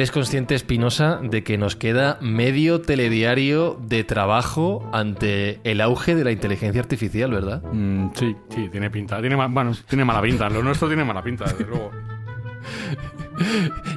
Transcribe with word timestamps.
eres 0.00 0.10
consciente, 0.10 0.54
Espinosa, 0.54 1.20
de 1.22 1.44
que 1.44 1.58
nos 1.58 1.76
queda 1.76 2.18
medio 2.20 2.80
telediario 2.80 3.78
de 3.86 4.04
trabajo 4.04 4.88
ante 4.92 5.60
el 5.64 5.80
auge 5.80 6.14
de 6.14 6.24
la 6.24 6.32
inteligencia 6.32 6.80
artificial, 6.80 7.30
verdad? 7.30 7.62
Mm, 7.72 8.10
sí, 8.14 8.36
sí, 8.48 8.68
tiene 8.70 8.90
pinta. 8.90 9.20
Tiene, 9.20 9.36
bueno, 9.36 9.72
tiene 9.88 10.04
mala 10.04 10.22
pinta. 10.22 10.48
Lo 10.48 10.62
nuestro 10.62 10.88
tiene 10.88 11.04
mala 11.04 11.22
pinta, 11.22 11.44
desde 11.44 11.66
luego. 11.66 11.90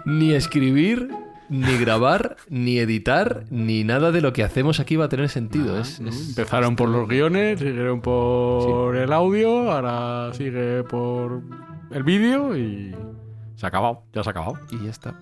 ni 0.05 0.33
escribir, 0.33 1.09
ni 1.49 1.77
grabar, 1.77 2.37
ni 2.49 2.79
editar, 2.79 3.45
ni 3.49 3.83
nada 3.83 4.11
de 4.11 4.21
lo 4.21 4.33
que 4.33 4.43
hacemos 4.43 4.79
aquí 4.79 4.95
va 4.95 5.05
a 5.05 5.09
tener 5.09 5.29
sentido. 5.29 5.79
es, 5.79 5.99
es- 5.99 6.29
Empezaron 6.29 6.75
por 6.75 6.89
los 6.89 7.07
guiones, 7.07 7.59
siguieron 7.59 8.01
por 8.01 8.95
el 8.95 9.11
audio, 9.13 9.71
ahora 9.71 10.33
sigue 10.33 10.83
por 10.83 11.41
el 11.91 12.03
vídeo 12.03 12.57
y 12.57 12.95
se 13.55 13.65
ha 13.65 13.69
acabado, 13.69 14.03
ya 14.13 14.23
se 14.23 14.29
ha 14.29 14.31
acabado. 14.31 14.59
Y 14.71 14.83
ya 14.85 14.89
está. 14.89 15.15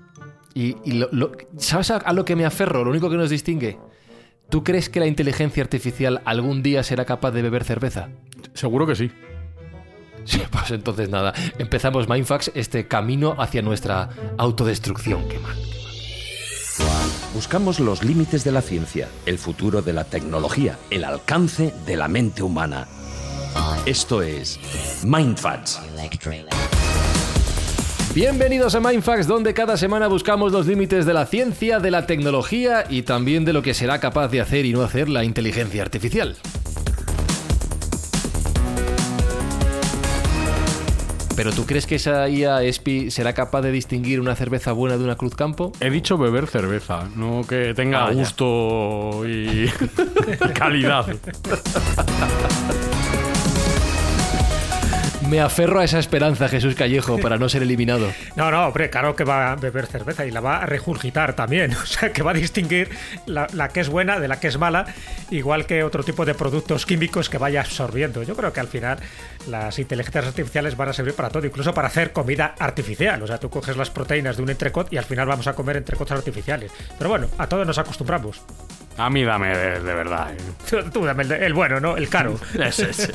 Y, 0.54 0.76
y 0.84 0.94
lo- 0.94 1.10
lo- 1.12 1.32
¿Sabes 1.58 1.92
a, 1.92 1.98
a 1.98 2.14
lo 2.14 2.26
que 2.26 2.36
me 2.36 2.46
aferro? 2.46 2.84
Lo 2.84 2.90
único 2.92 3.10
que 3.10 3.18
nos 3.18 3.30
distingue. 3.30 3.78
¿Tú 4.50 4.64
crees 4.64 4.90
que 4.90 5.00
la 5.00 5.08
inteligencia 5.08 5.64
artificial 5.64 6.22
algún 6.26 6.62
día 6.62 6.84
será 6.84 7.06
capaz 7.06 7.32
de 7.32 7.42
beber 7.42 7.64
cerveza? 7.64 8.10
Seguro 8.54 8.86
que 8.86 8.96
sí. 8.96 9.12
Sí, 10.26 10.42
pues 10.52 10.72
entonces 10.72 11.10
nada. 11.10 11.34
Empezamos 11.58 12.10
Mindfax, 12.10 12.52
este 12.54 12.88
camino 12.88 13.36
hacia 13.40 13.62
nuestra 13.62 14.10
autodestrucción. 14.38 15.28
Qué 15.30 15.40
mal. 15.40 15.56
Buscamos 17.34 17.80
los 17.80 18.04
límites 18.04 18.44
de 18.44 18.52
la 18.52 18.62
ciencia, 18.62 19.08
el 19.26 19.38
futuro 19.38 19.82
de 19.82 19.94
la 19.94 20.04
tecnología, 20.04 20.78
el 20.90 21.04
alcance 21.04 21.74
de 21.86 21.96
la 21.96 22.08
mente 22.08 22.44
humana. 22.44 22.88
Esto 23.86 24.22
es 24.22 24.60
Mindfacts. 25.04 25.80
Bienvenidos 28.14 28.76
a 28.76 28.82
Mindfax, 28.82 29.26
donde 29.26 29.54
cada 29.54 29.78
semana 29.78 30.08
buscamos 30.08 30.52
los 30.52 30.68
límites 30.68 31.06
de 31.06 31.14
la 31.14 31.26
ciencia, 31.26 31.80
de 31.80 31.92
la 31.92 32.06
tecnología 32.06 32.84
y 32.90 33.04
también 33.04 33.46
de 33.46 33.54
lo 33.54 33.62
que 33.62 33.74
será 33.74 34.00
capaz 34.02 34.28
de 34.28 34.42
hacer 34.42 34.66
y 34.66 34.74
no 34.74 34.82
hacer 34.82 35.08
la 35.08 35.24
inteligencia 35.24 35.82
artificial. 35.82 36.36
¿Pero 41.38 41.54
tú 41.54 41.66
crees 41.66 41.88
que 41.88 41.96
esa 41.96 42.28
IA 42.28 42.62
ESPI 42.64 43.10
será 43.10 43.34
capaz 43.34 43.62
de 43.62 43.72
distinguir 43.72 44.20
una 44.20 44.36
cerveza 44.36 44.74
buena 44.74 44.98
de 44.98 45.06
una 45.06 45.16
Cruz 45.16 45.34
Campo? 45.34 45.72
He 45.80 45.90
dicho 45.90 46.18
beber 46.18 46.48
cerveza, 46.48 47.08
no 47.16 47.44
que 47.48 47.74
tenga 47.74 48.08
Ah, 48.08 48.12
gusto 48.12 49.22
y 49.26 49.68
calidad. 50.54 51.06
Me 55.32 55.40
aferro 55.40 55.80
a 55.80 55.86
esa 55.86 55.98
esperanza, 55.98 56.50
Jesús 56.50 56.76
Callejo, 56.76 57.18
para 57.18 57.38
no 57.38 57.48
ser 57.48 57.62
eliminado. 57.64 58.12
No, 58.36 58.52
no, 58.52 58.68
hombre, 58.68 58.90
claro 58.90 59.16
que 59.16 59.24
va 59.24 59.52
a 59.52 59.56
beber 59.56 59.86
cerveza 59.86 60.26
y 60.26 60.32
la 60.32 60.42
va 60.42 60.58
a 60.62 60.66
regurgitar 60.66 61.34
también. 61.36 61.72
O 61.82 61.86
sea, 61.86 62.12
que 62.12 62.22
va 62.22 62.32
a 62.32 62.34
distinguir 62.34 62.90
la, 63.28 63.48
la 63.54 63.70
que 63.70 63.80
es 63.80 63.88
buena 63.88 64.20
de 64.20 64.28
la 64.28 64.40
que 64.42 64.48
es 64.50 64.58
mala, 64.58 64.86
igual 65.30 65.66
que 65.66 65.84
otro 65.86 66.04
tipo 66.04 66.26
de 66.26 66.34
productos 66.34 66.86
químicos 66.86 67.30
que 67.30 67.38
vaya 67.38 67.62
absorbiendo. 67.62 68.24
Yo 68.24 68.36
creo 68.36 68.52
que 68.52 68.60
al 68.60 68.68
final 68.68 69.00
las 69.48 69.80
inteligencias 69.80 70.26
artificiales 70.26 70.76
van 70.76 70.90
a 70.90 70.94
servir 70.94 71.14
para 71.14 71.30
todo, 71.30 71.46
incluso 71.46 71.74
para 71.74 71.88
hacer 71.88 72.12
comida 72.12 72.56
artificial. 72.60 73.24
O 73.24 73.28
sea, 73.28 73.38
tú 73.38 73.50
coges 73.50 73.78
las 73.78 73.90
proteínas 73.90 74.36
de 74.36 74.44
un 74.44 74.50
entrecot 74.50 74.92
y 74.92 74.98
al 74.98 75.06
final 75.06 75.28
vamos 75.28 75.48
a 75.48 75.54
comer 75.54 75.78
entrecots 75.78 76.12
artificiales. 76.12 76.72
Pero 76.98 77.10
bueno, 77.10 77.28
a 77.38 77.48
todo 77.48 77.64
nos 77.64 77.78
acostumbramos. 77.78 78.42
A 78.98 79.10
mí 79.10 79.24
dame 79.24 79.56
de, 79.58 79.80
de 79.80 79.94
verdad. 79.94 80.34
eh. 80.34 80.38
Tú, 80.70 80.90
tú 80.94 81.06
dame 81.06 81.24
el, 81.24 81.30
de- 81.30 81.46
el 81.46 81.54
bueno, 81.54 81.80
¿no? 81.80 81.96
El 81.96 82.10
caro. 82.10 82.38
Ese, 82.60 82.90
ese. 82.90 83.12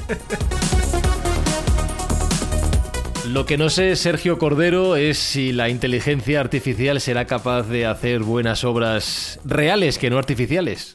Lo 3.28 3.44
que 3.44 3.59
no 3.59 3.70
sé, 3.70 3.97
Sergio 3.97 4.38
Cordero, 4.38 4.94
es 4.94 5.19
si 5.19 5.53
la 5.53 5.69
inteligencia 5.69 6.41
artificial 6.41 7.00
será 7.00 7.25
capaz 7.25 7.64
de 7.64 7.84
hacer 7.84 8.22
buenas 8.22 8.62
obras 8.62 9.41
reales 9.44 9.98
que 9.98 10.10
no 10.10 10.19
artificiales. 10.19 10.94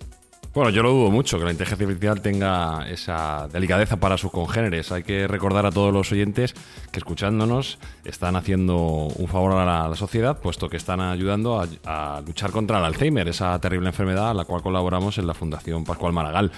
Bueno, 0.53 0.69
yo 0.69 0.81
lo 0.81 0.91
dudo 0.91 1.11
mucho 1.11 1.37
que 1.37 1.45
la 1.45 1.51
inteligencia 1.51 1.85
artificial 1.85 2.21
tenga 2.21 2.89
esa 2.89 3.47
delicadeza 3.51 3.97
para 3.97 4.17
sus 4.17 4.31
congéneres. 4.31 4.91
Hay 4.91 5.03
que 5.03 5.27
recordar 5.27 5.65
a 5.65 5.71
todos 5.71 5.93
los 5.93 6.11
oyentes 6.11 6.53
que 6.91 6.99
escuchándonos 6.99 7.79
están 8.05 8.35
haciendo 8.35 8.77
un 8.77 9.27
favor 9.27 9.53
a 9.53 9.89
la, 9.89 9.95
sociedad, 9.95 10.39
puesto 10.39 10.69
que 10.69 10.77
están 10.77 11.01
ayudando 11.01 11.61
a, 11.61 11.67
a 11.85 12.21
luchar 12.21 12.51
contra 12.51 12.79
el 12.79 12.85
Alzheimer, 12.85 13.27
esa 13.27 13.59
terrible 13.59 13.89
enfermedad 13.89 14.29
a 14.29 14.33
la 14.33 14.45
cual 14.45 14.61
colaboramos 14.61 15.17
en 15.17 15.27
la 15.27 15.33
Fundación 15.33 15.83
Pascual 15.83 16.13
Maragall. 16.13 16.51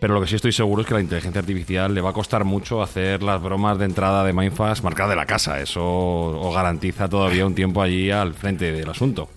Pero 0.00 0.14
lo 0.14 0.20
que 0.20 0.28
sí 0.28 0.36
estoy 0.36 0.52
seguro 0.52 0.82
es 0.82 0.88
que 0.88 0.94
a 0.94 0.98
la 0.98 1.02
inteligencia 1.02 1.40
artificial 1.40 1.92
le 1.92 2.00
va 2.00 2.10
a 2.10 2.12
costar 2.12 2.44
mucho 2.44 2.82
hacer 2.82 3.22
las 3.22 3.42
bromas 3.42 3.78
de 3.78 3.84
entrada 3.84 4.22
de 4.24 4.32
Mindfast 4.32 4.84
marcadas 4.84 5.10
de 5.10 5.16
la 5.16 5.26
casa. 5.26 5.60
Eso 5.60 5.82
os 5.84 6.54
garantiza 6.54 7.08
todavía 7.08 7.44
un 7.44 7.54
tiempo 7.54 7.82
allí 7.82 8.10
al 8.10 8.34
frente 8.34 8.72
del 8.72 8.88
asunto. 8.88 9.28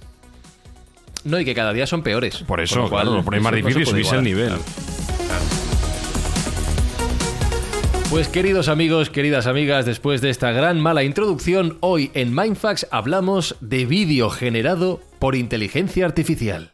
No, 1.23 1.39
y 1.39 1.45
que 1.45 1.55
cada 1.55 1.73
día 1.73 1.87
son 1.87 2.03
peores. 2.03 2.43
Por 2.43 2.61
eso, 2.61 2.77
lo 2.77 2.89
cual, 2.89 3.03
claro, 3.03 3.17
lo 3.17 3.23
ponéis 3.23 3.43
más 3.43 3.53
difícil 3.53 3.81
y 3.81 3.85
subís 3.85 4.11
el 4.11 4.23
nivel. 4.23 4.53
Pues 8.11 8.27
queridos 8.27 8.67
amigos, 8.67 9.09
queridas 9.09 9.47
amigas, 9.47 9.85
después 9.85 10.19
de 10.19 10.31
esta 10.31 10.51
gran 10.51 10.81
mala 10.81 11.03
introducción, 11.03 11.77
hoy 11.79 12.11
en 12.13 12.35
Mindfax 12.35 12.87
hablamos 12.91 13.55
de 13.61 13.85
vídeo 13.85 14.29
generado 14.29 14.99
por 15.17 15.35
inteligencia 15.35 16.05
artificial. 16.05 16.73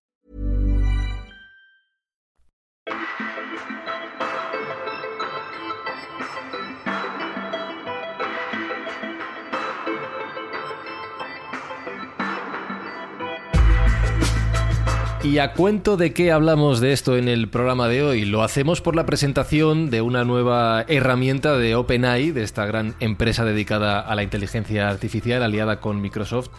¿Y 15.23 15.37
a 15.37 15.53
cuento 15.53 15.97
de 15.97 16.13
qué 16.13 16.31
hablamos 16.31 16.79
de 16.79 16.93
esto 16.93 17.15
en 17.15 17.27
el 17.27 17.47
programa 17.47 17.87
de 17.87 18.01
hoy? 18.01 18.25
Lo 18.25 18.41
hacemos 18.41 18.81
por 18.81 18.95
la 18.95 19.05
presentación 19.05 19.91
de 19.91 20.01
una 20.01 20.23
nueva 20.23 20.83
herramienta 20.87 21.59
de 21.59 21.75
OpenAI, 21.75 22.31
de 22.31 22.41
esta 22.41 22.65
gran 22.65 22.95
empresa 22.99 23.45
dedicada 23.45 23.99
a 23.99 24.15
la 24.15 24.23
inteligencia 24.23 24.89
artificial 24.89 25.43
aliada 25.43 25.79
con 25.79 26.01
Microsoft, 26.01 26.49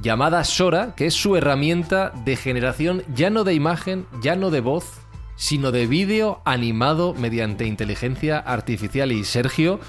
llamada 0.00 0.44
Sora, 0.44 0.94
que 0.94 1.06
es 1.06 1.14
su 1.14 1.36
herramienta 1.36 2.12
de 2.24 2.36
generación 2.36 3.02
ya 3.12 3.30
no 3.30 3.42
de 3.42 3.54
imagen, 3.54 4.06
ya 4.22 4.36
no 4.36 4.50
de 4.50 4.60
voz, 4.60 5.00
sino 5.34 5.72
de 5.72 5.88
vídeo 5.88 6.40
animado 6.44 7.14
mediante 7.14 7.66
inteligencia 7.66 8.38
artificial. 8.38 9.10
Y 9.10 9.24
Sergio, 9.24 9.80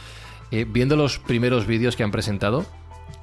eh, 0.50 0.66
viendo 0.68 0.96
los 0.96 1.20
primeros 1.20 1.68
vídeos 1.68 1.96
que 1.96 2.04
han 2.04 2.12
presentado, 2.12 2.66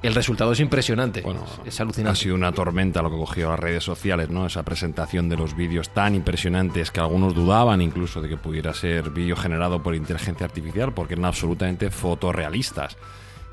el 0.03 0.13
resultado 0.13 0.51
es 0.51 0.59
impresionante. 0.59 1.21
Bueno, 1.21 1.45
es 1.65 1.79
alucinante. 1.79 2.11
Ha 2.11 2.21
sido 2.21 2.35
una 2.35 2.51
tormenta 2.51 3.01
lo 3.01 3.09
que 3.09 3.15
cogió 3.15 3.49
las 3.49 3.59
redes 3.59 3.85
sociales, 3.85 4.29
¿no? 4.29 4.45
Esa 4.45 4.63
presentación 4.63 5.29
de 5.29 5.37
los 5.37 5.55
vídeos 5.55 5.89
tan 5.89 6.13
impresionantes 6.13 6.91
que 6.91 6.99
algunos 6.99 7.33
dudaban 7.33 7.81
incluso 7.81 8.21
de 8.21 8.27
que 8.27 8.35
pudiera 8.35 8.73
ser 8.73 9.11
vídeo 9.11 9.37
generado 9.37 9.81
por 9.81 9.95
inteligencia 9.95 10.45
artificial 10.45 10.93
porque 10.93 11.13
eran 11.13 11.25
absolutamente 11.25 11.89
fotorrealistas. 11.89 12.97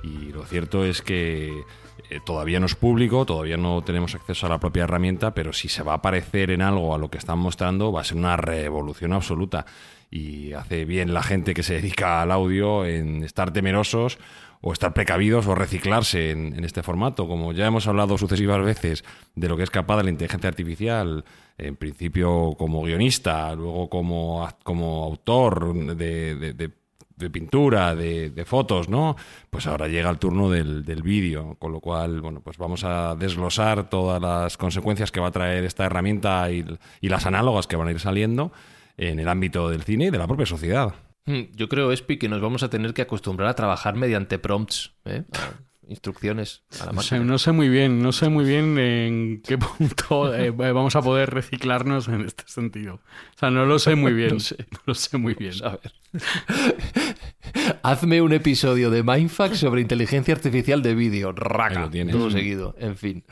Y 0.03 0.33
lo 0.33 0.45
cierto 0.45 0.85
es 0.85 1.03
que 1.03 1.63
eh, 2.11 2.21
todavía 2.25 2.59
no 2.59 2.67
es 2.67 2.75
público, 2.75 3.25
todavía 3.25 3.57
no 3.57 3.83
tenemos 3.83 4.17
acceso 4.17 4.47
a 4.47 4.49
la 4.49 4.59
propia 4.59 4.85
herramienta, 4.85 5.33
pero 5.33 5.53
si 5.53 5.69
se 5.69 5.85
va 5.85 5.95
a 5.95 6.03
parecer 6.03 6.51
en 6.51 6.63
algo 6.63 6.95
a 6.97 6.99
lo 6.99 7.11
que 7.11 7.19
están 7.19 7.39
mostrando, 7.39 7.93
va 7.93 8.01
a 8.01 8.05
ser 8.05 8.17
una 8.17 8.37
revolución 8.37 9.13
absoluta. 9.13 9.67
Y 10.11 10.53
hace 10.55 10.85
bien 10.85 11.15
la 11.15 11.23
gente 11.23 11.55
que 11.55 11.63
se 11.63 11.75
dedica 11.75 12.21
al 12.21 12.33
audio 12.33 12.85
en 12.85 13.23
estar 13.23 13.53
temerosos 13.53 14.19
o 14.61 14.73
estar 14.73 14.93
precavidos 14.93 15.47
o 15.47 15.55
reciclarse 15.55 16.31
en, 16.31 16.65
este 16.65 16.83
formato. 16.83 17.27
Como 17.27 17.53
ya 17.53 17.67
hemos 17.67 17.87
hablado 17.87 18.19
sucesivas 18.19 18.63
veces 18.63 19.05
de 19.35 19.49
lo 19.49 19.57
que 19.57 19.63
es 19.63 19.71
capaz 19.71 19.99
de 19.99 20.05
la 20.05 20.11
inteligencia 20.11 20.49
artificial, 20.49 21.25
en 21.57 21.77
principio 21.77 22.55
como 22.59 22.83
guionista, 22.83 23.55
luego 23.55 23.89
como, 23.89 24.47
como 24.63 25.05
autor 25.05 25.97
de, 25.97 26.55
de, 26.55 27.31
pintura, 27.31 27.95
de, 27.95 28.45
fotos, 28.47 28.89
¿no? 28.89 29.17
Pues 29.51 29.67
ahora 29.67 29.89
llega 29.89 30.11
el 30.11 30.19
turno 30.19 30.51
del, 30.51 30.85
del 30.85 31.03
vídeo, 31.03 31.57
con 31.59 31.73
lo 31.73 31.81
cual, 31.81 32.21
bueno, 32.21 32.41
pues 32.41 32.57
vamos 32.59 32.85
a 32.85 33.15
desglosar 33.15 33.89
todas 33.89 34.21
las 34.21 34.57
consecuencias 34.57 35.11
que 35.11 35.21
va 35.21 35.29
a 35.29 35.33
traer 35.33 35.65
esta 35.65 35.85
herramienta 35.85 36.51
y 36.51 36.65
las 37.03 37.27
análogas 37.27 37.67
que 37.67 37.77
van 37.77 37.89
a 37.89 37.91
ir 37.93 38.01
saliendo 38.01 38.53
en 38.97 39.19
el 39.19 39.29
ámbito 39.29 39.71
del 39.71 39.83
cine 39.83 40.07
y 40.07 40.11
de 40.11 40.19
la 40.19 40.27
propia 40.27 40.47
sociedad. 40.47 40.95
Hmm, 41.27 41.53
yo 41.55 41.69
creo, 41.69 41.93
Espi, 41.93 42.19
que 42.19 42.29
nos 42.29 42.41
vamos 42.41 42.63
a 42.63 42.71
tener 42.71 42.95
que 42.95 43.03
acostumbrar 43.03 43.49
a 43.49 43.55
trabajar 43.55 43.95
mediante 43.95 44.39
prompts, 44.39 44.97
¿eh? 45.05 45.25
instrucciones 45.91 46.63
a 46.81 46.87
la 46.87 46.93
máquina. 46.93 47.21
No 47.21 47.39
sé, 47.39 47.53
muy 47.53 47.69
bien, 47.69 48.01
no 48.01 48.13
sé 48.13 48.29
muy 48.29 48.45
bien 48.45 48.79
en 48.79 49.43
qué 49.43 49.59
punto 49.79 50.35
eh, 50.35 50.51
vamos 50.51 50.95
a 50.97 51.03
poder 51.03 51.31
reciclarnos 51.31 52.09
en 52.09 52.23
este 52.23 52.45
sentido. 52.47 52.95
O 52.95 53.39
sea, 53.39 53.51
no 53.51 53.67
lo 53.67 53.79
sé 53.79 53.97
muy 53.97 54.13
bien. 54.13 54.31
no, 54.35 54.41
sé. 54.41 54.57
no 54.71 54.79
lo 54.87 54.95
sé 54.95 55.19
muy 55.19 55.35
bien. 55.35 55.53
A 55.65 55.71
ver. 55.71 55.93
Hazme 57.83 58.23
un 58.23 58.33
episodio 58.33 58.91
de 58.91 59.03
Mindfax 59.03 59.59
sobre 59.59 59.81
inteligencia 59.81 60.33
artificial 60.33 60.83
de 60.83 60.95
vídeo. 60.95 61.33
Raca. 61.33 61.91
Todo 62.11 62.31
seguido. 62.31 62.77
En 62.79 62.97
fin. 62.97 63.25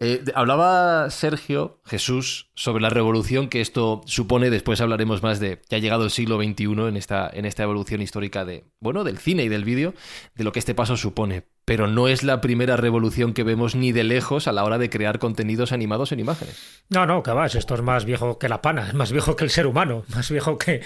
Eh, 0.00 0.24
hablaba 0.34 1.08
Sergio 1.10 1.80
Jesús 1.84 2.50
sobre 2.54 2.82
la 2.82 2.90
revolución 2.90 3.48
que 3.48 3.60
esto 3.60 4.02
supone. 4.06 4.50
Después 4.50 4.80
hablaremos 4.80 5.22
más 5.22 5.38
de 5.38 5.60
que 5.68 5.76
ha 5.76 5.78
llegado 5.78 6.04
el 6.04 6.10
siglo 6.10 6.42
XXI 6.42 6.64
en 6.88 6.96
esta, 6.96 7.30
en 7.32 7.44
esta 7.44 7.62
evolución 7.62 8.02
histórica 8.02 8.44
de, 8.44 8.64
bueno, 8.80 9.04
del 9.04 9.18
cine 9.18 9.44
y 9.44 9.48
del 9.48 9.64
vídeo, 9.64 9.94
de 10.34 10.44
lo 10.44 10.50
que 10.50 10.58
este 10.58 10.74
paso 10.74 10.96
supone 10.96 11.44
pero 11.64 11.86
no 11.86 12.08
es 12.08 12.22
la 12.22 12.40
primera 12.40 12.76
revolución 12.76 13.34
que 13.34 13.44
vemos 13.44 13.74
ni 13.74 13.92
de 13.92 14.02
lejos 14.02 14.48
a 14.48 14.52
la 14.52 14.64
hora 14.64 14.78
de 14.78 14.90
crear 14.90 15.18
contenidos 15.18 15.72
animados 15.72 16.10
en 16.12 16.20
imágenes. 16.20 16.82
No, 16.88 17.06
no, 17.06 17.22
que 17.22 17.30
vas, 17.30 17.54
esto 17.54 17.74
es 17.74 17.82
más 17.82 18.04
viejo 18.04 18.38
que 18.38 18.48
la 18.48 18.60
pana, 18.60 18.88
es 18.88 18.94
más 18.94 19.12
viejo 19.12 19.36
que 19.36 19.44
el 19.44 19.50
ser 19.50 19.66
humano, 19.66 20.04
más 20.14 20.30
viejo 20.30 20.58
que, 20.58 20.82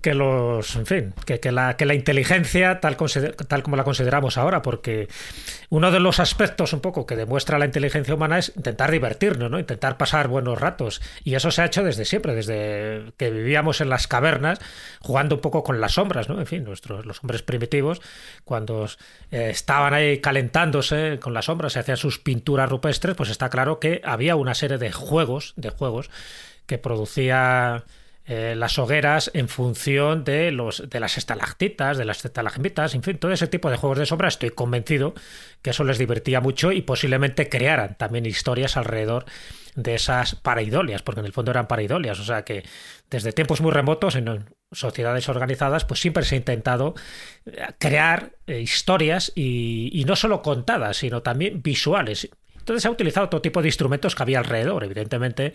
que 0.00 0.14
los, 0.14 0.74
en 0.76 0.86
fin, 0.86 1.14
que, 1.26 1.38
que, 1.38 1.52
la, 1.52 1.76
que 1.76 1.86
la 1.86 1.94
inteligencia 1.94 2.80
tal, 2.80 2.96
tal 2.96 3.62
como 3.62 3.76
la 3.76 3.84
consideramos 3.84 4.36
ahora, 4.36 4.62
porque 4.62 5.08
uno 5.68 5.92
de 5.92 6.00
los 6.00 6.18
aspectos 6.18 6.72
un 6.72 6.80
poco 6.80 7.06
que 7.06 7.14
demuestra 7.14 7.58
la 7.58 7.66
inteligencia 7.66 8.14
humana 8.14 8.38
es 8.38 8.52
intentar 8.56 8.90
divertirnos, 8.90 9.50
¿no? 9.50 9.58
intentar 9.60 9.96
pasar 9.96 10.26
buenos 10.26 10.60
ratos. 10.60 11.00
Y 11.22 11.34
eso 11.34 11.50
se 11.50 11.62
ha 11.62 11.66
hecho 11.66 11.84
desde 11.84 12.04
siempre, 12.04 12.34
desde 12.34 13.12
que 13.16 13.30
vivíamos 13.30 13.80
en 13.80 13.90
las 13.90 14.08
cavernas, 14.08 14.58
jugando 15.00 15.36
un 15.36 15.40
poco 15.40 15.62
con 15.62 15.80
las 15.80 15.92
sombras, 15.92 16.28
¿no? 16.28 16.40
En 16.40 16.46
fin, 16.46 16.64
nuestros, 16.64 17.06
los 17.06 17.22
hombres 17.22 17.42
primitivos, 17.42 18.00
cuando 18.44 18.88
eh, 19.30 19.50
estaban 19.50 19.94
ahí 19.94 19.99
calentándose 20.22 21.18
con 21.20 21.34
las 21.34 21.46
sombras, 21.46 21.72
se 21.74 21.80
hacían 21.80 21.96
sus 21.96 22.18
pinturas 22.18 22.68
rupestres, 22.68 23.16
pues 23.16 23.30
está 23.30 23.48
claro 23.50 23.78
que 23.78 24.00
había 24.04 24.36
una 24.36 24.54
serie 24.54 24.78
de 24.78 24.92
juegos, 24.92 25.54
de 25.56 25.70
juegos, 25.70 26.10
que 26.66 26.78
producía 26.78 27.84
eh, 28.26 28.54
las 28.56 28.78
hogueras 28.78 29.30
en 29.34 29.48
función 29.48 30.22
de, 30.22 30.52
los, 30.52 30.88
de 30.88 31.00
las 31.00 31.18
estalactitas, 31.18 31.98
de 31.98 32.04
las 32.04 32.24
estalagmitas, 32.24 32.94
en 32.94 33.02
fin, 33.02 33.18
todo 33.18 33.32
ese 33.32 33.48
tipo 33.48 33.70
de 33.70 33.76
juegos 33.76 33.98
de 33.98 34.06
sombra. 34.06 34.28
Estoy 34.28 34.50
convencido 34.50 35.14
que 35.62 35.70
eso 35.70 35.82
les 35.82 35.98
divertía 35.98 36.40
mucho 36.40 36.70
y 36.70 36.82
posiblemente 36.82 37.48
crearan 37.48 37.96
también 37.96 38.26
historias 38.26 38.76
alrededor 38.76 39.24
de 39.74 39.96
esas 39.96 40.36
paraidolias, 40.36 41.02
porque 41.02 41.20
en 41.20 41.26
el 41.26 41.32
fondo 41.32 41.50
eran 41.50 41.66
paraidolias. 41.66 42.20
O 42.20 42.24
sea 42.24 42.44
que 42.44 42.62
desde 43.10 43.32
tiempos 43.32 43.60
muy 43.60 43.72
remotos, 43.72 44.14
en 44.14 44.28
sociedades 44.72 45.28
organizadas, 45.28 45.84
pues 45.84 46.00
siempre 46.00 46.24
se 46.24 46.34
ha 46.34 46.38
intentado 46.38 46.94
eh, 47.46 47.62
crear 47.78 48.32
eh, 48.46 48.60
historias 48.60 49.32
y, 49.34 50.04
no 50.06 50.16
solo 50.16 50.42
contadas, 50.42 50.98
sino 50.98 51.22
también 51.22 51.62
visuales. 51.62 52.28
Entonces 52.58 52.82
se 52.82 52.88
ha 52.88 52.92
utilizado 52.92 53.28
todo 53.28 53.40
tipo 53.40 53.62
de 53.62 53.68
instrumentos 53.68 54.14
que 54.14 54.22
había 54.22 54.38
alrededor. 54.38 54.84
Evidentemente, 54.84 55.52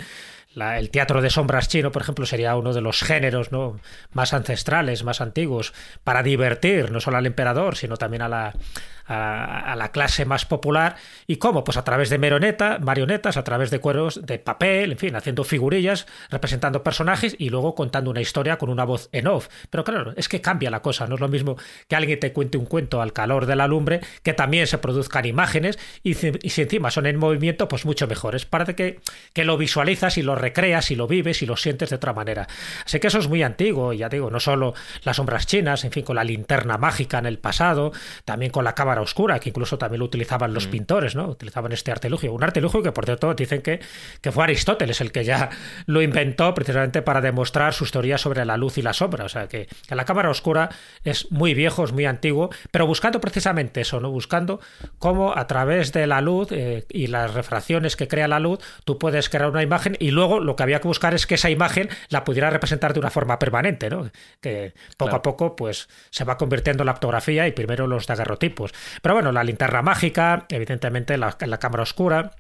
el 0.55 0.89
teatro 0.89 1.21
de 1.21 1.29
sombras 1.29 1.69
chino, 1.69 1.91
por 1.91 2.01
ejemplo, 2.01 2.25
sería 2.25 2.55
uno 2.55 2.73
de 2.73 2.81
los 2.81 3.01
géneros 3.01 3.51
¿no? 3.51 3.79
más 4.11 4.33
ancestrales, 4.33 5.03
más 5.03 5.21
antiguos, 5.21 5.73
para 6.03 6.23
divertir 6.23 6.91
no 6.91 6.99
solo 6.99 7.17
al 7.17 7.25
emperador, 7.25 7.77
sino 7.77 7.95
también 7.95 8.23
a 8.23 8.29
la, 8.29 8.53
a, 9.07 9.75
la 9.77 9.91
clase 9.91 10.25
más 10.25 10.45
popular. 10.45 10.95
¿Y 11.27 11.37
cómo? 11.37 11.63
Pues 11.63 11.77
a 11.77 11.83
través 11.83 12.09
de 12.09 12.17
marioneta, 12.17 12.79
marionetas, 12.79 13.37
a 13.37 13.43
través 13.43 13.71
de 13.71 13.79
cueros 13.79 14.25
de 14.25 14.39
papel, 14.39 14.93
en 14.93 14.97
fin, 14.97 15.15
haciendo 15.15 15.43
figurillas, 15.43 16.07
representando 16.29 16.83
personajes 16.83 17.35
y 17.37 17.49
luego 17.49 17.75
contando 17.75 18.11
una 18.11 18.21
historia 18.21 18.57
con 18.57 18.69
una 18.69 18.83
voz 18.83 19.09
en 19.11 19.27
off. 19.27 19.47
Pero 19.69 19.83
claro, 19.83 20.13
es 20.15 20.29
que 20.29 20.41
cambia 20.41 20.69
la 20.69 20.81
cosa, 20.81 21.07
no 21.07 21.15
es 21.15 21.21
lo 21.21 21.27
mismo 21.27 21.57
que 21.87 21.95
alguien 21.95 22.19
te 22.19 22.33
cuente 22.33 22.57
un 22.57 22.65
cuento 22.65 23.01
al 23.01 23.13
calor 23.13 23.45
de 23.45 23.55
la 23.55 23.67
lumbre, 23.67 24.01
que 24.23 24.33
también 24.33 24.67
se 24.67 24.77
produzcan 24.77 25.25
imágenes 25.25 25.77
y, 26.03 26.13
si 26.15 26.61
encima 26.61 26.91
son 26.91 27.05
en 27.05 27.17
movimiento, 27.17 27.67
pues 27.67 27.85
mucho 27.85 28.07
mejor. 28.07 28.35
Parece 28.49 28.75
que, 28.75 28.99
que 29.33 29.45
lo 29.45 29.57
visualizas 29.57 30.17
y 30.17 30.21
lo 30.21 30.35
recreas 30.35 30.91
y 30.91 30.95
lo 30.95 31.07
vives 31.07 31.41
y 31.41 31.45
lo 31.45 31.57
sientes 31.57 31.89
de 31.89 31.95
otra 31.95 32.13
manera. 32.13 32.47
Así 32.85 32.99
que 32.99 33.07
eso 33.07 33.19
es 33.19 33.27
muy 33.27 33.43
antiguo, 33.43 33.93
ya 33.93 34.09
digo, 34.09 34.29
no 34.29 34.39
solo 34.39 34.73
las 35.03 35.17
sombras 35.17 35.45
chinas, 35.45 35.83
en 35.83 35.91
fin, 35.91 36.03
con 36.03 36.15
la 36.15 36.23
linterna 36.23 36.77
mágica 36.77 37.19
en 37.19 37.25
el 37.25 37.39
pasado, 37.39 37.91
también 38.25 38.51
con 38.51 38.63
la 38.63 38.75
cámara 38.95 39.01
oscura, 39.01 39.39
que 39.39 39.49
incluso 39.49 39.77
también 39.77 39.99
lo 39.99 40.05
utilizaban 40.05 40.53
los 40.53 40.67
mm. 40.67 40.71
pintores, 40.71 41.15
¿no? 41.15 41.27
Utilizaban 41.27 41.71
este 41.71 41.91
artilugio. 41.91 42.31
Un 42.31 42.43
artilugio 42.43 42.81
que, 42.81 42.91
por 42.91 43.05
cierto, 43.05 43.33
dicen 43.33 43.61
que, 43.61 43.79
que 44.21 44.31
fue 44.31 44.43
Aristóteles 44.43 45.01
el 45.01 45.11
que 45.11 45.23
ya 45.23 45.49
lo 45.85 46.01
inventó 46.01 46.53
precisamente 46.53 47.01
para 47.01 47.19
demostrar 47.19 47.73
sus 47.73 47.91
teorías 47.91 48.21
sobre 48.21 48.45
la 48.45 48.57
luz 48.57 48.77
y 48.77 48.81
la 48.81 48.93
sombra. 48.93 49.25
O 49.25 49.29
sea, 49.29 49.47
que, 49.47 49.67
la 49.89 50.05
cámara 50.05 50.29
oscura 50.29 50.69
es 51.03 51.31
muy 51.31 51.53
viejo, 51.53 51.83
es 51.83 51.91
muy 51.91 52.05
antiguo, 52.05 52.49
pero 52.71 52.85
buscando 52.85 53.19
precisamente 53.19 53.81
eso, 53.81 53.99
¿no? 53.99 54.11
Buscando 54.11 54.59
cómo 54.99 55.35
a 55.35 55.47
través 55.47 55.91
de 55.91 56.07
la 56.07 56.21
luz 56.21 56.51
eh, 56.51 56.85
y 56.89 57.07
las 57.07 57.33
refracciones 57.33 57.95
que 57.95 58.07
crea 58.07 58.27
la 58.27 58.39
luz, 58.39 58.59
tú 58.85 58.99
puedes 58.99 59.29
crear 59.29 59.49
una 59.49 59.63
imagen 59.63 59.97
y 59.99 60.11
luego 60.11 60.39
lo 60.39 60.55
que 60.55 60.63
había 60.63 60.79
que 60.79 60.87
buscar 60.87 61.13
es 61.13 61.25
que 61.25 61.35
esa 61.35 61.49
imagen 61.49 61.89
la 62.09 62.23
pudiera 62.23 62.49
representar 62.49 62.93
de 62.93 62.99
una 62.99 63.09
forma 63.09 63.39
permanente, 63.39 63.89
¿no? 63.89 64.09
Que 64.41 64.73
poco 64.97 65.15
a 65.15 65.21
poco, 65.21 65.55
pues, 65.55 65.87
se 66.11 66.23
va 66.23 66.37
convirtiendo 66.37 66.83
en 66.83 66.87
la 66.87 66.93
fotografía 66.93 67.47
y 67.47 67.51
primero 67.51 67.87
los 67.87 68.05
daguerrotipos. 68.05 68.73
Pero 69.01 69.15
bueno, 69.15 69.31
la 69.31 69.43
linterna 69.43 69.81
mágica, 69.81 70.45
evidentemente 70.49 71.17
la, 71.17 71.31
cámara 71.59 71.83
oscura, 71.83 72.31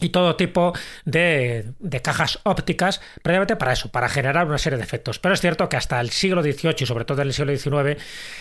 y 0.00 0.10
todo 0.10 0.36
tipo 0.36 0.72
de, 1.04 1.72
cajas 2.02 2.38
ópticas, 2.44 3.00
previamente 3.22 3.56
para 3.56 3.72
eso, 3.72 3.90
para 3.90 4.08
generar 4.08 4.46
una 4.46 4.58
serie 4.58 4.76
de 4.76 4.84
efectos. 4.84 5.18
Pero 5.18 5.34
es 5.34 5.40
cierto 5.40 5.68
que 5.68 5.76
hasta 5.76 6.00
el 6.00 6.10
siglo 6.10 6.42
XVIII 6.42 6.76
y 6.80 6.86
sobre 6.86 7.04
todo 7.04 7.22
en 7.22 7.28
el 7.28 7.34
siglo 7.34 7.56
XIX 7.56 8.00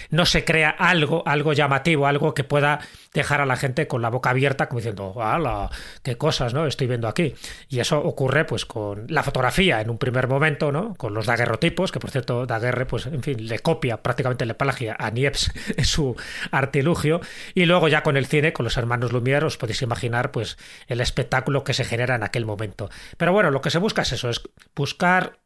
no 0.09 0.25
se 0.25 0.45
crea 0.45 0.69
algo, 0.69 1.23
algo 1.25 1.53
llamativo, 1.53 2.07
algo 2.07 2.33
que 2.33 2.43
pueda 2.43 2.79
dejar 3.13 3.41
a 3.41 3.45
la 3.45 3.55
gente 3.55 3.87
con 3.87 4.01
la 4.01 4.09
boca 4.09 4.29
abierta 4.29 4.67
como 4.67 4.79
diciendo, 4.79 5.15
¡hala! 5.21 5.69
¡Qué 6.03 6.17
cosas, 6.17 6.53
¿no? 6.53 6.67
Estoy 6.67 6.87
viendo 6.87 7.07
aquí. 7.07 7.33
Y 7.69 7.79
eso 7.79 7.97
ocurre 7.99 8.45
pues 8.45 8.65
con 8.65 9.05
la 9.09 9.23
fotografía 9.23 9.81
en 9.81 9.89
un 9.89 9.97
primer 9.97 10.27
momento, 10.27 10.71
¿no? 10.71 10.93
Con 10.95 11.13
los 11.13 11.25
daguerrotipos, 11.25 11.91
que 11.91 11.99
por 11.99 12.11
cierto 12.11 12.45
Daguerre, 12.45 12.85
pues 12.85 13.05
en 13.07 13.23
fin, 13.23 13.47
le 13.47 13.59
copia, 13.59 14.03
prácticamente 14.03 14.45
le 14.45 14.53
plagia 14.53 14.95
a 14.99 15.09
Niepce 15.09 15.51
en 15.77 15.85
su 15.85 16.15
artilugio. 16.51 17.21
Y 17.55 17.65
luego 17.65 17.87
ya 17.87 18.03
con 18.03 18.17
el 18.17 18.27
cine, 18.27 18.53
con 18.53 18.63
los 18.63 18.77
hermanos 18.77 19.11
Lumière, 19.11 19.45
os 19.45 19.57
podéis 19.57 19.81
imaginar 19.81 20.31
pues 20.31 20.57
el 20.87 21.01
espectáculo 21.01 21.46
que 21.63 21.73
se 21.73 21.83
genera 21.83 22.15
en 22.15 22.23
aquel 22.23 22.45
momento. 22.45 22.89
Pero 23.17 23.33
bueno, 23.33 23.51
lo 23.51 23.61
que 23.61 23.69
se 23.69 23.79
busca 23.79 24.01
es 24.01 24.11
eso, 24.11 24.29
es 24.29 24.41
buscar 24.75 25.39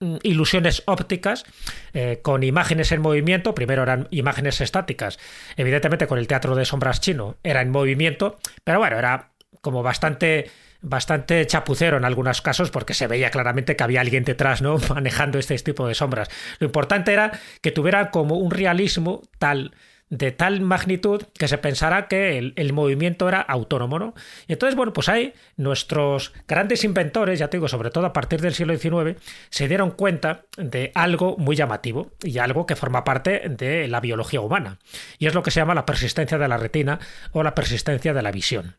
mm, 0.00 0.16
ilusiones 0.22 0.82
ópticas 0.86 1.44
eh, 1.92 2.20
con 2.22 2.42
imágenes 2.42 2.92
en 2.92 3.02
movimiento. 3.02 3.54
Primero 3.54 3.82
eran 3.82 4.08
imágenes 4.10 4.60
estáticas. 4.60 5.18
Evidentemente 5.56 6.06
con 6.06 6.18
el 6.18 6.26
teatro 6.26 6.54
de 6.54 6.64
sombras 6.64 7.00
chino 7.00 7.36
era 7.42 7.62
en 7.62 7.70
movimiento, 7.70 8.38
pero 8.64 8.78
bueno, 8.78 8.98
era 8.98 9.32
como 9.60 9.82
bastante 9.82 10.50
bastante 10.82 11.44
chapucero 11.46 11.96
en 11.96 12.04
algunos 12.04 12.42
casos 12.42 12.70
porque 12.70 12.94
se 12.94 13.06
veía 13.06 13.30
claramente 13.30 13.76
que 13.76 13.82
había 13.82 14.00
alguien 14.00 14.24
detrás, 14.24 14.62
¿no? 14.62 14.78
manejando 14.94 15.38
este 15.38 15.56
tipo 15.58 15.86
de 15.88 15.94
sombras. 15.94 16.28
Lo 16.58 16.66
importante 16.66 17.12
era 17.12 17.32
que 17.60 17.72
tuviera 17.72 18.10
como 18.10 18.36
un 18.36 18.50
realismo 18.50 19.22
tal 19.38 19.72
de 20.08 20.30
tal 20.30 20.60
magnitud 20.60 21.22
que 21.36 21.48
se 21.48 21.58
pensara 21.58 22.06
que 22.06 22.38
el, 22.38 22.72
movimiento 22.72 23.28
era 23.28 23.40
autónomo, 23.40 23.98
¿no? 23.98 24.14
Y 24.46 24.52
entonces, 24.52 24.76
bueno, 24.76 24.92
pues 24.92 25.08
ahí 25.08 25.32
nuestros 25.56 26.32
grandes 26.46 26.84
inventores, 26.84 27.38
ya 27.38 27.48
te 27.48 27.56
digo, 27.56 27.68
sobre 27.68 27.90
todo 27.90 28.06
a 28.06 28.12
partir 28.12 28.40
del 28.40 28.54
siglo 28.54 28.76
XIX, 28.76 29.20
se 29.50 29.68
dieron 29.68 29.90
cuenta 29.90 30.44
de 30.56 30.92
algo 30.94 31.36
muy 31.38 31.56
llamativo 31.56 32.12
y 32.22 32.38
algo 32.38 32.66
que 32.66 32.76
forma 32.76 33.04
parte 33.04 33.42
de 33.48 33.88
la 33.88 34.00
biología 34.00 34.40
humana. 34.40 34.78
Y 35.18 35.26
es 35.26 35.34
lo 35.34 35.42
que 35.42 35.50
se 35.50 35.60
llama 35.60 35.74
la 35.74 35.86
persistencia 35.86 36.38
de 36.38 36.48
la 36.48 36.56
retina 36.56 37.00
o 37.32 37.42
la 37.42 37.54
persistencia 37.54 38.14
de 38.14 38.22
la 38.22 38.30
visión. 38.30 38.76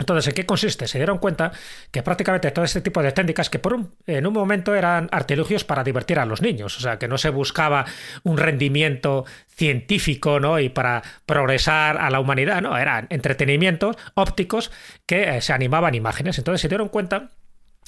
Entonces, 0.00 0.28
¿en 0.28 0.34
qué 0.34 0.46
consiste? 0.46 0.88
Se 0.88 0.98
dieron 0.98 1.18
cuenta 1.18 1.52
que 1.90 2.02
prácticamente 2.02 2.50
todo 2.50 2.64
este 2.64 2.80
tipo 2.80 3.02
de 3.02 3.12
técnicas, 3.12 3.50
que 3.50 3.58
por 3.58 3.74
un, 3.74 3.94
en 4.06 4.26
un 4.26 4.32
momento 4.32 4.74
eran 4.74 5.08
artilugios 5.12 5.62
para 5.62 5.84
divertir 5.84 6.18
a 6.18 6.24
los 6.24 6.40
niños, 6.40 6.76
o 6.78 6.80
sea, 6.80 6.98
que 6.98 7.06
no 7.06 7.18
se 7.18 7.28
buscaba 7.28 7.84
un 8.22 8.38
rendimiento 8.38 9.26
científico, 9.54 10.40
¿no? 10.40 10.58
Y 10.58 10.70
para 10.70 11.02
progresar 11.26 11.98
a 11.98 12.08
la 12.08 12.18
humanidad, 12.18 12.62
no, 12.62 12.78
eran 12.78 13.08
entretenimientos 13.10 13.96
ópticos 14.14 14.72
que 15.04 15.36
eh, 15.36 15.42
se 15.42 15.52
animaban 15.52 15.94
imágenes. 15.94 16.38
Entonces 16.38 16.62
se 16.62 16.68
dieron 16.68 16.88
cuenta, 16.88 17.28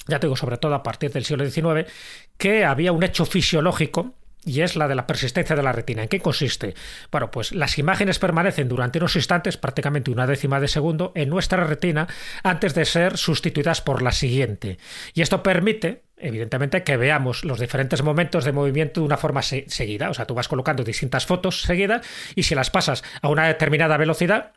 ya 0.07 0.19
te 0.19 0.27
digo, 0.27 0.35
sobre 0.35 0.57
todo 0.57 0.75
a 0.75 0.83
partir 0.83 1.11
del 1.11 1.25
siglo 1.25 1.49
XIX, 1.49 1.91
que 2.37 2.63
había 2.63 2.91
un 2.91 3.01
hecho 3.01 3.25
fisiológico 3.25 4.13
y 4.45 4.61
es 4.61 4.75
la 4.75 4.87
de 4.87 4.95
la 4.95 5.07
persistencia 5.07 5.55
de 5.55 5.63
la 5.63 5.71
retina. 5.71 6.03
¿En 6.03 6.09
qué 6.09 6.19
consiste? 6.19 6.73
Bueno, 7.11 7.31
pues 7.31 7.51
las 7.53 7.77
imágenes 7.77 8.19
permanecen 8.19 8.67
durante 8.69 8.99
unos 8.99 9.15
instantes, 9.15 9.57
prácticamente 9.57 10.11
una 10.11 10.27
décima 10.27 10.59
de 10.59 10.67
segundo, 10.67 11.11
en 11.15 11.29
nuestra 11.29 11.63
retina 11.65 12.07
antes 12.43 12.73
de 12.73 12.85
ser 12.85 13.17
sustituidas 13.17 13.81
por 13.81 14.01
la 14.01 14.11
siguiente. 14.11 14.77
Y 15.13 15.21
esto 15.21 15.43
permite, 15.43 16.03
evidentemente, 16.17 16.83
que 16.83 16.97
veamos 16.97 17.45
los 17.45 17.59
diferentes 17.59 18.03
momentos 18.03 18.45
de 18.45 18.51
movimiento 18.51 19.01
de 19.01 19.05
una 19.05 19.17
forma 19.17 19.41
seguida. 19.41 20.09
O 20.09 20.13
sea, 20.13 20.25
tú 20.25 20.33
vas 20.33 20.47
colocando 20.47 20.83
distintas 20.83 21.25
fotos 21.25 21.61
seguidas 21.61 22.05
y 22.35 22.43
si 22.43 22.55
las 22.55 22.69
pasas 22.69 23.03
a 23.21 23.29
una 23.29 23.47
determinada 23.47 23.97
velocidad, 23.97 24.53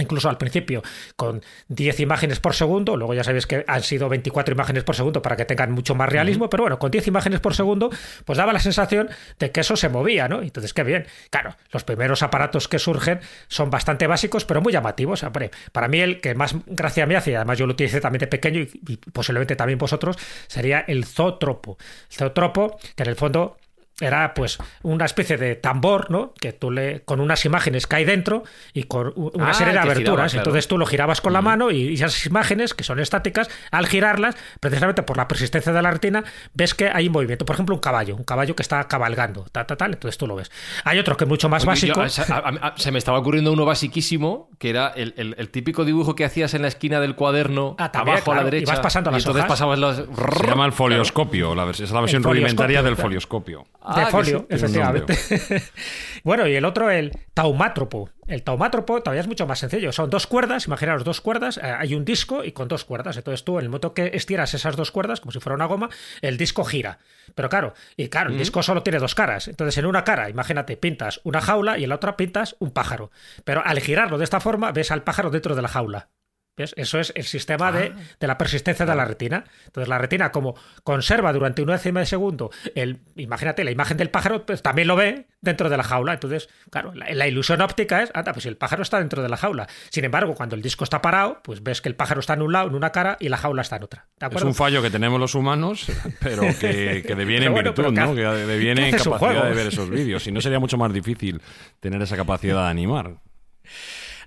incluso 0.00 0.28
al 0.28 0.38
principio 0.38 0.82
con 1.16 1.42
10 1.68 2.00
imágenes 2.00 2.40
por 2.40 2.54
segundo, 2.54 2.96
luego 2.96 3.14
ya 3.14 3.24
sabéis 3.24 3.46
que 3.46 3.64
han 3.66 3.82
sido 3.82 4.08
24 4.08 4.54
imágenes 4.54 4.84
por 4.84 4.96
segundo 4.96 5.22
para 5.22 5.36
que 5.36 5.44
tengan 5.44 5.72
mucho 5.72 5.94
más 5.94 6.08
realismo, 6.08 6.50
pero 6.50 6.64
bueno, 6.64 6.78
con 6.78 6.90
10 6.90 7.06
imágenes 7.08 7.40
por 7.40 7.54
segundo, 7.54 7.90
pues 8.24 8.36
daba 8.36 8.52
la 8.52 8.60
sensación 8.60 9.08
de 9.38 9.50
que 9.50 9.60
eso 9.60 9.76
se 9.76 9.88
movía, 9.88 10.28
¿no? 10.28 10.42
Entonces, 10.42 10.74
qué 10.74 10.84
bien. 10.84 11.06
Claro, 11.30 11.56
los 11.72 11.84
primeros 11.84 12.22
aparatos 12.22 12.68
que 12.68 12.78
surgen 12.78 13.20
son 13.48 13.70
bastante 13.70 14.06
básicos, 14.06 14.44
pero 14.44 14.60
muy 14.60 14.72
llamativos. 14.72 15.24
para 15.72 15.88
mí 15.88 16.00
el 16.00 16.20
que 16.20 16.34
más 16.34 16.54
gracia 16.66 17.06
me 17.06 17.16
hace, 17.16 17.32
y 17.32 17.34
además 17.34 17.58
yo 17.58 17.66
lo 17.66 17.72
utilicé 17.72 18.00
también 18.00 18.20
de 18.20 18.26
pequeño 18.26 18.60
y, 18.60 18.70
y 18.88 18.96
posiblemente 18.96 19.56
también 19.56 19.78
vosotros, 19.78 20.16
sería 20.46 20.80
el 20.80 21.04
zootropo. 21.04 21.78
El 22.10 22.16
zootropo, 22.16 22.78
que 22.96 23.02
en 23.02 23.08
el 23.08 23.16
fondo 23.16 23.56
era 24.00 24.34
pues 24.34 24.58
una 24.82 25.04
especie 25.04 25.36
de 25.36 25.56
tambor, 25.56 26.10
¿no? 26.10 26.32
Que 26.40 26.52
tú 26.52 26.70
le 26.70 27.00
con 27.02 27.20
unas 27.20 27.44
imágenes 27.44 27.86
cae 27.86 28.04
dentro 28.04 28.42
y 28.72 28.84
con 28.84 29.12
una 29.16 29.50
Ah, 29.50 29.54
serie 29.54 29.72
de 29.74 29.78
que 29.80 29.84
aberturas. 29.84 30.04
giraba, 30.06 30.26
claro. 30.28 30.38
Entonces 30.40 30.68
tú 30.68 30.78
lo 30.78 30.86
girabas 30.86 31.20
con 31.20 31.32
la 31.32 31.42
mano 31.42 31.70
y 31.70 31.94
esas 31.94 32.24
imágenes 32.26 32.74
que 32.74 32.84
son 32.84 32.98
estáticas, 33.00 33.48
al 33.70 33.86
girarlas, 33.86 34.36
precisamente 34.60 35.02
por 35.02 35.16
la 35.16 35.28
persistencia 35.28 35.72
de 35.72 35.82
la 35.82 35.90
retina, 35.90 36.24
ves 36.54 36.74
que 36.74 36.88
hay 36.88 37.08
movimiento. 37.08 37.44
Por 37.44 37.54
ejemplo, 37.56 37.74
un 37.74 37.80
caballo, 37.80 38.16
un 38.16 38.24
caballo 38.24 38.56
que 38.56 38.62
está 38.62 38.86
cabalgando, 38.88 39.46
tal, 39.52 39.66
tal, 39.66 39.76
tal. 39.76 39.92
Entonces 39.92 40.16
tú 40.18 40.26
lo 40.26 40.36
ves. 40.36 40.50
Hay 40.84 40.98
otro 40.98 41.16
que 41.16 41.24
es 41.24 41.28
mucho 41.28 41.48
más 41.48 41.62
Oye, 41.62 41.68
básico. 41.92 42.06
yo- 42.06 42.34
a- 42.34 42.38
a- 42.38 42.68
a- 42.68 42.74
se 42.76 42.90
me 42.92 42.98
estaba 42.98 43.18
ocurriendo 43.18 43.52
uno 43.52 43.64
basiquísimo, 43.64 44.48
que 44.58 44.70
era 44.70 44.88
el, 44.88 45.14
el- 45.16 45.34
el 45.38 45.48
típico 45.50 45.84
dibujo 45.84 46.14
que 46.14 46.24
hacías 46.24 46.54
en 46.54 46.62
la 46.62 46.68
esquina 46.68 47.00
del 47.00 47.14
cuaderno, 47.16 47.76
Ah, 47.78 47.90
también, 47.92 48.16
abajo 48.16 48.32
a 48.32 48.34
la 48.36 48.40
claro, 48.42 48.48
y 48.48 48.60
derecha. 48.60 48.72
vas 48.72 48.80
pasando 48.80 49.10
y 49.10 49.12
las 49.14 49.22
entonces 49.22 49.40
hojas. 49.40 49.48
pasabas 49.52 49.78
las... 49.78 49.96
Se 49.96 50.46
llama 50.46 50.66
el 50.66 50.72
folioscopio, 50.72 51.54
la 51.54 51.70
es 51.70 51.90
la 51.90 52.00
versión 52.00 52.22
rudimentaria 52.22 52.82
del 52.82 52.94
claro. 52.94 53.06
folioscopio. 53.08 53.66
Ah, 53.92 54.04
de 54.04 54.06
folio, 54.06 54.38
sí, 54.40 54.46
efectivamente. 54.54 55.18
bueno, 56.24 56.46
y 56.46 56.54
el 56.54 56.64
otro, 56.64 56.90
el 56.90 57.12
taumátropo. 57.34 58.10
El 58.28 58.44
taumátropo 58.44 59.02
todavía 59.02 59.22
es 59.22 59.26
mucho 59.26 59.46
más 59.46 59.58
sencillo. 59.58 59.90
Son 59.90 60.08
dos 60.08 60.28
cuerdas, 60.28 60.66
imaginaros 60.66 61.02
dos 61.02 61.20
cuerdas, 61.20 61.56
eh, 61.56 61.62
hay 61.62 61.94
un 61.94 62.04
disco 62.04 62.44
y 62.44 62.52
con 62.52 62.68
dos 62.68 62.84
cuerdas. 62.84 63.16
Entonces 63.16 63.44
tú, 63.44 63.58
en 63.58 63.64
el 63.64 63.68
momento 63.68 63.92
que 63.92 64.12
estiras 64.14 64.54
esas 64.54 64.76
dos 64.76 64.92
cuerdas, 64.92 65.20
como 65.20 65.32
si 65.32 65.40
fuera 65.40 65.56
una 65.56 65.66
goma, 65.66 65.90
el 66.20 66.36
disco 66.36 66.64
gira. 66.64 67.00
Pero 67.34 67.48
claro, 67.48 67.74
y 67.96 68.08
claro, 68.08 68.30
el 68.30 68.38
disco 68.38 68.62
solo 68.62 68.84
tiene 68.84 69.00
dos 69.00 69.16
caras. 69.16 69.48
Entonces 69.48 69.76
en 69.78 69.86
una 69.86 70.04
cara, 70.04 70.30
imagínate, 70.30 70.76
pintas 70.76 71.20
una 71.24 71.40
jaula 71.40 71.76
y 71.78 71.82
en 71.82 71.88
la 71.88 71.96
otra 71.96 72.16
pintas 72.16 72.54
un 72.60 72.70
pájaro. 72.70 73.10
Pero 73.44 73.62
al 73.64 73.80
girarlo 73.80 74.18
de 74.18 74.24
esta 74.24 74.38
forma, 74.38 74.70
ves 74.70 74.92
al 74.92 75.02
pájaro 75.02 75.30
dentro 75.30 75.56
de 75.56 75.62
la 75.62 75.68
jaula. 75.68 76.08
¿Ves? 76.56 76.74
Eso 76.76 76.98
es 76.98 77.12
el 77.14 77.24
sistema 77.24 77.72
de, 77.72 77.92
de 78.18 78.26
la 78.26 78.36
persistencia 78.36 78.84
de 78.84 78.94
la 78.94 79.04
retina. 79.04 79.44
Entonces, 79.66 79.88
la 79.88 79.98
retina, 79.98 80.30
como 80.30 80.54
conserva 80.84 81.32
durante 81.32 81.62
una 81.62 81.74
décima 81.74 82.00
de 82.00 82.06
segundo, 82.06 82.50
el, 82.74 83.00
imagínate, 83.16 83.64
la 83.64 83.70
imagen 83.70 83.96
del 83.96 84.10
pájaro, 84.10 84.44
pues 84.44 84.60
también 84.60 84.88
lo 84.88 84.96
ve 84.96 85.26
dentro 85.40 85.70
de 85.70 85.76
la 85.76 85.82
jaula. 85.82 86.12
Entonces, 86.12 86.48
claro, 86.70 86.92
la, 86.94 87.06
la 87.12 87.26
ilusión 87.26 87.60
óptica 87.60 88.02
es, 88.02 88.10
anda, 88.14 88.32
pues 88.32 88.46
el 88.46 88.56
pájaro 88.56 88.82
está 88.82 88.98
dentro 88.98 89.22
de 89.22 89.28
la 89.28 89.36
jaula. 89.36 89.68
Sin 89.90 90.04
embargo, 90.04 90.34
cuando 90.34 90.54
el 90.56 90.62
disco 90.62 90.84
está 90.84 91.00
parado, 91.00 91.40
pues 91.42 91.62
ves 91.62 91.80
que 91.80 91.88
el 91.88 91.96
pájaro 91.96 92.20
está 92.20 92.34
en 92.34 92.42
un 92.42 92.52
lado, 92.52 92.68
en 92.68 92.74
una 92.74 92.90
cara, 92.90 93.16
y 93.20 93.28
la 93.28 93.36
jaula 93.36 93.62
está 93.62 93.76
en 93.76 93.84
otra. 93.84 94.06
¿De 94.18 94.26
Es 94.26 94.42
un 94.42 94.54
fallo 94.54 94.82
que 94.82 94.90
tenemos 94.90 95.18
los 95.18 95.34
humanos, 95.34 95.86
pero 96.20 96.42
que, 96.42 97.02
que 97.06 97.14
deviene 97.14 97.46
Pero 97.46 97.46
en 97.46 97.52
bueno, 97.52 97.72
virtud, 97.72 97.92
¿no? 97.92 98.14
que 98.14 98.22
deviene 98.46 98.90
en 98.90 98.96
capacidad 98.96 99.44
de 99.44 99.54
ver 99.54 99.66
esos 99.68 99.88
vídeos. 99.88 100.22
Si 100.22 100.32
no, 100.32 100.40
sería 100.40 100.58
mucho 100.58 100.76
más 100.76 100.92
difícil 100.92 101.40
tener 101.80 102.00
esa 102.02 102.16
capacidad 102.16 102.64
de 102.64 102.68
animar. 102.68 103.16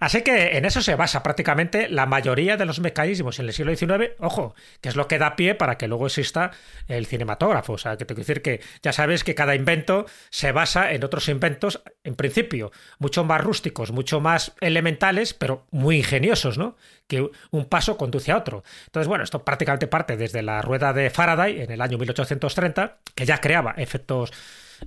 Así 0.03 0.21
que 0.21 0.57
en 0.57 0.65
eso 0.65 0.81
se 0.81 0.95
basa 0.95 1.23
prácticamente 1.23 1.87
la 1.87 2.05
mayoría 2.05 2.57
de 2.57 2.65
los 2.65 2.81
mecanismos 2.81 3.39
en 3.39 3.45
el 3.45 3.53
siglo 3.53 3.73
XIX, 3.73 4.11
ojo, 4.19 4.53
que 4.81 4.89
es 4.89 4.97
lo 4.97 5.07
que 5.07 5.17
da 5.17 5.37
pie 5.37 5.55
para 5.55 5.77
que 5.77 5.87
luego 5.87 6.07
exista 6.07 6.51
el 6.89 7.05
cinematógrafo. 7.05 7.71
O 7.71 7.77
sea, 7.77 7.95
que 7.95 8.03
te 8.03 8.13
quiero 8.13 8.27
decir 8.27 8.41
que 8.41 8.59
ya 8.81 8.91
sabes 8.91 9.23
que 9.23 9.33
cada 9.33 9.55
invento 9.55 10.05
se 10.29 10.51
basa 10.51 10.91
en 10.91 11.05
otros 11.05 11.29
inventos, 11.29 11.81
en 12.03 12.15
principio, 12.15 12.73
mucho 12.99 13.23
más 13.23 13.39
rústicos, 13.39 13.93
mucho 13.93 14.19
más 14.19 14.51
elementales, 14.59 15.33
pero 15.33 15.67
muy 15.71 15.99
ingeniosos, 15.99 16.57
¿no? 16.57 16.75
Que 17.07 17.29
un 17.51 17.65
paso 17.69 17.95
conduce 17.95 18.33
a 18.33 18.37
otro. 18.37 18.65
Entonces, 18.87 19.07
bueno, 19.07 19.23
esto 19.23 19.45
prácticamente 19.45 19.87
parte 19.87 20.17
desde 20.17 20.41
la 20.41 20.61
rueda 20.61 20.91
de 20.91 21.11
Faraday 21.11 21.61
en 21.61 21.71
el 21.71 21.79
año 21.79 21.97
1830, 21.97 22.97
que 23.15 23.25
ya 23.25 23.37
creaba 23.37 23.73
efectos 23.77 24.33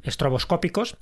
estroboscópicos. 0.02 0.98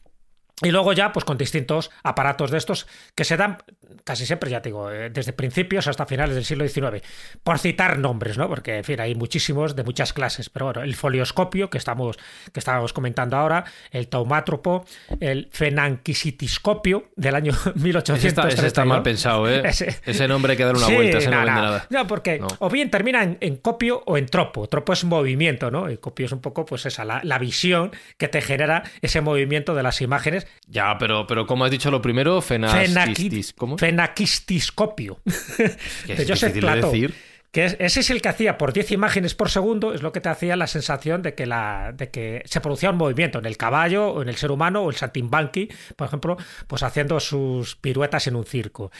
Y 0.62 0.70
luego 0.70 0.92
ya, 0.92 1.12
pues 1.12 1.24
con 1.24 1.36
distintos 1.36 1.90
aparatos 2.04 2.50
de 2.50 2.58
estos 2.58 2.86
que 3.16 3.24
se 3.24 3.36
dan 3.36 3.58
casi 4.04 4.26
siempre, 4.26 4.50
ya 4.50 4.60
te 4.62 4.68
digo, 4.70 4.90
eh, 4.90 5.10
desde 5.10 5.32
principios 5.32 5.86
hasta 5.86 6.06
finales 6.06 6.34
del 6.34 6.44
siglo 6.44 6.66
XIX. 6.68 7.02
Por 7.42 7.58
citar 7.58 7.98
nombres, 7.98 8.38
¿no? 8.38 8.48
Porque, 8.48 8.78
en 8.78 8.84
fin, 8.84 9.00
hay 9.00 9.14
muchísimos 9.14 9.76
de 9.76 9.82
muchas 9.84 10.12
clases. 10.12 10.50
Pero 10.50 10.66
bueno, 10.66 10.82
el 10.82 10.94
folioscopio 10.94 11.70
que 11.70 11.78
estamos, 11.78 12.16
que 12.52 12.60
estábamos 12.60 12.92
comentando 12.92 13.36
ahora, 13.36 13.64
el 13.90 14.08
taumátropo, 14.08 14.84
el 15.20 15.48
fenanquisitiscopio 15.52 17.08
del 17.16 17.34
año 17.34 17.52
Ese 17.64 17.72
1832. 17.74 18.24
está, 18.24 18.48
ese 18.48 18.66
está 18.66 18.84
mal 18.84 19.02
pensado, 19.02 19.48
¿eh? 19.48 19.62
Ese- 19.68 19.96
Ese, 20.04 20.28
nombre 20.28 20.52
hay 20.52 20.56
que 20.56 20.64
dar 20.64 20.76
una 20.76 20.86
Sí, 20.86 20.94
vuelta, 20.94 21.18
ese 21.18 21.30
no, 21.30 21.36
no, 21.40 21.44
vende 21.44 21.60
no. 21.60 21.62
nada. 21.66 21.86
No, 21.90 22.06
porque 22.06 22.38
No. 22.38 22.48
o 22.58 22.70
bien 22.70 22.90
termina 22.90 23.22
en, 23.22 23.38
en 23.40 23.56
copio 23.56 24.02
o 24.06 24.16
en 24.18 24.26
tropo. 24.26 24.68
Tropo 24.68 24.92
es 24.92 25.04
movimiento, 25.04 25.70
¿no? 25.70 25.90
Y 25.90 25.96
copio 25.98 26.26
es 26.26 26.32
un 26.32 26.40
poco, 26.40 26.64
pues 26.64 26.86
esa, 26.86 27.04
la, 27.04 27.20
la 27.24 27.38
visión 27.38 27.90
que 28.18 28.28
te 28.28 28.40
genera 28.40 28.82
ese 29.02 29.20
movimiento 29.20 29.74
de 29.74 29.82
las 29.82 30.00
imágenes. 30.00 30.46
Ya, 30.66 30.96
pero, 30.98 31.26
pero 31.26 31.46
como 31.46 31.64
has 31.64 31.70
dicho 31.70 31.90
lo 31.90 32.00
primero, 32.02 32.40
fenasquistis. 32.42 33.52
¿Cómo? 33.54 33.76
Fenaquistiscopio. 33.86 35.20
Que 36.06 36.14
de 36.14 36.22
es 36.22 36.28
Joseph 36.28 36.52
difícil 36.54 36.80
de. 36.80 37.14
Que 37.52 37.66
es- 37.66 37.76
ese 37.78 38.00
es 38.00 38.10
el 38.10 38.20
que 38.20 38.28
hacía 38.28 38.58
por 38.58 38.72
10 38.72 38.90
imágenes 38.90 39.34
por 39.36 39.48
segundo, 39.48 39.94
es 39.94 40.02
lo 40.02 40.10
que 40.10 40.20
te 40.20 40.28
hacía 40.28 40.56
la 40.56 40.66
sensación 40.66 41.22
de 41.22 41.34
que, 41.34 41.46
la, 41.46 41.92
de 41.96 42.10
que 42.10 42.42
se 42.46 42.60
producía 42.60 42.90
un 42.90 42.96
movimiento 42.96 43.38
en 43.38 43.46
el 43.46 43.56
caballo 43.56 44.08
o 44.08 44.22
en 44.22 44.28
el 44.28 44.34
ser 44.36 44.50
humano 44.50 44.82
o 44.82 44.90
el 44.90 44.96
saltimbanqui, 44.96 45.68
por 45.94 46.08
ejemplo, 46.08 46.36
pues 46.66 46.82
haciendo 46.82 47.20
sus 47.20 47.76
piruetas 47.76 48.26
en 48.26 48.34
un 48.34 48.44
circo. 48.44 48.90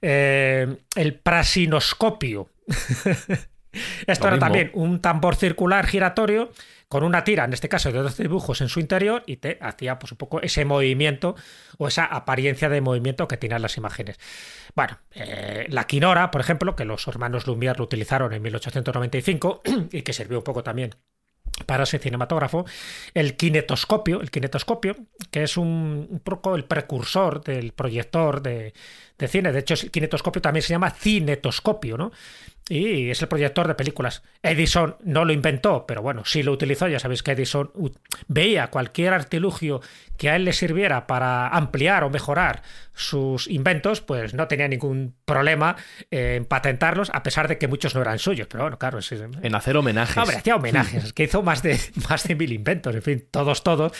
Eh, 0.00 0.76
el 0.94 1.14
prasinoscopio. 1.14 2.48
Esto 4.06 4.24
Lo 4.24 4.28
era 4.28 4.36
mismo. 4.36 4.46
también 4.46 4.70
un 4.74 5.00
tambor 5.00 5.36
circular 5.36 5.86
giratorio 5.86 6.50
con 6.88 7.04
una 7.04 7.22
tira, 7.22 7.44
en 7.44 7.52
este 7.52 7.68
caso 7.68 7.92
de 7.92 7.98
12 7.98 8.22
dibujos 8.22 8.60
en 8.62 8.68
su 8.70 8.80
interior, 8.80 9.22
y 9.26 9.36
te 9.36 9.58
hacía 9.60 9.98
pues 9.98 10.12
un 10.12 10.18
poco 10.18 10.40
ese 10.40 10.64
movimiento 10.64 11.36
o 11.76 11.86
esa 11.86 12.06
apariencia 12.06 12.70
de 12.70 12.80
movimiento 12.80 13.28
que 13.28 13.36
tienen 13.36 13.60
las 13.60 13.76
imágenes. 13.76 14.18
Bueno, 14.74 14.98
eh, 15.12 15.66
la 15.68 15.86
quinora, 15.86 16.30
por 16.30 16.40
ejemplo, 16.40 16.74
que 16.74 16.86
los 16.86 17.06
hermanos 17.06 17.46
Lumière 17.46 17.76
lo 17.76 17.84
utilizaron 17.84 18.32
en 18.32 18.40
1895 18.42 19.62
y 19.92 20.02
que 20.02 20.12
sirvió 20.14 20.38
un 20.38 20.44
poco 20.44 20.62
también 20.62 20.94
para 21.66 21.82
ese 21.84 21.98
cinematógrafo, 21.98 22.64
el 23.14 23.36
kinetoscopio, 23.36 24.20
el 24.20 24.30
kinetoscopio, 24.30 24.96
que 25.30 25.42
es 25.42 25.56
un, 25.56 26.06
un 26.08 26.20
poco 26.20 26.54
el 26.56 26.64
precursor 26.64 27.42
del 27.42 27.72
proyector 27.72 28.42
de, 28.42 28.72
de 29.18 29.28
cine. 29.28 29.52
De 29.52 29.58
hecho, 29.58 29.74
el 29.74 29.90
kinetoscopio 29.90 30.40
también 30.40 30.62
se 30.62 30.70
llama 30.70 30.90
cinetoscopio, 30.90 31.98
¿no? 31.98 32.12
Y 32.68 33.10
es 33.10 33.22
el 33.22 33.28
proyector 33.28 33.66
de 33.66 33.74
películas. 33.74 34.22
Edison 34.42 34.96
no 35.02 35.24
lo 35.24 35.32
inventó, 35.32 35.86
pero 35.86 36.02
bueno, 36.02 36.22
sí 36.26 36.42
lo 36.42 36.52
utilizó. 36.52 36.86
Ya 36.88 36.98
sabéis 36.98 37.22
que 37.22 37.32
Edison 37.32 37.70
veía 38.26 38.68
cualquier 38.68 39.14
artilugio 39.14 39.80
que 40.18 40.28
a 40.30 40.36
él 40.36 40.44
le 40.44 40.52
sirviera 40.52 41.06
para 41.06 41.48
ampliar 41.48 42.04
o 42.04 42.10
mejorar 42.10 42.62
sus 42.92 43.46
inventos, 43.46 44.00
pues 44.00 44.34
no 44.34 44.48
tenía 44.48 44.66
ningún 44.66 45.14
problema 45.24 45.76
en 46.10 46.44
patentarlos, 46.44 47.10
a 47.14 47.22
pesar 47.22 47.46
de 47.46 47.56
que 47.56 47.68
muchos 47.68 47.94
no 47.94 48.02
eran 48.02 48.18
suyos. 48.18 48.48
Pero 48.50 48.64
bueno, 48.64 48.78
claro, 48.78 48.98
En 49.42 49.54
hacer 49.54 49.76
homenajes. 49.76 50.16
Hombre, 50.16 50.36
hacía 50.36 50.56
homenajes, 50.56 51.04
es 51.04 51.12
que 51.12 51.22
hizo 51.24 51.42
más 51.42 51.62
de, 51.62 51.78
más 52.10 52.26
de 52.26 52.34
mil 52.34 52.52
inventos, 52.52 52.94
en 52.94 53.02
fin, 53.02 53.24
todos, 53.30 53.62
todos. 53.62 53.92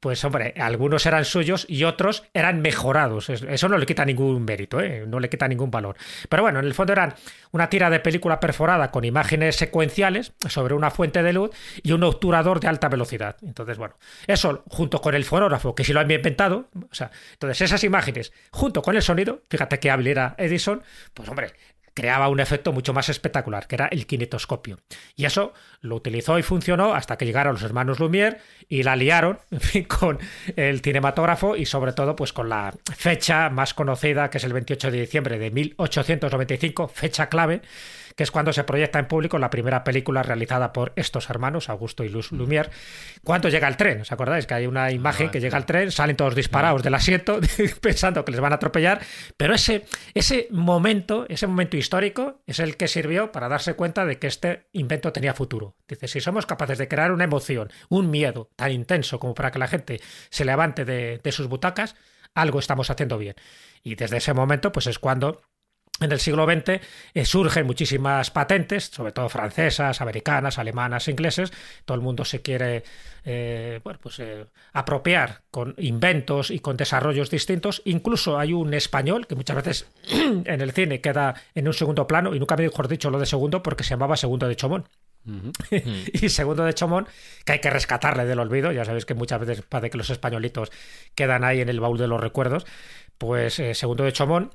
Pues 0.00 0.24
hombre, 0.24 0.54
algunos 0.56 1.04
eran 1.06 1.24
suyos 1.26 1.66
y 1.68 1.84
otros 1.84 2.22
eran 2.32 2.62
mejorados. 2.62 3.28
Es- 3.28 3.42
Eso 3.42 3.68
no 3.68 3.76
le 3.76 3.84
quita 3.84 4.04
ningún 4.06 4.44
mérito, 4.44 4.80
¿eh? 4.80 5.04
no 5.06 5.20
le 5.20 5.28
quita 5.28 5.46
ningún 5.46 5.70
valor. 5.70 5.96
Pero 6.30 6.42
bueno, 6.42 6.60
en 6.60 6.64
el 6.66 6.72
fondo 6.74 6.92
eran 6.94 7.14
una 7.50 7.68
tira 7.68 7.90
de 7.90 8.00
película 8.08 8.40
perforada 8.40 8.90
con 8.90 9.04
imágenes 9.04 9.56
secuenciales 9.56 10.32
sobre 10.48 10.72
una 10.72 10.90
fuente 10.90 11.22
de 11.22 11.34
luz 11.34 11.50
y 11.82 11.92
un 11.92 12.02
obturador 12.04 12.58
de 12.58 12.66
alta 12.66 12.88
velocidad. 12.88 13.36
Entonces, 13.42 13.76
bueno, 13.76 13.98
eso 14.26 14.64
junto 14.70 15.02
con 15.02 15.14
el 15.14 15.26
fonógrafo, 15.26 15.74
que 15.74 15.84
sí 15.84 15.92
lo 15.92 16.00
había 16.00 16.16
inventado, 16.16 16.70
o 16.90 16.94
sea, 16.94 17.10
entonces 17.32 17.60
esas 17.60 17.84
imágenes 17.84 18.32
junto 18.50 18.80
con 18.80 18.96
el 18.96 19.02
sonido, 19.02 19.42
fíjate 19.50 19.78
qué 19.78 19.90
hábil 19.90 20.06
era 20.06 20.34
Edison, 20.38 20.82
pues 21.12 21.28
hombre, 21.28 21.52
creaba 21.98 22.28
un 22.28 22.38
efecto 22.38 22.72
mucho 22.72 22.94
más 22.94 23.08
espectacular, 23.08 23.66
que 23.66 23.74
era 23.74 23.88
el 23.88 24.06
kinetoscopio. 24.06 24.78
Y 25.16 25.24
eso 25.24 25.52
lo 25.80 25.96
utilizó 25.96 26.38
y 26.38 26.44
funcionó 26.44 26.94
hasta 26.94 27.18
que 27.18 27.26
llegaron 27.26 27.54
los 27.54 27.64
hermanos 27.64 27.98
Lumière 27.98 28.38
y 28.68 28.84
la 28.84 28.94
liaron 28.94 29.40
con 29.88 30.20
el 30.54 30.80
cinematógrafo 30.80 31.56
y 31.56 31.66
sobre 31.66 31.92
todo 31.92 32.14
pues 32.14 32.32
con 32.32 32.48
la 32.48 32.72
fecha 32.96 33.50
más 33.50 33.74
conocida, 33.74 34.30
que 34.30 34.38
es 34.38 34.44
el 34.44 34.52
28 34.52 34.92
de 34.92 35.00
diciembre 35.00 35.38
de 35.40 35.50
1895, 35.50 36.86
fecha 36.86 37.28
clave, 37.28 37.62
que 38.18 38.24
es 38.24 38.32
cuando 38.32 38.52
se 38.52 38.64
proyecta 38.64 38.98
en 38.98 39.06
público 39.06 39.38
la 39.38 39.48
primera 39.48 39.84
película 39.84 40.24
realizada 40.24 40.72
por 40.72 40.92
estos 40.96 41.30
hermanos, 41.30 41.68
Augusto 41.68 42.02
y 42.02 42.08
Luz 42.08 42.32
Lumière. 42.32 42.68
Cuando 43.22 43.48
llega 43.48 43.68
el 43.68 43.76
tren, 43.76 44.00
¿os 44.00 44.10
acordáis? 44.10 44.44
Que 44.44 44.54
hay 44.54 44.66
una 44.66 44.90
imagen 44.90 45.30
que 45.30 45.38
llega 45.38 45.56
el 45.56 45.64
tren, 45.66 45.92
salen 45.92 46.16
todos 46.16 46.34
disparados 46.34 46.82
del 46.82 46.96
asiento 46.96 47.38
pensando 47.80 48.24
que 48.24 48.32
les 48.32 48.40
van 48.40 48.50
a 48.50 48.56
atropellar, 48.56 49.00
pero 49.36 49.54
ese, 49.54 49.84
ese 50.14 50.48
momento, 50.50 51.26
ese 51.28 51.46
momento 51.46 51.76
histórico 51.76 52.42
es 52.44 52.58
el 52.58 52.76
que 52.76 52.88
sirvió 52.88 53.30
para 53.30 53.48
darse 53.48 53.74
cuenta 53.74 54.04
de 54.04 54.18
que 54.18 54.26
este 54.26 54.66
invento 54.72 55.12
tenía 55.12 55.32
futuro. 55.32 55.76
Dice, 55.86 56.08
si 56.08 56.20
somos 56.20 56.44
capaces 56.44 56.78
de 56.78 56.88
crear 56.88 57.12
una 57.12 57.22
emoción, 57.22 57.70
un 57.88 58.10
miedo 58.10 58.50
tan 58.56 58.72
intenso 58.72 59.20
como 59.20 59.34
para 59.34 59.52
que 59.52 59.60
la 59.60 59.68
gente 59.68 60.00
se 60.30 60.44
levante 60.44 60.84
de, 60.84 61.20
de 61.22 61.30
sus 61.30 61.46
butacas, 61.46 61.94
algo 62.34 62.58
estamos 62.58 62.90
haciendo 62.90 63.16
bien. 63.16 63.36
Y 63.84 63.94
desde 63.94 64.16
ese 64.16 64.34
momento, 64.34 64.72
pues 64.72 64.88
es 64.88 64.98
cuando 64.98 65.40
en 66.00 66.12
el 66.12 66.20
siglo 66.20 66.46
XX 66.46 66.80
eh, 67.14 67.24
surgen 67.24 67.66
muchísimas 67.66 68.30
patentes, 68.30 68.84
sobre 68.84 69.12
todo 69.12 69.28
francesas, 69.28 70.00
americanas, 70.00 70.58
alemanas, 70.58 71.08
ingleses. 71.08 71.52
Todo 71.84 71.96
el 71.96 72.02
mundo 72.02 72.24
se 72.24 72.40
quiere 72.40 72.84
eh, 73.24 73.80
bueno, 73.82 73.98
pues, 74.00 74.20
eh, 74.20 74.46
apropiar 74.72 75.42
con 75.50 75.74
inventos 75.78 76.50
y 76.50 76.60
con 76.60 76.76
desarrollos 76.76 77.30
distintos. 77.30 77.82
Incluso 77.84 78.38
hay 78.38 78.52
un 78.52 78.74
español 78.74 79.26
que 79.26 79.34
muchas 79.34 79.56
veces 79.56 79.86
en 80.10 80.60
el 80.60 80.72
cine 80.72 81.00
queda 81.00 81.34
en 81.54 81.66
un 81.66 81.74
segundo 81.74 82.06
plano, 82.06 82.34
y 82.34 82.38
nunca 82.38 82.56
mejor 82.56 82.86
dicho 82.86 83.10
lo 83.10 83.18
de 83.18 83.26
segundo 83.26 83.62
porque 83.62 83.82
se 83.82 83.90
llamaba 83.90 84.16
Segundo 84.16 84.46
de 84.46 84.56
Chomón. 84.56 84.88
y 85.70 86.28
segundo 86.30 86.64
de 86.64 86.72
Chomón, 86.72 87.06
que 87.44 87.52
hay 87.52 87.58
que 87.58 87.68
rescatarle 87.70 88.24
del 88.24 88.38
olvido. 88.38 88.72
Ya 88.72 88.84
sabéis 88.84 89.04
que 89.04 89.14
muchas 89.14 89.40
veces 89.40 89.62
parece 89.62 89.90
que 89.90 89.98
los 89.98 90.08
españolitos 90.08 90.70
quedan 91.14 91.44
ahí 91.44 91.60
en 91.60 91.68
el 91.68 91.80
baúl 91.80 91.98
de 91.98 92.06
los 92.06 92.20
recuerdos. 92.20 92.66
Pues 93.18 93.60
segundo 93.74 94.04
de 94.04 94.12
Chomón 94.12 94.52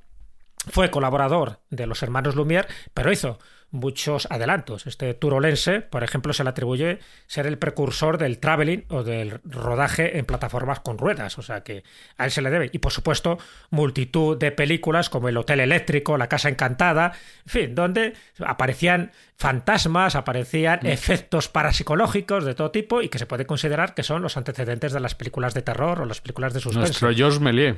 fue 0.69 0.91
colaborador 0.91 1.59
de 1.69 1.87
los 1.87 2.03
hermanos 2.03 2.35
Lumière, 2.35 2.67
pero 2.93 3.11
hizo 3.11 3.39
muchos 3.73 4.27
adelantos. 4.29 4.85
Este 4.85 5.13
turolense, 5.15 5.81
por 5.81 6.03
ejemplo, 6.03 6.31
se 6.31 6.43
le 6.43 6.51
atribuye 6.51 6.99
ser 7.25 7.47
el 7.47 7.57
precursor 7.57 8.19
del 8.19 8.37
traveling 8.37 8.85
o 8.89 9.03
del 9.03 9.41
rodaje 9.43 10.19
en 10.19 10.25
plataformas 10.25 10.79
con 10.79 10.99
ruedas, 10.99 11.37
o 11.39 11.41
sea 11.41 11.63
que 11.63 11.83
a 12.17 12.25
él 12.25 12.31
se 12.31 12.43
le 12.43 12.51
debe. 12.51 12.69
Y 12.71 12.77
por 12.77 12.91
supuesto, 12.91 13.39
multitud 13.71 14.37
de 14.37 14.51
películas 14.51 15.09
como 15.09 15.27
El 15.27 15.37
Hotel 15.37 15.59
Eléctrico, 15.59 16.17
La 16.17 16.29
Casa 16.29 16.49
Encantada, 16.49 17.13
en 17.47 17.51
fin, 17.51 17.75
donde 17.75 18.13
aparecían 18.45 19.11
fantasmas, 19.37 20.15
aparecían 20.15 20.81
mm. 20.83 20.87
efectos 20.87 21.49
parapsicológicos 21.49 22.45
de 22.45 22.53
todo 22.53 22.69
tipo 22.69 23.01
y 23.01 23.09
que 23.09 23.17
se 23.17 23.25
puede 23.25 23.47
considerar 23.47 23.95
que 23.95 24.03
son 24.03 24.21
los 24.21 24.37
antecedentes 24.37 24.93
de 24.93 24.99
las 24.99 25.15
películas 25.15 25.55
de 25.55 25.63
terror 25.63 25.99
o 26.01 26.05
las 26.05 26.21
películas 26.21 26.53
de 26.53 26.59
suspense. 26.59 26.89
Nuestro 26.89 27.13
Georges 27.13 27.41
Méliès 27.41 27.77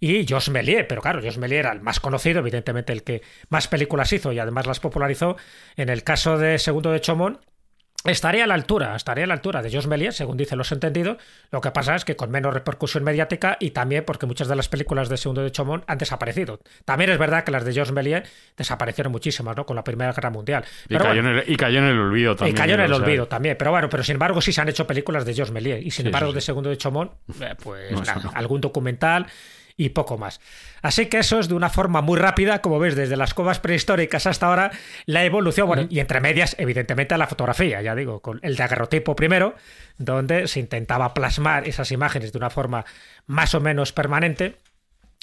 y 0.00 0.26
Jos 0.26 0.48
Méliès, 0.50 0.86
pero 0.88 1.02
claro, 1.02 1.20
Jos 1.22 1.38
Méliès 1.38 1.60
era 1.60 1.72
el 1.72 1.80
más 1.80 2.00
conocido, 2.00 2.40
evidentemente 2.40 2.92
el 2.92 3.02
que 3.02 3.22
más 3.48 3.68
películas 3.68 4.12
hizo 4.12 4.32
y 4.32 4.38
además 4.38 4.66
las 4.66 4.80
popularizó. 4.80 5.36
En 5.76 5.88
el 5.88 6.02
caso 6.04 6.38
de 6.38 6.58
Segundo 6.58 6.90
de 6.90 7.00
Chomón, 7.00 7.40
Estaría 8.04 8.44
a 8.44 8.46
la 8.46 8.52
altura, 8.52 8.94
estaría 8.96 9.24
a 9.24 9.26
la 9.26 9.32
altura 9.32 9.62
de 9.62 9.72
Jos 9.72 9.86
Méliès, 9.86 10.14
según 10.14 10.36
dicen 10.36 10.58
los 10.58 10.70
entendidos. 10.72 11.16
Lo 11.50 11.62
que 11.62 11.70
pasa 11.70 11.94
es 11.94 12.04
que 12.04 12.16
con 12.16 12.30
menos 12.30 12.52
repercusión 12.52 13.02
mediática 13.02 13.56
y 13.58 13.70
también 13.70 14.04
porque 14.04 14.26
muchas 14.26 14.46
de 14.46 14.54
las 14.56 14.68
películas 14.68 15.08
de 15.08 15.16
Segundo 15.16 15.40
de 15.40 15.50
Chomón 15.50 15.84
han 15.86 15.96
desaparecido. 15.96 16.60
También 16.84 17.10
es 17.10 17.16
verdad 17.16 17.44
que 17.44 17.50
las 17.50 17.64
de 17.64 17.74
Jos 17.74 17.92
Méliès 17.92 18.28
desaparecieron 18.58 19.10
muchísimas, 19.10 19.56
¿no? 19.56 19.64
Con 19.64 19.74
la 19.74 19.84
Primera 19.84 20.12
Guerra 20.12 20.28
Mundial. 20.28 20.66
y, 20.86 20.98
cayó 20.98 21.20
en 21.20 21.26
el, 21.26 21.44
y, 21.46 21.56
cayó 21.56 21.78
en 21.78 21.84
el, 21.86 21.98
olvido 21.98 22.36
también. 22.36 22.54
Y 22.54 22.58
cayó 22.60 22.74
en 22.74 22.80
el 22.80 22.92
olvido 22.92 23.26
también. 23.26 23.56
Pero 23.56 23.70
bueno, 23.70 23.88
pero 23.88 24.02
sin 24.02 24.16
embargo 24.16 24.42
sí 24.42 24.52
se 24.52 24.60
han 24.60 24.68
hecho 24.68 24.86
películas 24.86 25.24
de 25.24 25.34
Jos 25.34 25.50
Méliès. 25.50 25.82
Y 25.82 25.90
sin 25.90 26.04
embargo 26.04 26.30
de 26.34 26.42
Segundo 26.42 26.68
de 26.68 26.76
Chomón, 26.76 27.10
eh, 27.40 27.54
pues 27.58 27.90
algún 28.34 28.60
documental 28.60 29.28
y 29.76 29.90
poco 29.90 30.18
más. 30.18 30.40
Así 30.82 31.06
que 31.06 31.18
eso 31.18 31.38
es 31.40 31.48
de 31.48 31.54
una 31.54 31.70
forma 31.70 32.00
muy 32.00 32.18
rápida, 32.18 32.60
como 32.60 32.78
ves, 32.78 32.94
desde 32.94 33.16
las 33.16 33.34
cuevas 33.34 33.58
prehistóricas 33.58 34.26
hasta 34.26 34.46
ahora, 34.46 34.70
la 35.06 35.24
evolución, 35.24 35.66
bueno, 35.66 35.86
y 35.88 36.00
entre 36.00 36.20
medias, 36.20 36.54
evidentemente, 36.58 37.16
la 37.18 37.26
fotografía, 37.26 37.82
ya 37.82 37.94
digo, 37.94 38.20
con 38.20 38.38
el 38.42 38.56
daguerrotipo 38.56 39.16
primero, 39.16 39.54
donde 39.98 40.46
se 40.46 40.60
intentaba 40.60 41.14
plasmar 41.14 41.66
esas 41.66 41.90
imágenes 41.92 42.32
de 42.32 42.38
una 42.38 42.50
forma 42.50 42.84
más 43.26 43.54
o 43.54 43.60
menos 43.60 43.92
permanente, 43.92 44.56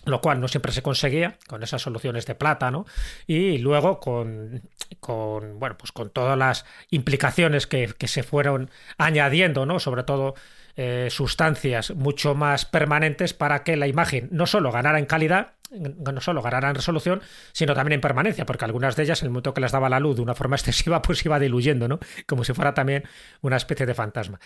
lo 0.06 0.22
cual 0.22 0.40
no 0.40 0.48
siempre 0.48 0.72
se 0.72 0.82
conseguía 0.82 1.38
con 1.48 1.64
esas 1.64 1.82
soluciones 1.82 2.26
de 2.26 2.36
plata, 2.36 2.72
¿no? 2.72 2.86
Y 3.28 3.58
luego 3.60 4.00
con, 4.00 4.62
con 5.00 5.60
bueno, 5.60 5.78
pues 5.78 5.92
con 5.92 6.10
todas 6.10 6.38
las 6.38 6.66
implicaciones 6.90 7.68
que, 7.68 7.94
que 7.98 8.08
se 8.08 8.24
fueron 8.24 8.70
añadiendo, 8.98 9.66
¿no? 9.66 9.80
Sobre 9.80 10.04
todo 10.04 10.36
eh, 10.78 11.10
sustancias 11.10 11.92
mucho 11.92 12.34
más 12.34 12.66
permanentes 12.66 13.34
para 13.34 13.64
que 13.64 13.76
la 13.76 13.88
imagen 13.88 14.30
no 14.32 14.48
solo 14.48 14.72
ganara 14.72 15.00
en 15.00 15.06
calidad, 15.06 15.54
no 15.72 16.22
solo 16.22 16.42
ganara 16.42 16.70
en 16.70 16.76
resolución, 16.76 17.22
sino 17.52 17.74
también 17.74 17.96
en 17.96 18.02
permanencia, 18.02 18.46
porque 18.46 18.66
algunas 18.66 18.96
de 18.96 19.04
ellas, 19.04 19.22
en 19.22 19.28
el 19.28 19.32
momento 19.32 19.54
que 19.54 19.62
las 19.62 19.72
daba 19.72 19.90
la 19.90 20.00
luz 20.00 20.16
de 20.16 20.22
una 20.22 20.34
forma 20.34 20.56
excesiva, 20.58 21.02
pues 21.02 21.24
iba 21.26 21.40
diluyendo, 21.40 21.88
¿no? 21.88 22.00
Como 22.26 22.44
si 22.44 22.54
fuera 22.54 22.74
también 22.74 23.04
una 23.42 23.58
especie 23.58 23.86
de 23.86 23.94
fantasma. 23.94 24.40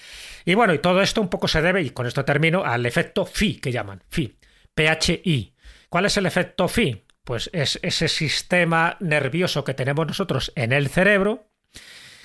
Y 0.46 0.56
bueno, 0.56 0.74
y 0.74 0.80
todo 0.80 1.02
esto 1.02 1.22
un 1.22 1.30
poco 1.30 1.48
se 1.48 1.62
debe, 1.62 1.82
y 1.82 1.92
con 1.92 2.06
esto 2.08 2.26
termino, 2.26 2.64
al 2.64 2.86
efecto 2.86 3.26
phi 3.26 3.60
que 3.60 3.72
llaman, 3.72 4.02
phi, 4.10 4.36
PHI. 4.76 5.56
¿Cuál 5.90 6.06
es 6.06 6.18
el 6.18 6.26
efecto 6.26 6.68
phi? 6.68 7.06
Pues 7.24 7.50
es 7.54 7.80
ese 7.82 8.08
sistema 8.08 8.98
nervioso 9.00 9.64
que 9.64 9.74
tenemos 9.74 10.06
nosotros 10.06 10.52
en 10.56 10.72
el 10.72 10.90
cerebro, 10.90 11.48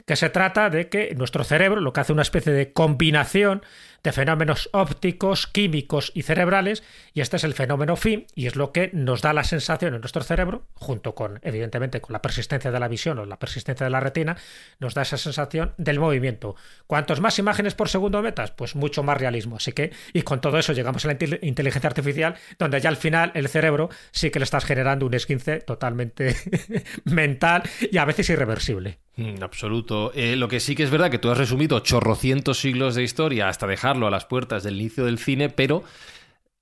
que 0.06 0.16
se 0.16 0.28
trata 0.28 0.70
de 0.70 0.88
que 0.88 1.14
nuestro 1.14 1.44
cerebro 1.44 1.80
lo 1.80 1.92
que 1.92 2.00
hace 2.00 2.12
una 2.12 2.22
especie 2.22 2.52
de 2.52 2.72
combinación 2.72 3.62
de 4.02 4.12
fenómenos 4.12 4.70
ópticos, 4.72 5.46
químicos 5.46 6.12
y 6.14 6.22
cerebrales, 6.22 6.82
y 7.14 7.20
este 7.20 7.36
es 7.36 7.44
el 7.44 7.54
fenómeno 7.54 7.96
phi, 7.96 8.26
y 8.34 8.46
es 8.46 8.56
lo 8.56 8.72
que 8.72 8.90
nos 8.92 9.22
da 9.22 9.32
la 9.32 9.44
sensación 9.44 9.94
en 9.94 10.00
nuestro 10.00 10.22
cerebro, 10.22 10.64
junto 10.74 11.14
con, 11.14 11.38
evidentemente, 11.42 12.00
con 12.00 12.12
la 12.12 12.22
persistencia 12.22 12.70
de 12.70 12.80
la 12.80 12.88
visión 12.88 13.18
o 13.18 13.26
la 13.26 13.38
persistencia 13.38 13.84
de 13.84 13.90
la 13.90 14.00
retina, 14.00 14.36
nos 14.78 14.94
da 14.94 15.02
esa 15.02 15.16
sensación 15.16 15.74
del 15.76 16.00
movimiento. 16.00 16.56
Cuantos 16.86 17.20
más 17.20 17.38
imágenes 17.38 17.74
por 17.74 17.88
segundo 17.88 18.22
metas, 18.22 18.50
pues 18.50 18.74
mucho 18.76 19.02
más 19.02 19.18
realismo. 19.18 19.56
Así 19.56 19.72
que, 19.72 19.92
y 20.12 20.22
con 20.22 20.40
todo 20.40 20.58
eso 20.58 20.72
llegamos 20.72 21.04
a 21.04 21.08
la 21.08 21.18
inteligencia 21.42 21.88
artificial, 21.88 22.36
donde 22.58 22.80
ya 22.80 22.88
al 22.88 22.96
final 22.96 23.32
el 23.34 23.48
cerebro 23.48 23.90
sí 24.10 24.30
que 24.30 24.38
le 24.38 24.44
estás 24.44 24.64
generando 24.64 25.06
un 25.06 25.14
esquince 25.14 25.58
totalmente 25.58 26.36
mental 27.04 27.62
y 27.90 27.98
a 27.98 28.04
veces 28.04 28.30
irreversible. 28.30 28.98
En 29.16 29.42
absoluto. 29.42 30.12
Eh, 30.14 30.36
lo 30.36 30.48
que 30.48 30.60
sí 30.60 30.74
que 30.74 30.82
es 30.82 30.90
verdad 30.90 31.10
que 31.10 31.18
tú 31.18 31.30
has 31.30 31.36
resumido 31.36 31.80
chorrocientos 31.80 32.58
siglos 32.58 32.94
de 32.94 33.02
historia 33.02 33.48
hasta 33.48 33.66
a 33.90 34.10
las 34.10 34.24
puertas 34.24 34.62
del 34.62 34.80
inicio 34.80 35.04
del 35.04 35.18
cine, 35.18 35.48
pero 35.48 35.84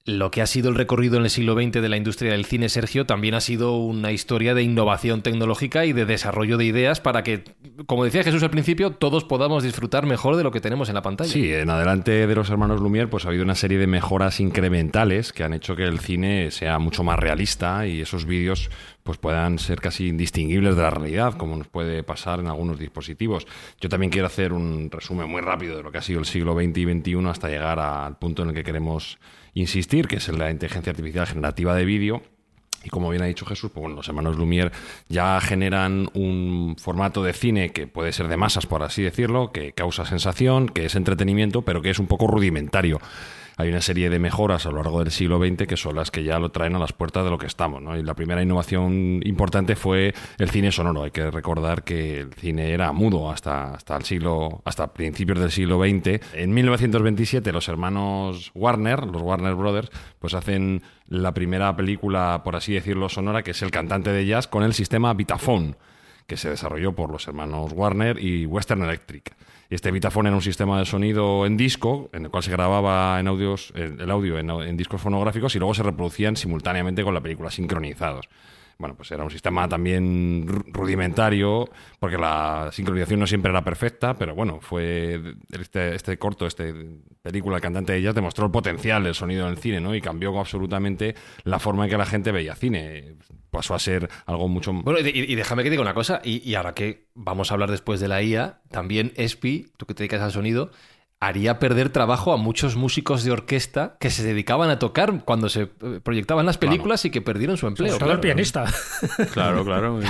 lo 0.08 0.30
que 0.30 0.40
ha 0.40 0.46
sido 0.46 0.70
el 0.70 0.74
recorrido 0.74 1.18
en 1.18 1.24
el 1.24 1.30
siglo 1.30 1.54
XX 1.54 1.82
de 1.82 1.88
la 1.88 1.98
industria 1.98 2.32
del 2.32 2.46
cine, 2.46 2.70
Sergio, 2.70 3.04
también 3.04 3.34
ha 3.34 3.42
sido 3.42 3.76
una 3.76 4.10
historia 4.10 4.54
de 4.54 4.62
innovación 4.62 5.20
tecnológica 5.20 5.84
y 5.84 5.92
de 5.92 6.06
desarrollo 6.06 6.56
de 6.56 6.64
ideas 6.64 7.00
para 7.00 7.22
que, 7.22 7.44
como 7.84 8.04
decía 8.04 8.24
Jesús 8.24 8.42
al 8.42 8.48
principio, 8.48 8.92
todos 8.92 9.24
podamos 9.24 9.62
disfrutar 9.62 10.06
mejor 10.06 10.36
de 10.36 10.44
lo 10.44 10.50
que 10.50 10.62
tenemos 10.62 10.88
en 10.88 10.94
la 10.94 11.02
pantalla. 11.02 11.30
Sí, 11.30 11.52
en 11.52 11.68
adelante 11.68 12.26
de 12.26 12.34
los 12.34 12.48
hermanos 12.48 12.80
Lumière, 12.80 13.08
pues 13.10 13.26
ha 13.26 13.28
habido 13.28 13.44
una 13.44 13.54
serie 13.54 13.76
de 13.76 13.86
mejoras 13.86 14.40
incrementales 14.40 15.34
que 15.34 15.44
han 15.44 15.52
hecho 15.52 15.76
que 15.76 15.84
el 15.84 15.98
cine 15.98 16.50
sea 16.52 16.78
mucho 16.78 17.04
más 17.04 17.18
realista 17.18 17.86
y 17.86 18.00
esos 18.00 18.24
vídeos 18.24 18.70
pues 19.02 19.18
puedan 19.18 19.58
ser 19.58 19.80
casi 19.80 20.08
indistinguibles 20.08 20.76
de 20.76 20.82
la 20.82 20.90
realidad, 20.90 21.34
como 21.34 21.56
nos 21.56 21.68
puede 21.68 22.02
pasar 22.02 22.40
en 22.40 22.48
algunos 22.48 22.78
dispositivos. 22.78 23.46
Yo 23.80 23.88
también 23.88 24.10
quiero 24.10 24.26
hacer 24.26 24.52
un 24.52 24.90
resumen 24.90 25.28
muy 25.30 25.40
rápido 25.40 25.76
de 25.76 25.82
lo 25.82 25.90
que 25.90 25.98
ha 25.98 26.02
sido 26.02 26.20
el 26.20 26.26
siglo 26.26 26.54
XX 26.54 26.76
y 26.76 27.00
XXI 27.00 27.28
hasta 27.28 27.48
llegar 27.48 27.78
al 27.78 28.18
punto 28.18 28.42
en 28.42 28.50
el 28.50 28.54
que 28.54 28.64
queremos 28.64 29.18
insistir, 29.54 30.06
que 30.08 30.16
es 30.16 30.28
la 30.28 30.50
inteligencia 30.50 30.90
artificial 30.90 31.26
generativa 31.26 31.74
de 31.74 31.84
vídeo. 31.84 32.22
Y 32.84 32.90
como 32.90 33.10
bien 33.10 33.22
ha 33.22 33.26
dicho 33.26 33.44
Jesús, 33.44 33.70
pues 33.72 33.82
bueno, 33.82 33.96
los 33.96 34.08
hermanos 34.08 34.36
Lumière 34.36 34.70
ya 35.08 35.40
generan 35.40 36.08
un 36.14 36.76
formato 36.78 37.24
de 37.24 37.32
cine 37.32 37.70
que 37.70 37.86
puede 37.86 38.12
ser 38.12 38.28
de 38.28 38.36
masas, 38.36 38.66
por 38.66 38.82
así 38.82 39.02
decirlo, 39.02 39.52
que 39.52 39.72
causa 39.72 40.04
sensación, 40.04 40.68
que 40.68 40.84
es 40.84 40.94
entretenimiento, 40.94 41.62
pero 41.62 41.82
que 41.82 41.90
es 41.90 41.98
un 41.98 42.06
poco 42.06 42.28
rudimentario 42.28 43.00
hay 43.58 43.70
una 43.70 43.80
serie 43.80 44.08
de 44.08 44.20
mejoras 44.20 44.66
a 44.66 44.70
lo 44.70 44.76
largo 44.76 45.00
del 45.00 45.10
siglo 45.10 45.38
XX 45.38 45.66
que 45.66 45.76
son 45.76 45.96
las 45.96 46.12
que 46.12 46.22
ya 46.22 46.38
lo 46.38 46.50
traen 46.50 46.76
a 46.76 46.78
las 46.78 46.92
puertas 46.92 47.24
de 47.24 47.30
lo 47.30 47.38
que 47.38 47.48
estamos. 47.48 47.82
Y 47.98 48.04
la 48.04 48.14
primera 48.14 48.40
innovación 48.40 49.20
importante 49.24 49.74
fue 49.74 50.14
el 50.38 50.48
cine 50.48 50.70
sonoro. 50.70 51.02
Hay 51.02 51.10
que 51.10 51.28
recordar 51.28 51.82
que 51.82 52.20
el 52.20 52.32
cine 52.34 52.70
era 52.70 52.92
mudo 52.92 53.32
hasta, 53.32 53.74
hasta 53.74 53.96
el 53.96 54.04
siglo, 54.04 54.62
hasta 54.64 54.94
principios 54.94 55.40
del 55.40 55.50
siglo 55.50 55.80
XX. 55.80 56.20
En 56.34 56.54
1927 56.54 57.50
los 57.50 57.66
hermanos 57.66 58.52
Warner, 58.54 59.04
los 59.04 59.22
Warner 59.22 59.56
Brothers, 59.56 59.90
pues 60.20 60.34
hacen 60.34 60.82
la 61.08 61.34
primera 61.34 61.74
película, 61.74 62.42
por 62.44 62.54
así 62.54 62.74
decirlo, 62.74 63.08
sonora, 63.08 63.42
que 63.42 63.50
es 63.50 63.62
El 63.62 63.72
cantante 63.72 64.12
de 64.12 64.24
jazz, 64.24 64.46
con 64.46 64.62
el 64.62 64.72
sistema 64.72 65.14
Vitaphone, 65.14 65.74
que 66.28 66.36
se 66.36 66.48
desarrolló 66.48 66.92
por 66.94 67.10
los 67.10 67.26
hermanos 67.26 67.72
Warner 67.74 68.22
y 68.22 68.46
Western 68.46 68.84
Electric. 68.84 69.34
Este 69.70 69.90
Vitaphone 69.90 70.30
era 70.30 70.36
un 70.36 70.42
sistema 70.42 70.78
de 70.78 70.86
sonido 70.86 71.44
en 71.44 71.58
disco, 71.58 72.08
en 72.14 72.24
el 72.24 72.30
cual 72.30 72.42
se 72.42 72.50
grababa 72.50 73.20
en 73.20 73.28
audios, 73.28 73.70
el 73.74 74.10
audio 74.10 74.38
en, 74.38 74.76
discos 74.78 75.02
fonográficos 75.02 75.54
y 75.54 75.58
luego 75.58 75.74
se 75.74 75.82
reproducían 75.82 76.36
simultáneamente 76.36 77.04
con 77.04 77.12
la 77.12 77.20
película, 77.20 77.50
sincronizados. 77.50 78.30
Bueno, 78.78 78.94
pues 78.96 79.10
era 79.10 79.24
un 79.24 79.30
sistema 79.30 79.68
también 79.68 80.46
ru- 80.46 80.64
rudimentario, 80.72 81.68
porque 81.98 82.16
la 82.16 82.70
sincronización 82.72 83.18
no 83.20 83.26
siempre 83.26 83.50
era 83.50 83.64
perfecta, 83.64 84.14
pero 84.14 84.36
bueno, 84.36 84.60
fue 84.60 85.20
este, 85.50 85.96
este 85.96 86.16
corto, 86.16 86.46
este 86.46 86.72
película, 87.20 87.56
el 87.56 87.62
cantante 87.62 87.92
de 87.92 87.98
ellas, 87.98 88.14
demostró 88.14 88.46
el 88.46 88.52
potencial 88.52 89.02
del 89.02 89.14
sonido 89.16 89.46
en 89.46 89.52
el 89.52 89.58
cine, 89.58 89.80
¿no? 89.80 89.94
Y 89.96 90.00
cambió 90.00 90.38
absolutamente 90.38 91.16
la 91.42 91.58
forma 91.58 91.84
en 91.84 91.90
que 91.90 91.98
la 91.98 92.06
gente 92.06 92.30
veía 92.30 92.54
cine. 92.54 93.16
Pasó 93.50 93.74
a 93.74 93.78
ser 93.78 94.08
algo 94.26 94.46
mucho... 94.46 94.72
Bueno, 94.72 95.00
y, 95.00 95.34
déjame 95.34 95.64
que 95.64 95.70
diga 95.70 95.82
una 95.82 95.94
cosa, 95.94 96.20
y, 96.22 96.48
y 96.48 96.54
ahora 96.54 96.74
que 96.74 97.08
vamos 97.14 97.50
a 97.50 97.54
hablar 97.54 97.70
después 97.70 97.98
de 97.98 98.06
la 98.06 98.22
IA, 98.22 98.60
también 98.70 99.12
ESPI, 99.16 99.72
tú 99.76 99.86
que 99.86 99.94
te 99.94 100.02
dedicas 100.04 100.20
al 100.20 100.32
sonido, 100.32 100.70
haría 101.20 101.58
perder 101.58 101.90
trabajo 101.90 102.32
a 102.32 102.36
muchos 102.36 102.76
músicos 102.76 103.24
de 103.24 103.32
orquesta 103.32 103.96
que 103.98 104.10
se 104.10 104.22
dedicaban 104.22 104.70
a 104.70 104.78
tocar 104.78 105.24
cuando 105.24 105.48
se 105.48 105.62
eh, 105.62 106.00
proyectaban 106.02 106.46
las 106.46 106.58
películas 106.58 107.04
y 107.04 107.10
que 107.10 107.20
perdieron 107.20 107.56
su 107.56 107.66
empleo. 107.66 107.92
Sobre 107.92 108.04
todo 108.04 108.12
el 108.14 108.20
pianista. 108.20 108.64
Claro, 109.32 109.64
claro. 109.64 110.00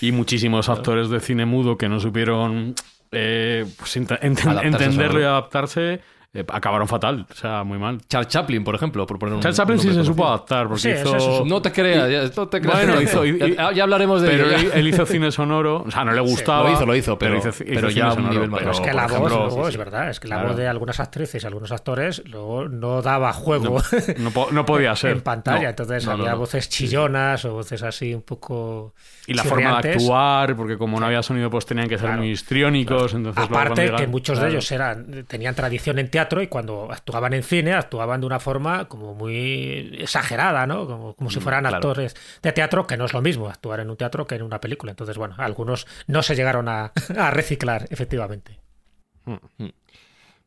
Y, 0.00 0.06
y 0.08 0.12
muchísimos 0.12 0.68
actores 0.68 1.10
de 1.10 1.20
cine 1.20 1.44
mudo 1.46 1.76
que 1.76 1.88
no 1.88 2.00
supieron 2.00 2.74
eh, 3.12 3.66
pues, 3.76 3.96
ent- 3.98 4.18
ent- 4.20 4.40
Adaptarse 4.46 4.66
entenderlo 4.66 5.20
y 5.20 5.24
adaptarse, 5.24 6.00
eh, 6.40 6.44
acabaron 6.52 6.86
fatal. 6.88 7.26
O 7.30 7.34
sea, 7.34 7.64
muy 7.64 7.78
mal. 7.78 7.98
Charles 8.08 8.28
Chaplin, 8.28 8.62
por 8.64 8.74
ejemplo, 8.74 9.06
por 9.06 9.18
poner 9.18 9.34
un 9.36 9.40
Charles 9.40 9.56
Chaplin 9.56 9.78
un 9.78 9.82
sí 9.82 9.92
se 9.94 10.04
supo 10.04 10.26
adaptar 10.26 10.68
porque 10.68 10.80
Sí, 10.82 10.90
hizo... 10.90 11.44
No 11.46 11.62
te 11.62 11.72
creas, 11.72 12.10
ya, 12.10 12.22
no 12.36 12.48
te 12.48 12.60
creas. 12.60 12.76
Bueno, 12.84 12.98
que 12.98 13.04
hizo- 13.04 13.24
y- 13.26 13.54
ya, 13.56 13.72
ya 13.72 13.82
hablaremos 13.82 14.22
de 14.22 14.28
Pero 14.28 14.50
él, 14.50 14.70
él 14.74 14.88
hizo 14.88 15.06
cine 15.06 15.30
sonoro, 15.32 15.84
o 15.86 15.90
sea, 15.90 16.04
no 16.04 16.12
le 16.12 16.20
gustaba. 16.20 16.68
lo 16.68 16.74
hizo, 16.74 16.86
lo 16.86 16.94
hizo, 16.96 17.18
pero- 17.18 17.38
hizo 17.38 17.50
pero 17.64 17.90
ya 17.90 18.04
a 18.04 18.08
un 18.10 18.14
sonoro, 18.16 18.32
nivel 18.34 18.50
más 18.50 18.60
pero, 18.60 18.72
Pero 18.72 18.82
es 18.84 18.88
que 18.90 18.94
la 18.96 19.02
voz, 19.06 19.12
ejemplo, 19.12 19.36
luego, 19.46 19.64
sí, 19.64 19.70
es 19.70 19.76
verdad, 19.76 20.10
es 20.10 20.20
que 20.20 20.28
la 20.28 20.36
Claro. 20.36 20.48
voz 20.50 20.56
de 20.58 20.68
algunas 20.68 21.00
actrices 21.00 21.42
y 21.42 21.46
algunos 21.46 21.72
actores 21.72 22.22
luego 22.26 22.68
no 22.68 23.02
daba 23.02 23.32
juego 23.32 23.82
No, 24.18 24.30
po- 24.30 24.48
no 24.52 24.64
podía 24.66 24.94
ser. 24.96 25.12
en 25.12 25.20
pantalla. 25.22 25.62
No, 25.62 25.68
Entonces 25.70 26.06
había 26.06 26.32
no. 26.32 26.38
voces 26.38 26.68
chillonas 26.68 27.44
o 27.44 27.52
voces 27.54 27.82
así 27.82 28.14
un 28.14 28.22
poco. 28.22 28.94
Y 29.26 29.34
la 29.34 29.42
forma 29.44 29.80
de 29.80 29.92
actuar, 29.94 30.54
porque 30.56 30.76
como 30.78 31.00
no 31.00 31.06
había 31.06 31.22
sonido, 31.22 31.50
pues 31.50 31.66
tenían 31.66 31.88
que 31.88 31.98
ser 31.98 32.10
muy 32.16 32.30
histriónicos. 32.30 33.14
Entonces, 33.14 33.42
Aparte 33.44 33.90
que 33.96 34.06
muchos 34.06 34.38
de 34.40 34.48
ellos 34.48 34.70
eran 34.72 35.24
tenían 35.26 35.54
tradición 35.54 35.98
en 35.98 36.10
teatro 36.10 36.25
y 36.42 36.46
cuando 36.48 36.88
actuaban 36.90 37.32
en 37.32 37.42
cine 37.42 37.72
actuaban 37.74 38.20
de 38.20 38.26
una 38.26 38.40
forma 38.40 38.86
como 38.86 39.14
muy 39.14 39.96
exagerada, 39.98 40.66
¿no? 40.66 40.86
Como, 40.86 41.14
como 41.14 41.30
si 41.30 41.40
fueran 41.40 41.62
claro. 41.62 41.76
actores 41.76 42.14
de 42.42 42.52
teatro, 42.52 42.86
que 42.86 42.96
no 42.96 43.04
es 43.06 43.12
lo 43.12 43.22
mismo 43.22 43.48
actuar 43.48 43.80
en 43.80 43.90
un 43.90 43.96
teatro 43.96 44.26
que 44.26 44.34
en 44.36 44.42
una 44.42 44.60
película. 44.60 44.90
Entonces, 44.92 45.16
bueno, 45.16 45.34
algunos 45.38 45.86
no 46.06 46.22
se 46.22 46.34
llegaron 46.34 46.68
a, 46.68 46.92
a 47.18 47.30
reciclar, 47.30 47.86
efectivamente. 47.90 48.60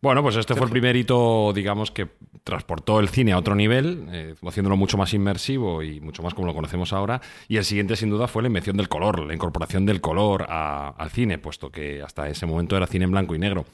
Bueno, 0.02 0.24
pues 0.24 0.38
este 0.38 0.56
fue 0.56 0.66
el 0.66 0.72
primer 0.72 0.96
hito, 0.96 1.52
digamos, 1.54 1.92
que 1.92 2.08
transportó 2.46 3.02
el 3.02 3.10
cine 3.10 3.34
a 3.34 3.38
otro 3.38 3.54
nivel, 3.54 4.08
eh, 4.12 4.36
haciéndolo 4.48 4.78
mucho 4.78 4.98
más 4.98 5.14
inmersivo 5.14 5.84
y 5.84 6.00
mucho 6.00 6.24
más 6.24 6.34
como 6.34 6.48
lo 6.48 6.54
conocemos 6.54 6.94
ahora. 6.94 7.20
Y 7.50 7.58
el 7.58 7.66
siguiente, 7.66 7.98
sin 7.98 8.10
duda, 8.10 8.30
fue 8.30 8.42
la 8.42 8.48
invención 8.48 8.78
del 8.78 8.88
color, 8.88 9.20
la 9.20 9.34
incorporación 9.34 9.86
del 9.86 10.00
color 10.00 10.46
a- 10.48 10.96
al 10.98 11.10
cine, 11.12 11.38
puesto 11.38 11.70
que 11.70 12.02
hasta 12.02 12.30
ese 12.30 12.46
momento 12.46 12.78
era 12.78 12.88
cine 12.88 13.04
en 13.06 13.12
blanco 13.12 13.36
y 13.36 13.40
negro. 13.40 13.66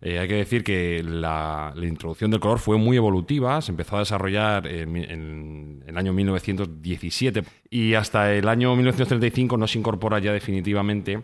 Eh, 0.00 0.18
hay 0.18 0.28
que 0.28 0.34
decir 0.34 0.62
que 0.62 1.02
la, 1.02 1.72
introducción 1.80 2.30
del 2.30 2.40
color 2.40 2.58
fue 2.58 2.76
muy 2.76 2.96
evolutiva, 2.96 3.60
se 3.62 3.72
empezó 3.72 3.96
a 3.96 4.00
desarrollar 4.00 4.66
en, 4.66 5.82
el 5.86 5.96
año 5.96 6.12
1917 6.12 7.42
y 7.70 7.94
hasta 7.94 8.32
el 8.34 8.48
año 8.48 8.74
1935 8.76 9.56
no 9.56 9.66
se 9.66 9.78
incorpora 9.78 10.18
ya 10.18 10.32
definitivamente 10.32 11.22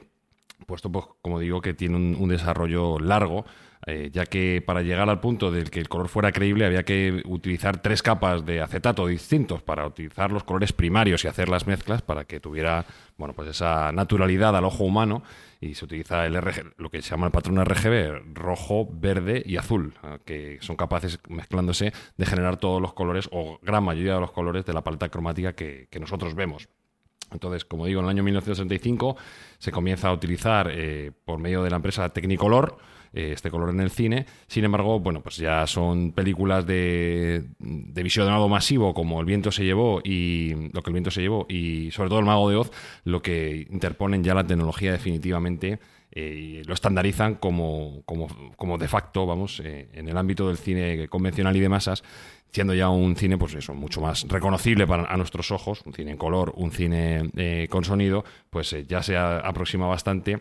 puesto, 0.67 0.91
pues, 0.91 1.05
como 1.21 1.41
digo, 1.41 1.61
que 1.61 1.75
tiene 1.75 1.97
un, 1.97 2.17
un 2.19 2.29
desarrollo 2.29 2.99
largo, 2.99 3.45
eh, 3.85 4.11
ya 4.13 4.27
que 4.27 4.63
para 4.65 4.83
llegar 4.83 5.11
al 5.11 5.19
punto 5.19 5.51
del 5.51 5.71
que 5.71 5.81
el 5.81 5.89
color 5.89 6.09
fuera 6.09 6.31
creíble 6.31 6.65
había 6.65 6.85
que 6.85 7.21
utilizar 7.25 7.83
tres 7.83 8.01
capas 8.01 8.47
de 8.47 8.61
acetato 8.61 9.09
distintos 9.09 9.61
para 9.63 9.85
utilizar 9.85 10.31
los 10.31 10.45
colores 10.45 10.73
primarios 10.73 11.25
y 11.25 11.29
hacer 11.29 11.49
las 11.49 11.67
mezclas 11.67 12.01
para 12.01 12.25
que 12.25 12.39
tuviera, 12.39 12.87
bueno, 13.17 13.35
pues 13.35 13.49
esa 13.49 13.91
naturalidad 13.91 14.57
al 14.57 14.65
ojo 14.65 14.85
humano 14.85 15.25
y 15.63 15.75
se 15.75 15.85
utiliza 15.85 16.27
el 16.27 16.35
RG, 16.41 16.75
lo 16.77 16.91
que 16.91 17.01
se 17.01 17.11
llama 17.11 17.27
el 17.27 17.33
patrón 17.33 17.65
RGB, 17.65 18.35
rojo, 18.35 18.89
verde 18.93 19.43
y 19.47 19.57
azul, 19.57 19.95
eh, 20.03 20.19
que 20.25 20.59
son 20.61 20.75
capaces, 20.77 21.21
mezclándose, 21.29 21.93
de 22.17 22.27
generar 22.27 22.57
todos 22.57 22.83
los 22.83 22.93
colores 22.95 23.29
o 23.33 23.59
gran 23.63 23.85
mayoría 23.85 24.15
de 24.15 24.21
los 24.21 24.33
colores 24.33 24.65
de 24.67 24.73
la 24.73 24.83
paleta 24.83 25.09
cromática 25.09 25.55
que- 25.55 25.87
que 25.89 26.01
nosotros 26.01 26.35
vemos. 26.35 26.69
Entonces, 27.31 27.65
como 27.65 27.87
digo, 27.87 28.01
en 28.01 28.07
el 28.07 28.11
año 28.11 28.23
1965 28.25 29.17
se 29.59 29.71
comienza 29.73 30.09
a 30.09 30.13
utilizar 30.13 30.69
eh, 30.71 31.13
por 31.25 31.39
medio 31.39 31.63
de 31.63 31.71
la 31.71 31.77
empresa 31.77 32.09
Technicolor 32.11 32.77
eh, 33.13 33.33
este 33.33 33.51
color 33.51 33.71
en 33.71 33.81
el 33.81 33.91
cine. 33.91 34.27
Sin 34.47 34.65
embargo, 34.65 35.01
bueno, 35.01 35.23
pues 35.23 35.37
ya 35.37 35.67
son 35.67 36.13
películas 36.13 36.67
de, 36.67 37.45
de 37.59 38.03
visionado 38.03 38.49
masivo 38.49 38.95
como 38.95 39.21
El 39.21 39.27
viento 39.27 39.51
se 39.51 39.65
llevó 39.65 40.01
y 40.05 40.71
lo 40.73 40.83
que 40.83 40.91
el 40.91 40.95
viento 40.95 41.11
se 41.11 41.23
llevó 41.23 41.47
y 41.49 41.91
sobre 41.91 42.09
todo 42.09 42.19
El 42.19 42.27
mago 42.27 42.51
de 42.51 42.57
Oz, 42.57 42.71
lo 43.05 43.23
que 43.23 43.67
interponen 43.71 44.25
ya 44.25 44.35
la 44.35 44.47
tecnología 44.47 44.93
definitivamente 44.93 45.79
eh, 46.15 46.63
lo 46.67 46.75
estandarizan 46.75 47.37
como, 47.37 48.03
como, 48.05 48.29
como 48.57 48.77
de 48.77 48.87
facto, 48.87 49.25
vamos, 49.25 49.61
eh, 49.65 49.89
en 49.95 50.09
el 50.09 50.17
ámbito 50.19 50.47
del 50.49 50.59
cine 50.59 51.09
convencional 51.09 51.57
y 51.57 51.61
de 51.61 51.71
masas, 51.71 52.05
siendo 52.53 52.75
ya 52.75 52.91
un 52.91 53.17
cine, 53.17 53.39
pues 53.39 53.55
eso, 53.55 53.73
mucho 53.75 54.01
más 54.01 54.29
reconocible 54.29 54.87
para 54.87 55.05
a 55.05 55.17
nuestros 55.17 55.51
ojos, 55.51 55.83
un 55.87 55.95
cine 55.95 56.11
en 56.11 56.19
color, 56.19 56.53
un 56.57 56.71
cine 56.71 57.31
eh, 57.37 57.67
con 57.71 57.85
sonido, 57.85 58.25
pues 58.51 58.73
eh, 58.75 58.85
ya 58.87 59.03
se 59.03 59.17
aproxima 59.17 59.87
bastante 59.87 60.39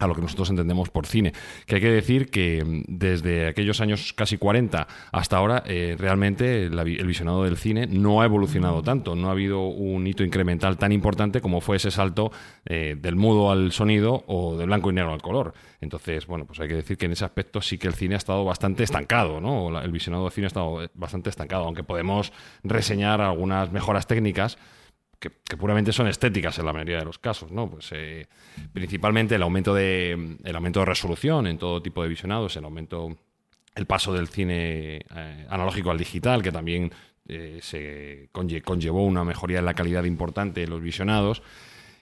a 0.00 0.06
lo 0.06 0.14
que 0.14 0.22
nosotros 0.22 0.50
entendemos 0.50 0.90
por 0.90 1.06
cine. 1.06 1.32
Que 1.66 1.76
hay 1.76 1.80
que 1.80 1.90
decir 1.90 2.30
que 2.30 2.64
mm, 2.64 2.82
desde 2.88 3.46
aquellos 3.46 3.80
años 3.80 4.12
casi 4.12 4.38
40 4.38 4.88
hasta 5.12 5.36
ahora, 5.36 5.62
eh, 5.66 5.94
realmente 5.98 6.64
el 6.64 7.06
visionado 7.06 7.44
del 7.44 7.56
cine 7.56 7.86
no 7.86 8.22
ha 8.22 8.24
evolucionado 8.24 8.82
tanto. 8.82 9.14
No 9.14 9.28
ha 9.28 9.32
habido 9.32 9.60
un 9.60 10.06
hito 10.06 10.24
incremental 10.24 10.78
tan 10.78 10.90
importante 10.90 11.40
como 11.40 11.60
fue 11.60 11.76
ese 11.76 11.90
salto 11.90 12.32
eh, 12.64 12.96
del 12.98 13.14
mudo 13.14 13.50
al 13.50 13.72
sonido 13.72 14.24
o 14.26 14.56
del 14.56 14.66
blanco 14.66 14.90
y 14.90 14.94
negro 14.94 15.12
al 15.12 15.22
color. 15.22 15.54
Entonces, 15.80 16.26
bueno, 16.26 16.46
pues 16.46 16.58
hay 16.60 16.68
que 16.68 16.74
decir 16.74 16.96
que 16.96 17.06
en 17.06 17.12
ese 17.12 17.24
aspecto 17.24 17.60
sí 17.60 17.78
que 17.78 17.86
el 17.86 17.94
cine 17.94 18.14
ha 18.14 18.18
estado 18.18 18.44
bastante 18.44 18.82
estancado, 18.82 19.40
¿no? 19.40 19.80
El 19.80 19.92
visionado 19.92 20.24
del 20.24 20.32
cine 20.32 20.46
ha 20.46 20.48
estado 20.48 20.88
bastante 20.94 21.30
estancado, 21.30 21.64
aunque 21.64 21.84
podemos 21.84 22.32
reseñar 22.62 23.20
algunas 23.20 23.70
mejoras 23.70 24.06
técnicas 24.06 24.58
que, 25.20 25.30
que 25.48 25.56
puramente 25.56 25.92
son 25.92 26.08
estéticas 26.08 26.58
en 26.58 26.66
la 26.66 26.72
mayoría 26.72 26.98
de 26.98 27.04
los 27.04 27.18
casos, 27.18 27.52
¿no? 27.52 27.70
Pues 27.70 27.90
eh, 27.92 28.26
principalmente 28.72 29.36
el 29.36 29.42
aumento 29.42 29.72
de 29.74 30.36
el 30.42 30.56
aumento 30.56 30.80
de 30.80 30.86
resolución 30.86 31.46
en 31.46 31.58
todo 31.58 31.80
tipo 31.82 32.02
de 32.02 32.08
visionados, 32.08 32.56
el 32.56 32.64
aumento 32.64 33.16
el 33.76 33.86
paso 33.86 34.12
del 34.12 34.26
cine 34.28 34.96
eh, 35.14 35.46
analógico 35.48 35.90
al 35.92 35.98
digital, 35.98 36.42
que 36.42 36.50
también 36.50 36.90
eh, 37.28 37.60
se 37.62 38.28
conlle- 38.32 38.62
conllevó 38.62 39.04
una 39.04 39.22
mejoría 39.22 39.60
en 39.60 39.66
la 39.66 39.74
calidad 39.74 40.02
importante 40.04 40.64
en 40.64 40.70
los 40.70 40.80
visionados. 40.82 41.42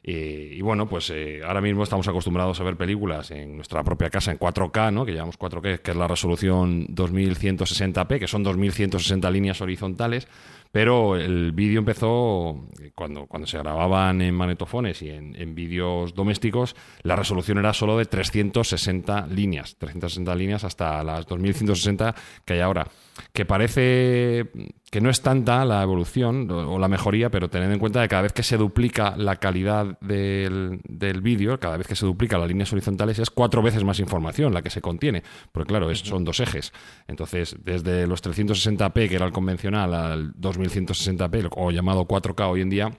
Eh, 0.04 0.54
y 0.56 0.60
bueno, 0.62 0.88
pues 0.88 1.10
eh, 1.10 1.42
ahora 1.44 1.60
mismo 1.60 1.82
estamos 1.82 2.08
acostumbrados 2.08 2.58
a 2.60 2.64
ver 2.64 2.76
películas 2.76 3.30
en 3.32 3.56
nuestra 3.56 3.82
propia 3.84 4.08
casa 4.08 4.30
en 4.30 4.38
4K, 4.38 4.92
¿no? 4.92 5.04
que 5.04 5.12
llamamos 5.12 5.38
4K, 5.38 5.80
que 5.80 5.90
es 5.90 5.96
la 5.96 6.08
resolución 6.08 6.86
2160p, 6.94 8.18
que 8.18 8.28
son 8.28 8.42
2160 8.44 9.30
líneas 9.30 9.60
horizontales, 9.60 10.26
pero 10.72 11.16
el 11.16 11.52
vídeo 11.52 11.78
empezó 11.78 12.68
eh, 12.80 12.92
cuando, 12.94 13.26
cuando 13.26 13.46
se 13.46 13.58
grababan 13.58 14.20
en 14.22 14.34
magnetofones 14.34 15.02
y 15.02 15.10
en, 15.10 15.34
en 15.36 15.54
vídeos 15.54 16.14
domésticos, 16.14 16.76
la 17.02 17.16
resolución 17.16 17.58
era 17.58 17.72
solo 17.72 17.96
de 17.98 18.04
360 18.04 19.26
líneas, 19.28 19.76
360 19.78 20.34
líneas 20.34 20.64
hasta 20.64 21.02
las 21.02 21.26
2160 21.26 22.14
que 22.44 22.54
hay 22.54 22.60
ahora, 22.60 22.86
que 23.32 23.44
parece 23.44 24.50
que 24.90 25.00
no 25.00 25.10
es 25.10 25.20
tanta 25.20 25.64
la 25.64 25.82
evolución 25.82 26.50
o 26.50 26.78
la 26.78 26.88
mejoría, 26.88 27.30
pero 27.30 27.50
tened 27.50 27.70
en 27.70 27.78
cuenta 27.78 28.00
que 28.02 28.08
cada 28.08 28.22
vez 28.22 28.32
que 28.32 28.42
se 28.42 28.56
duplica 28.56 29.16
la 29.16 29.36
calidad 29.36 29.98
del, 30.00 30.80
del 30.88 31.20
vídeo, 31.20 31.60
cada 31.60 31.76
vez 31.76 31.86
que 31.86 31.94
se 31.96 32.06
duplica 32.06 32.38
las 32.38 32.48
líneas 32.48 32.72
horizontales, 32.72 33.18
es 33.18 33.30
cuatro 33.30 33.60
veces 33.62 33.84
más 33.84 34.00
información 34.00 34.54
la 34.54 34.62
que 34.62 34.70
se 34.70 34.80
contiene, 34.80 35.22
porque 35.52 35.68
claro, 35.68 35.90
es- 35.90 36.00
son 36.00 36.24
dos 36.24 36.40
ejes. 36.40 36.72
Entonces, 37.06 37.56
desde 37.64 38.06
los 38.06 38.22
360p, 38.22 39.08
que 39.08 39.16
era 39.16 39.26
el 39.26 39.32
convencional, 39.32 39.92
al 39.94 40.32
2160p, 40.34 41.48
o 41.56 41.70
llamado 41.70 42.06
4K 42.06 42.48
hoy 42.50 42.62
en 42.62 42.70
día, 42.70 42.90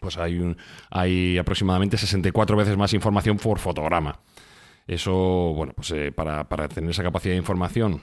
pues 0.00 0.18
hay, 0.18 0.38
un, 0.38 0.56
hay 0.90 1.38
aproximadamente 1.38 1.96
64 1.96 2.56
veces 2.56 2.76
más 2.76 2.92
información 2.94 3.38
por 3.38 3.58
fotograma. 3.58 4.20
Eso, 4.86 5.12
bueno, 5.56 5.72
pues 5.74 5.90
eh, 5.92 6.12
para, 6.12 6.48
para 6.48 6.68
tener 6.68 6.90
esa 6.90 7.02
capacidad 7.02 7.32
de 7.32 7.38
información 7.38 8.02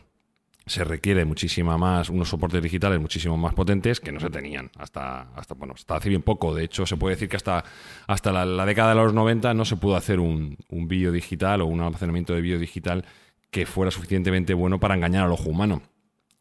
se 0.65 0.84
requiere 0.84 1.26
muchísima 1.26 1.78
más, 1.78 2.10
unos 2.10 2.30
soportes 2.30 2.62
digitales 2.62 3.00
muchísimo 3.00 3.36
más 3.36 3.54
potentes 3.54 4.00
que 4.00 4.12
no 4.12 4.19
se 4.19 4.30
tenían 4.30 4.69
hasta, 4.78 5.34
hasta, 5.36 5.56
bueno, 5.56 5.74
hasta 5.76 5.95
hace 5.95 6.10
bien 6.10 6.21
poco. 6.21 6.54
De 6.54 6.63
hecho, 6.63 6.86
se 6.86 6.97
puede 6.97 7.15
decir 7.15 7.30
que 7.30 7.38
hasta, 7.38 7.63
hasta 8.08 8.32
la, 8.32 8.65
década 8.65 8.89
de 8.89 8.95
los 8.95 9.13
90 9.13 9.54
no 9.54 9.65
se 9.65 9.76
pudo 9.78 9.95
hacer 9.95 10.19
un, 10.19 10.58
un 10.69 10.88
vídeo 10.88 11.12
digital 11.12 11.62
o 11.62 11.65
un 11.65 11.82
almacenamiento 11.82 12.34
de 12.34 12.41
vídeo 12.41 12.60
digital 12.60 13.06
que 13.50 13.65
fuera 13.65 13.91
suficientemente 13.91 14.54
bueno 14.54 14.80
para 14.80 14.95
engañar 14.95 15.26
al 15.26 15.32
ojo 15.32 15.50
humano. 15.50 15.82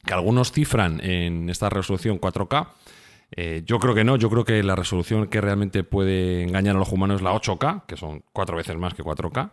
Que 0.04 0.14
algunos 0.14 0.52
cifran 0.52 1.00
en 1.02 1.50
esta 1.50 1.68
resolución 1.68 2.20
4K. 2.20 2.68
eh, 3.32 3.62
yo 3.66 3.78
creo 3.78 3.94
que 3.94 4.04
no, 4.04 4.16
yo 4.16 4.30
creo 4.30 4.44
que 4.44 4.62
la 4.62 4.76
resolución 4.76 5.28
que 5.28 5.40
realmente 5.40 5.82
puede 5.82 6.42
engañar 6.42 6.76
al 6.76 6.82
ojo 6.82 6.94
humano 6.94 7.14
es 7.14 7.22
la 7.22 7.32
8K, 7.32 7.86
que 7.86 7.96
son 7.96 8.22
cuatro 8.32 8.56
veces 8.56 8.76
más 8.76 8.94
que 8.94 9.02
4K. 9.02 9.50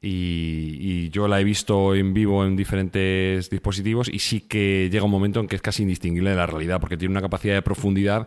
Y, 0.00 0.78
y 0.80 1.10
yo 1.10 1.28
la 1.28 1.40
he 1.40 1.44
visto 1.44 1.94
en 1.94 2.12
vivo 2.12 2.44
en 2.44 2.56
diferentes 2.56 3.48
dispositivos 3.50 4.08
y 4.08 4.18
sí 4.18 4.40
que 4.40 4.88
llega 4.90 5.04
un 5.04 5.10
momento 5.10 5.38
en 5.38 5.46
que 5.46 5.56
es 5.56 5.62
casi 5.62 5.82
indistinguible 5.82 6.30
de 6.30 6.36
la 6.36 6.46
realidad 6.46 6.80
porque 6.80 6.96
tiene 6.96 7.12
una 7.12 7.20
capacidad 7.20 7.54
de 7.54 7.62
profundidad 7.62 8.26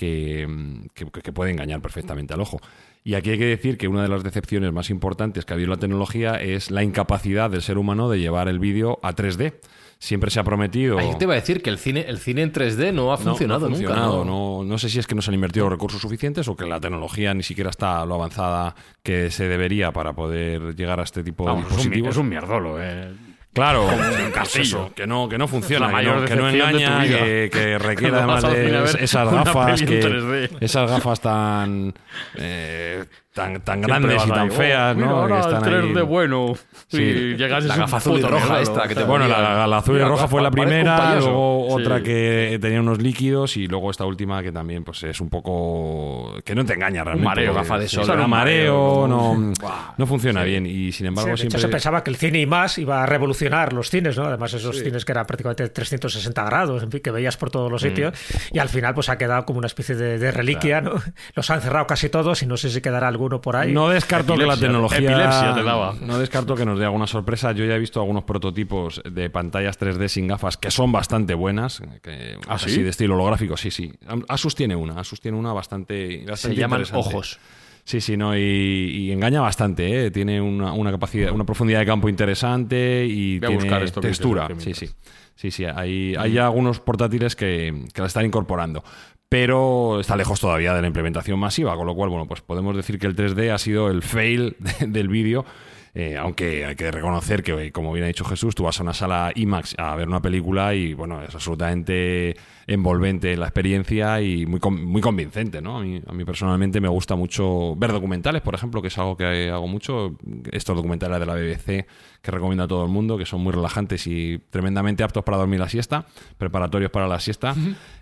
que, 0.00 0.48
que- 0.94 1.06
que 1.22 1.32
puede 1.32 1.50
engañar 1.50 1.80
perfectamente 1.82 2.32
al 2.32 2.40
ojo. 2.40 2.58
Y 3.04 3.14
aquí 3.14 3.30
hay 3.30 3.38
que 3.38 3.44
decir 3.46 3.76
que 3.76 3.86
una 3.88 4.02
de 4.02 4.08
las 4.08 4.22
decepciones 4.22 4.72
más 4.72 4.88
importantes 4.90 5.44
que 5.44 5.52
ha 5.52 5.54
habido 5.56 5.66
en 5.66 5.70
la 5.70 5.76
tecnología 5.80 6.34
es 6.40 6.70
la 6.70 6.82
incapacidad 6.82 7.50
del 7.50 7.60
ser 7.62 7.76
humano 7.78 8.08
de 8.08 8.18
llevar 8.18 8.48
el 8.48 8.58
vídeo 8.58 8.98
a 9.02 9.14
3D. 9.14 9.54
Siempre 9.98 10.30
se 10.30 10.40
ha 10.40 10.44
prometido... 10.44 10.98
Ahí 10.98 11.10
te 11.18 11.24
iba 11.24 11.34
a 11.34 11.36
decir 11.36 11.60
que 11.62 11.68
el 11.68 11.76
cine, 11.76 12.06
el 12.08 12.16
cine 12.18 12.40
en 12.40 12.52
3D 12.54 12.92
no 12.94 13.12
ha 13.12 13.18
funcionado 13.18 13.60
no 13.60 13.66
ha 13.66 13.68
funcionado, 13.78 14.18
nunca. 14.24 14.30
¿no? 14.30 14.64
No, 14.64 14.78
sé 14.78 14.88
si 14.88 14.98
es 14.98 15.06
que 15.06 15.14
no 15.14 15.20
se 15.20 15.30
han 15.30 15.34
invertido 15.34 15.66
los 15.66 15.72
recursos 15.72 16.00
suficientes 16.00 16.48
o 16.48 16.56
que 16.56 16.64
la 16.66 16.80
tecnología 16.80 17.34
ni 17.34 17.42
siquiera 17.42 17.68
está 17.68 18.04
lo 18.06 18.14
avanzada 18.14 18.74
que 19.02 19.30
se 19.30 19.46
debería 19.46 19.92
para 19.92 20.14
poder 20.14 20.74
llegar 20.74 21.00
a 21.00 21.02
este 21.02 21.22
tipo 21.22 21.44
Vamos, 21.44 21.64
de 21.64 21.68
es, 21.68 21.72
un, 21.72 21.76
dispositivos. 21.78 22.10
es 22.12 22.16
un 22.16 22.28
mierdolo, 22.30 22.82
eh. 22.82 23.12
Claro, 23.52 23.86
un 23.86 24.30
castillo. 24.32 24.92
que 24.94 25.06
no, 25.06 25.28
que 25.28 25.36
no 25.36 25.48
funciona, 25.48 25.90
La 25.90 25.98
que 26.24 26.36
no, 26.36 26.50
que 26.50 26.56
engaña, 26.56 27.02
que, 27.02 27.50
que 27.52 27.78
requiere 27.80 28.16
además 28.16 28.42
de 28.44 29.04
esas 29.04 29.30
gafas, 29.30 29.82
que, 29.82 30.00
3D. 30.00 30.56
esas 30.60 30.88
gafas 30.90 31.20
tan, 31.20 31.92
eh, 32.36 33.04
tan, 33.32 33.60
tan 33.60 33.80
grandes 33.80 34.24
y 34.26 34.28
tan 34.28 34.38
ahí, 34.40 34.48
oh, 34.50 34.52
feas, 34.52 34.96
mira, 34.96 35.08
¿no? 35.08 35.16
ahora 35.18 35.34
que 35.36 35.40
están 35.54 35.72
el 35.72 35.82
3D 35.94 35.96
ahí. 35.98 36.02
bueno. 36.04 36.52
Sí. 36.88 37.02
Y 37.02 37.36
llegas 37.36 37.64
La 37.64 37.74
un 37.74 37.80
gafa 37.80 37.96
azul 37.98 38.12
y 38.18 38.22
puto 38.22 38.28
roja 38.32 38.44
regalo. 38.46 38.62
esta 38.62 38.88
que 38.88 38.94
te 38.96 39.04
Bueno, 39.04 39.28
la, 39.28 39.66
la 39.66 39.76
azul 39.78 39.96
y 39.96 40.02
roja 40.02 40.26
fue 40.26 40.42
la 40.42 40.48
un 40.48 40.52
primera, 40.54 41.14
luego 41.16 41.66
Sí. 41.70 41.74
otra 41.82 42.02
que 42.02 42.58
tenía 42.60 42.80
unos 42.80 43.00
líquidos 43.00 43.56
y 43.56 43.68
luego 43.68 43.90
esta 43.92 44.04
última 44.04 44.42
que 44.42 44.50
también 44.50 44.82
pues 44.82 45.02
es 45.04 45.20
un 45.20 45.28
poco 45.30 46.34
que 46.44 46.54
no 46.54 46.64
te 46.64 46.74
engaña 46.74 47.04
realmente. 47.04 47.24
mareo, 47.28 47.52
porque 47.52 47.68
gafa 47.68 47.78
de 47.78 47.88
sí, 47.88 47.96
sol. 47.96 48.06
da 48.08 48.14
Un 48.24 48.28
mareo, 48.30 49.06
mareo, 49.06 49.08
no, 49.08 49.52
no 49.96 50.06
funciona 50.06 50.42
bien 50.42 50.66
y 50.66 50.90
sin 50.90 51.04
Sí, 51.04 51.06
embargo 51.06 51.30
hecho, 51.30 51.36
siempre 51.38 51.60
se 51.60 51.68
pensaba 51.68 52.02
que 52.02 52.10
el 52.10 52.16
cine 52.16 52.40
y 52.40 52.46
más 52.46 52.78
iba 52.78 53.02
a 53.02 53.06
revolucionar 53.06 53.72
los 53.72 53.88
cines, 53.90 54.16
¿no? 54.18 54.24
Además, 54.24 54.52
esos 54.54 54.76
cines 54.82 55.04
que 55.04 55.12
eran 55.12 55.26
prácticamente 55.26 55.68
360 55.68 56.44
grados, 56.44 56.82
en 56.82 56.90
fin, 56.90 57.00
que 57.00 57.10
veías 57.12 57.36
por 57.36 57.50
todos 57.50 57.70
los 57.70 57.82
sitios. 57.82 58.12
Y 58.52 58.58
al 58.58 58.68
final, 58.68 58.94
pues 58.94 59.08
ha 59.08 59.16
quedado 59.18 59.44
como 59.46 59.58
una 59.58 59.66
especie 59.66 59.94
de, 59.94 60.18
de 60.18 60.30
reliquia, 60.32 60.80
¿no? 60.80 60.94
Los 61.34 61.48
han 61.50 61.60
cerrado 61.60 61.86
casi 61.86 62.08
todos 62.08 62.42
y 62.42 62.46
no 62.46 62.56
sé 62.56 62.70
si 62.70 62.80
quedará 62.80 63.06
alguno 63.20 63.40
por 63.40 63.56
ahí. 63.56 63.72
No 63.72 63.88
descarto 63.88 64.36
que 64.36 64.46
la 64.46 64.56
tecnología. 64.56 64.98
epilepsia 64.98 65.54
te 65.54 65.62
daba. 65.62 65.94
No 66.00 66.18
descarto 66.18 66.54
que 66.54 66.64
nos 66.64 66.78
dé 66.78 66.84
alguna 66.84 67.06
sorpresa. 67.06 67.52
Yo 67.52 67.64
ya 67.64 67.74
he 67.74 67.78
visto 67.78 68.00
algunos 68.00 68.24
prototipos 68.24 69.02
de 69.10 69.30
pantallas 69.30 69.78
3D 69.78 70.08
sin 70.08 70.26
gafas 70.28 70.56
que 70.56 70.70
son 70.70 70.92
bastante 70.92 71.34
buenas. 71.34 71.82
Que, 72.02 72.36
¿Ah, 72.48 72.54
así 72.54 72.70
sí? 72.70 72.82
de 72.82 72.90
estilo 72.90 73.14
holográfico, 73.14 73.56
sí, 73.56 73.70
sí. 73.70 73.92
Asus 74.28 74.54
tiene 74.54 74.76
una. 74.76 74.98
Asus 74.98 75.20
tiene 75.20 75.38
una 75.38 75.52
bastante. 75.52 76.24
Se 76.36 76.54
llaman 76.54 76.84
ojos. 76.92 77.38
Sí, 77.84 78.00
sí, 78.00 78.16
no, 78.16 78.36
y, 78.36 78.40
y 78.40 79.10
engaña 79.10 79.40
bastante, 79.40 80.06
¿eh? 80.06 80.10
tiene 80.10 80.40
una, 80.40 80.72
una 80.74 80.92
capacidad, 80.92 81.32
una 81.32 81.44
profundidad 81.44 81.80
de 81.80 81.86
campo 81.86 82.08
interesante 82.08 83.06
y 83.06 83.40
Voy 83.40 83.56
tiene 83.56 83.84
esto 83.84 84.00
textura. 84.00 84.48
Sí, 84.58 84.74
sí. 84.74 84.90
Sí, 85.34 85.50
sí, 85.50 85.64
hay, 85.64 86.14
hay 86.16 86.32
ya 86.32 86.44
algunos 86.44 86.80
portátiles 86.80 87.34
que, 87.34 87.86
que 87.94 88.00
la 88.02 88.06
están 88.06 88.26
incorporando. 88.26 88.84
Pero 89.30 90.00
está 90.00 90.16
lejos 90.16 90.40
todavía 90.40 90.74
de 90.74 90.82
la 90.82 90.88
implementación 90.88 91.38
masiva, 91.38 91.76
con 91.76 91.86
lo 91.86 91.94
cual, 91.94 92.10
bueno, 92.10 92.26
pues 92.26 92.40
podemos 92.40 92.74
decir 92.76 92.98
que 92.98 93.06
el 93.06 93.14
3D 93.14 93.52
ha 93.54 93.58
sido 93.58 93.88
el 93.88 94.02
fail 94.02 94.56
de- 94.80 94.88
del 94.88 95.08
vídeo. 95.08 95.44
Eh, 95.94 96.16
aunque 96.16 96.64
hay 96.64 96.76
que 96.76 96.90
reconocer 96.90 97.42
que, 97.42 97.72
como 97.72 97.92
bien 97.92 98.04
ha 98.04 98.08
dicho 98.08 98.24
Jesús, 98.24 98.54
tú 98.54 98.64
vas 98.64 98.78
a 98.80 98.82
una 98.82 98.94
sala 98.94 99.32
IMAX 99.34 99.74
a 99.78 99.94
ver 99.96 100.08
una 100.08 100.22
película 100.22 100.74
y, 100.74 100.94
bueno, 100.94 101.22
es 101.22 101.34
absolutamente 101.34 102.36
envolvente 102.66 103.36
la 103.36 103.46
experiencia 103.46 104.20
y 104.20 104.46
muy, 104.46 104.60
muy 104.70 105.02
convincente, 105.02 105.60
¿no? 105.60 105.78
A 105.78 105.82
mí, 105.82 106.00
a 106.06 106.12
mí 106.12 106.24
personalmente 106.24 106.80
me 106.80 106.88
gusta 106.88 107.16
mucho 107.16 107.74
ver 107.76 107.92
documentales, 107.92 108.42
por 108.42 108.54
ejemplo, 108.54 108.80
que 108.80 108.88
es 108.88 108.98
algo 108.98 109.16
que 109.16 109.50
hago 109.50 109.66
mucho. 109.66 110.16
Estos 110.52 110.76
documentales 110.76 111.18
de 111.18 111.26
la 111.26 111.34
BBC 111.34 111.86
que 112.22 112.30
recomiendo 112.30 112.64
a 112.64 112.68
todo 112.68 112.84
el 112.84 112.90
mundo, 112.90 113.16
que 113.16 113.24
son 113.24 113.40
muy 113.40 113.52
relajantes 113.52 114.06
y 114.06 114.38
tremendamente 114.50 115.02
aptos 115.02 115.24
para 115.24 115.38
dormir 115.38 115.58
la 115.58 115.68
siesta, 115.68 116.06
preparatorios 116.36 116.90
para 116.90 117.08
la 117.08 117.18
siesta, 117.18 117.54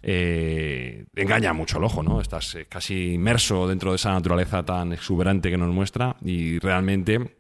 eh, 0.03 1.07
engaña 1.15 1.53
mucho 1.53 1.79
el 1.79 1.85
ojo, 1.85 2.03
¿no? 2.03 2.21
Estás 2.21 2.57
eh, 2.57 2.67
casi 2.69 3.15
inmerso 3.15 3.69
dentro 3.69 3.91
de 3.91 3.97
esa 3.97 4.13
naturaleza 4.13 4.65
tan 4.65 4.93
exuberante 4.93 5.51
que 5.51 5.57
nos 5.57 5.73
muestra 5.73 6.17
y 6.23 6.59
realmente 6.59 7.38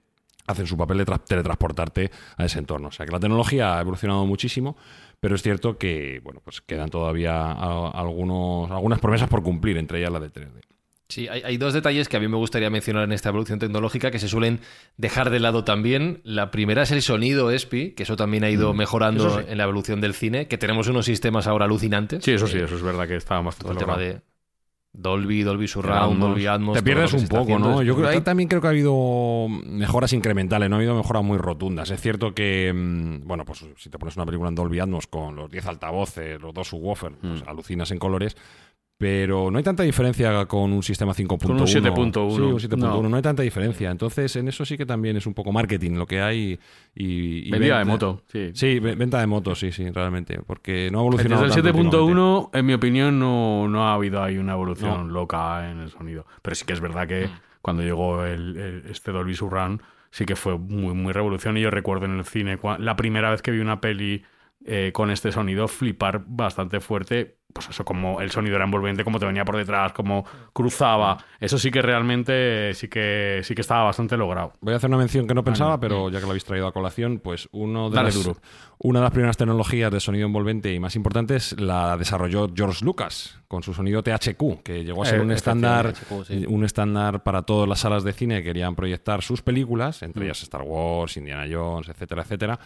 hacen 0.49 0.67
su 0.67 0.77
papel 0.77 0.99
de 0.99 1.07
tra- 1.07 1.23
teletransportarte 1.25 2.11
a 2.37 2.45
ese 2.45 2.59
entorno. 2.59 2.89
O 2.89 2.93
sea 2.93 3.07
que 3.07 3.13
la 3.13 3.21
tecnología 3.21 3.79
ha 3.79 3.81
evolucionado 3.81 4.27
muchísimo, 4.27 4.77
pero 5.21 5.35
es 5.37 5.43
cierto 5.43 5.79
que 5.79 6.21
bueno, 6.25 6.41
pues 6.45 6.61
quedan 6.61 6.91
todavía 6.91 7.53
algunos, 7.53 8.71
algunas 8.71 8.99
promesas 9.01 9.29
por 9.29 9.43
cumplir, 9.43 9.77
entre 9.77 9.99
ellas 10.01 10.13
la 10.13 10.21
de 10.21 10.33
3D. 10.33 10.61
Sí, 11.11 11.27
hay, 11.27 11.41
hay 11.43 11.57
dos 11.57 11.73
detalles 11.73 12.07
que 12.07 12.19
a 12.19 12.21
mí 12.21 12.29
me 12.29 12.37
gustaría 12.37 12.69
mencionar 12.69 13.05
en 13.05 13.13
esta 13.13 13.31
evolución 13.31 13.59
tecnológica 13.59 14.11
que 14.11 14.19
se 14.19 14.29
suelen 14.29 14.61
dejar 14.99 15.31
de 15.31 15.41
lado 15.41 15.65
también. 15.65 16.21
La 16.23 16.51
primera 16.51 16.83
es 16.83 16.91
el 16.91 17.01
sonido 17.01 17.51
ESPI, 17.51 17.93
que 17.93 18.03
eso 18.03 18.15
también 18.17 18.45
ha 18.45 18.51
ido 18.51 18.75
mejorando 18.75 19.25
Mm, 19.27 19.39
sí. 19.39 19.45
en 19.49 19.57
la 19.57 19.65
evolución 19.65 20.03
del 20.03 20.13
cine, 20.13 20.49
que 20.49 20.59
tenemos 20.59 20.87
unos 20.89 21.07
sistemas 21.07 21.47
ahora 21.47 21.65
alucinantes. 21.65 22.23
Sí, 22.25 22.33
eso 22.33 22.47
sí, 22.47 22.59
Eh, 22.59 22.65
eso 22.65 22.77
es 22.77 22.83
verdad 22.83 23.09
que 23.09 23.17
estaba 23.17 23.41
más 23.41 23.57
todo 23.57 23.73
el 23.73 23.79
tema 23.79 23.97
de 23.97 24.21
Dolby, 25.01 25.43
Dolby 25.45 25.69
Surround. 25.69 26.19
Dolby 26.19 26.47
Atmos. 26.47 26.77
Te 26.77 26.83
pierdes 26.83 27.13
un 27.15 27.29
poco, 27.29 27.57
¿no? 27.59 27.83
Yo 27.83 27.95
creo, 27.95 28.09
ahí 28.09 28.21
también 28.21 28.49
creo 28.49 28.61
que 28.61 28.67
ha 28.67 28.71
habido 28.71 29.47
mejoras 29.49 30.13
incrementales, 30.13 30.69
no 30.69 30.75
ha 30.77 30.79
habido 30.79 30.97
mejoras 30.97 31.23
muy 31.23 31.39
rotundas. 31.39 31.89
Es 31.91 32.01
cierto 32.01 32.35
que, 32.35 32.73
mm, 32.75 33.27
bueno, 33.27 33.45
pues 33.45 33.65
si 33.77 33.91
te 33.91 33.99
pones 33.99 34.17
una 34.17 34.27
película 34.27 34.49
en 34.49 34.57
Dolby 34.57 34.81
Atmos 34.81 35.07
con 35.07 35.37
los 35.37 35.49
10 35.51 35.67
altavoces, 35.67 36.41
los 36.41 36.53
dos 36.53 36.67
subwoofers, 36.69 37.15
pues 37.21 37.43
Mm. 37.45 37.49
alucinas 37.49 37.91
en 37.93 37.99
colores. 37.99 38.37
Pero 39.01 39.49
no 39.49 39.59
hay 39.59 39.65
tanta 39.65 39.85
diferencia 39.85 40.45
con 40.47 40.73
un 40.73 40.83
sistema 40.83 41.13
5.1. 41.15 41.39
Con 41.47 41.53
un 41.61 41.67
7.1. 41.69 42.35
Sí, 42.35 42.41
un 42.43 42.59
7.1. 42.59 42.77
No. 42.79 43.09
No. 43.09 43.17
hay 43.17 43.23
tanta 43.23 43.45
diferencia. 43.45 43.93
Entonces, 43.93 44.35
en 44.35 44.49
eso 44.49 44.65
sí 44.65 44.77
que 44.77 44.85
también 44.87 45.17
es 45.17 45.25
un 45.27 45.35
poco 45.35 45.53
marketing 45.53 45.93
lo 45.93 46.05
que 46.05 46.21
hay. 46.21 46.59
Y, 46.97 47.47
y 47.47 47.51
Vendida 47.53 47.79
de 47.79 47.85
venta- 47.85 47.93
moto, 47.93 48.23
sí. 48.27 48.51
Sí, 48.55 48.81
ve- 48.81 48.97
venta 48.97 49.21
de 49.21 49.29
motos, 49.29 49.61
sí, 49.61 49.71
sí, 49.71 49.89
realmente. 49.91 50.41
Porque 50.45 50.89
no 50.91 50.99
ha 50.99 51.03
evolucionado 51.03 51.45
Desde 51.45 51.61
el 51.61 51.65
tanto 51.65 51.79
últimamente. 52.05 52.21
7.1, 52.21 52.59
en 52.59 52.67
mi 52.67 52.73
opinión, 52.73 53.19
no, 53.21 53.69
no 53.69 53.85
ha 53.89 53.95
habido 53.95 54.21
ahí 54.21 54.37
una 54.37 54.55
evolución 54.55 55.13
loca 55.13 55.71
en 55.71 55.79
el 55.79 55.91
sonido. 55.91 56.27
Pero 56.43 56.57
sí 56.57 56.65
que 56.67 56.73
es 56.73 56.81
verdad 56.81 57.07
que 57.07 57.29
cuando 57.63 57.85
llegó 57.85 58.25
el, 58.25 58.57
el- 58.57 58.91
este 58.91 59.13
Dolby 59.13 59.35
Surround, 59.37 59.81
sí 60.11 60.25
que 60.25 60.35
fue 60.35 60.59
muy, 60.59 60.93
muy 60.95 61.13
revolución. 61.13 61.57
Y 61.57 61.61
yo 61.61 61.71
recuerdo 61.71 62.07
en 62.07 62.19
el 62.19 62.25
cine, 62.25 62.59
la 62.81 62.97
primera 62.97 63.31
vez 63.31 63.43
que 63.43 63.53
vi 63.53 63.61
una 63.61 63.81
peli 63.81 64.25
eh, 64.67 64.91
con 64.93 65.13
este 65.13 65.31
sonido, 65.31 65.69
flipar 65.69 66.25
bastante 66.27 66.81
fuerte. 66.81 67.38
Pues 67.53 67.71
eso, 67.71 67.85
como 67.85 68.21
el 68.21 68.31
sonido 68.31 68.57
era 68.57 68.65
envolvente, 68.65 69.05
como 69.05 69.19
te 69.19 69.27
venía 69.27 69.45
por 69.45 69.57
detrás, 69.57 69.93
como 69.93 70.25
cruzaba. 70.53 71.17
Eso 71.41 71.59
sí 71.59 71.71
que 71.71 71.81
realmente 71.81 72.75
sí 72.75 72.89
que, 72.89 73.41
sí 73.43 73.55
que 73.55 73.63
estaba 73.63 73.85
bastante 73.85 74.17
logrado. 74.17 74.53
Voy 74.61 74.75
a 74.75 74.77
hacer 74.77 74.91
una 74.91 74.99
mención 74.99 75.27
que 75.27 75.35
no 75.35 75.43
pensaba, 75.43 75.81
pero 75.81 76.11
ya 76.11 76.19
que 76.19 76.25
lo 76.25 76.31
habéis 76.31 76.45
traído 76.45 76.67
a 76.67 76.73
colación, 76.73 77.21
pues 77.21 77.49
uno 77.53 77.89
de 77.89 77.97
Dale 77.97 78.09
las, 78.09 78.15
duro. 78.23 78.37
Una 78.81 79.01
de 79.01 79.05
las 79.05 79.13
primeras 79.13 79.37
tecnologías 79.37 79.91
de 79.91 80.01
sonido 80.01 80.27
envolvente 80.27 80.73
y 80.73 80.79
más 80.79 80.95
importantes 80.97 81.59
la 81.61 81.97
desarrolló 81.97 82.49
George 82.55 82.85
Lucas 82.85 83.35
con 83.49 83.63
su 83.63 83.73
sonido 83.73 84.03
THQ, 84.03 84.63
que 84.63 84.85
llegó 84.85 85.03
a 85.03 85.07
ser 85.07 85.21
Eh, 85.21 85.23
un 85.23 85.33
estándar, 85.33 85.87
efectivamente, 85.87 86.35
THQ, 86.35 86.43
sí. 86.43 86.55
un 86.55 86.65
estándar 86.65 87.23
para 87.23 87.43
todas 87.43 87.67
las 87.69 87.81
salas 87.81 88.05
de 88.05 88.13
cine 88.13 88.37
que 88.37 88.45
querían 88.45 88.77
proyectar 88.77 89.23
sus 89.23 89.41
películas, 89.41 90.03
entre 90.03 90.27
ellas 90.27 90.43
Star 90.43 90.63
Wars, 90.63 91.17
Indiana 91.17 91.47
Jones, 91.51 91.89
etcétera, 91.89 92.23
etcétera. 92.23 92.59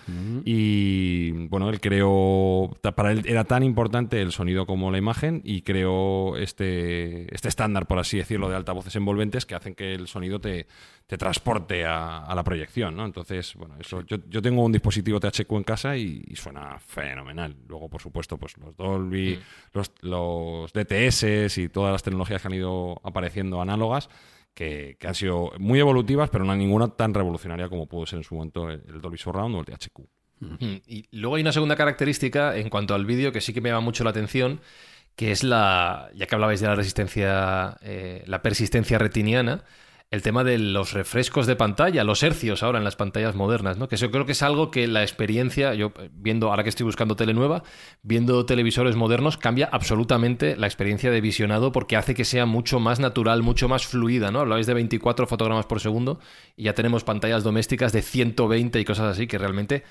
Y 0.44 1.30
bueno, 1.48 1.70
él 1.70 1.80
creó, 1.80 2.76
para 2.96 3.12
él 3.12 3.22
era 3.26 3.44
tan 3.44 3.62
importante 3.62 4.20
el 4.20 4.32
sonido 4.32 4.66
como 4.66 4.90
la 4.90 4.98
imagen 4.98 5.40
y 5.44 5.62
creó 5.62 6.36
este, 6.36 7.32
este 7.34 7.48
estándar, 7.48 7.86
por 7.86 7.98
así 8.00 8.18
decirlo, 8.18 8.48
de 8.48 8.56
altavoces 8.56 8.94
envolventes 8.96 9.46
que 9.46 9.54
hacen 9.54 9.74
que 9.74 9.94
el 9.94 10.08
sonido 10.08 10.40
te, 10.40 10.66
te 11.06 11.16
transporte 11.16 11.84
a, 11.86 12.24
a 12.24 12.34
la 12.34 12.42
proyección, 12.42 12.96
¿no? 12.96 13.06
Entonces, 13.06 13.54
bueno, 13.54 13.76
eso 13.78 14.02
yo, 14.02 14.16
yo 14.28 14.42
tengo 14.42 14.64
un 14.64 14.72
dispositivo 14.72 15.20
THQ 15.20 15.52
en 15.52 15.62
casa 15.62 15.96
y, 15.96 16.01
y 16.02 16.36
suena 16.36 16.78
fenomenal. 16.78 17.56
Luego, 17.68 17.88
por 17.88 18.00
supuesto, 18.00 18.38
pues 18.38 18.56
los 18.58 18.76
Dolby, 18.76 19.38
los, 19.72 19.92
los 20.00 20.72
DTS 20.72 21.58
y 21.58 21.68
todas 21.68 21.92
las 21.92 22.02
tecnologías 22.02 22.42
que 22.42 22.48
han 22.48 22.54
ido 22.54 23.00
apareciendo 23.04 23.60
análogas 23.60 24.08
que, 24.54 24.96
que 24.98 25.06
han 25.08 25.14
sido 25.14 25.52
muy 25.58 25.80
evolutivas, 25.80 26.30
pero 26.30 26.44
no 26.44 26.52
hay 26.52 26.58
ninguna 26.58 26.88
tan 26.88 27.14
revolucionaria 27.14 27.68
como 27.68 27.86
pudo 27.86 28.06
ser 28.06 28.18
en 28.18 28.24
su 28.24 28.34
momento 28.34 28.68
el, 28.70 28.82
el 28.86 29.00
Dolby 29.00 29.18
Surround 29.18 29.54
o 29.54 29.60
el 29.60 29.66
THQ. 29.66 30.00
Mm, 30.40 30.76
Y 30.86 31.08
luego 31.12 31.36
hay 31.36 31.42
una 31.42 31.52
segunda 31.52 31.76
característica 31.76 32.56
en 32.56 32.68
cuanto 32.68 32.94
al 32.94 33.06
vídeo 33.06 33.32
que 33.32 33.40
sí 33.40 33.54
que 33.54 33.60
me 33.60 33.70
llama 33.70 33.80
mucho 33.80 34.04
la 34.04 34.10
atención, 34.10 34.60
que 35.16 35.30
es 35.30 35.44
la, 35.44 36.10
ya 36.14 36.26
que 36.26 36.34
hablabais 36.34 36.60
de 36.60 36.66
la 36.66 36.74
resistencia, 36.74 37.76
eh, 37.82 38.24
la 38.26 38.42
persistencia 38.42 38.98
retiniana, 38.98 39.64
el 40.12 40.20
tema 40.20 40.44
de 40.44 40.58
los 40.58 40.92
refrescos 40.92 41.46
de 41.46 41.56
pantalla, 41.56 42.04
los 42.04 42.22
hercios 42.22 42.62
ahora 42.62 42.76
en 42.76 42.84
las 42.84 42.96
pantallas 42.96 43.34
modernas, 43.34 43.78
¿no? 43.78 43.88
Que 43.88 43.94
eso 43.94 44.10
creo 44.10 44.26
que 44.26 44.32
es 44.32 44.42
algo 44.42 44.70
que 44.70 44.86
la 44.86 45.00
experiencia, 45.00 45.72
yo 45.72 45.94
eh, 45.98 46.10
viendo, 46.12 46.50
ahora 46.50 46.62
que 46.62 46.68
estoy 46.68 46.84
buscando 46.84 47.16
tele 47.16 47.32
nueva, 47.32 47.62
viendo 48.02 48.44
televisores 48.44 48.94
modernos, 48.94 49.38
cambia 49.38 49.70
absolutamente 49.72 50.54
la 50.54 50.66
experiencia 50.66 51.10
de 51.10 51.22
visionado 51.22 51.72
porque 51.72 51.96
hace 51.96 52.14
que 52.14 52.26
sea 52.26 52.44
mucho 52.44 52.78
más 52.78 53.00
natural, 53.00 53.42
mucho 53.42 53.70
más 53.70 53.86
fluida, 53.86 54.30
¿no? 54.30 54.40
Hablabais 54.40 54.66
de 54.66 54.74
24 54.74 55.26
fotogramas 55.26 55.64
por 55.64 55.80
segundo 55.80 56.20
y 56.56 56.64
ya 56.64 56.74
tenemos 56.74 57.04
pantallas 57.04 57.42
domésticas 57.42 57.94
de 57.94 58.02
120 58.02 58.80
y 58.80 58.84
cosas 58.84 59.16
así 59.16 59.26
que 59.26 59.38
realmente 59.38 59.82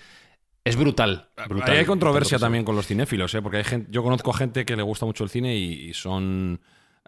es 0.64 0.76
brutal. 0.76 1.30
brutal 1.50 1.72
Ahí 1.72 1.80
hay 1.80 1.86
controversia 1.86 2.38
también 2.38 2.64
con 2.64 2.76
los 2.76 2.86
cinéfilos, 2.86 3.34
¿eh? 3.34 3.42
porque 3.42 3.58
hay 3.58 3.64
gente, 3.64 3.88
yo 3.92 4.04
conozco 4.04 4.34
gente 4.34 4.66
que 4.66 4.76
le 4.76 4.84
gusta 4.84 5.08
mucho 5.08 5.24
el 5.24 5.32
cine 5.32 5.56
y, 5.56 5.90
y 5.90 5.94
son 5.96 6.62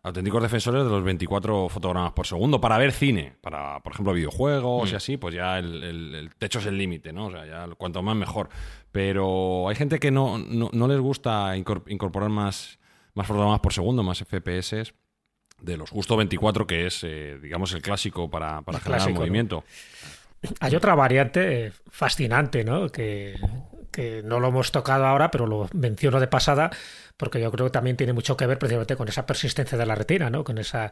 auténticos 0.03 0.41
defensores 0.43 0.83
de 0.83 0.89
los 0.89 1.03
24 1.03 1.69
fotogramas 1.69 2.11
por 2.11 2.27
segundo 2.27 2.59
para 2.59 2.77
ver 2.77 2.91
cine, 2.91 3.35
para, 3.41 3.79
por 3.79 3.93
ejemplo, 3.93 4.13
videojuegos 4.13 4.89
Mm. 4.89 4.93
y 4.93 4.95
así, 4.97 5.17
pues 5.17 5.33
ya 5.33 5.57
el, 5.57 5.81
el- 5.83 6.15
el 6.15 6.35
techo 6.35 6.59
es 6.59 6.65
el 6.65 6.77
límite, 6.77 7.13
¿no? 7.13 7.27
O 7.27 7.31
sea, 7.31 7.45
ya 7.45 7.67
cuanto 7.77 8.01
más 8.03 8.15
mejor. 8.15 8.49
Pero 8.91 9.67
hay 9.69 9.75
gente 9.75 9.99
que 9.99 10.11
no, 10.11 10.37
no, 10.37 10.69
no 10.73 10.87
les 10.87 10.99
gusta 10.99 11.55
incor- 11.57 11.83
incorporar 11.87 12.29
más, 12.29 12.79
más 13.13 13.25
fotogramas 13.25 13.61
por 13.61 13.71
segundo, 13.73 14.03
más 14.03 14.19
FPS 14.19 14.93
de 15.61 15.77
los 15.77 15.89
justo 15.89 16.17
24, 16.17 16.67
que 16.67 16.85
es, 16.87 17.03
eh, 17.05 17.39
digamos, 17.41 17.71
el 17.73 17.81
clásico 17.81 18.29
para, 18.29 18.61
para 18.61 18.79
generar 18.79 19.09
movimiento. 19.13 19.63
Hay 20.59 20.75
otra 20.75 20.93
variante 20.95 21.71
fascinante, 21.89 22.65
¿no? 22.65 22.89
Que, 22.89 23.35
que 23.91 24.21
no 24.25 24.41
lo 24.41 24.49
hemos 24.49 24.73
tocado 24.73 25.05
ahora, 25.05 25.31
pero 25.31 25.47
lo 25.47 25.69
menciono 25.73 26.19
de 26.19 26.27
pasada, 26.27 26.69
porque 27.17 27.39
yo 27.39 27.51
creo 27.51 27.67
que 27.67 27.71
también 27.71 27.95
tiene 27.95 28.13
mucho 28.13 28.35
que 28.35 28.47
ver 28.47 28.57
precisamente 28.57 28.95
con 28.95 29.07
esa 29.07 29.25
persistencia 29.25 29.77
de 29.77 29.85
la 29.85 29.95
retina, 29.95 30.29
¿no? 30.29 30.43
Con 30.43 30.57
esa 30.57 30.91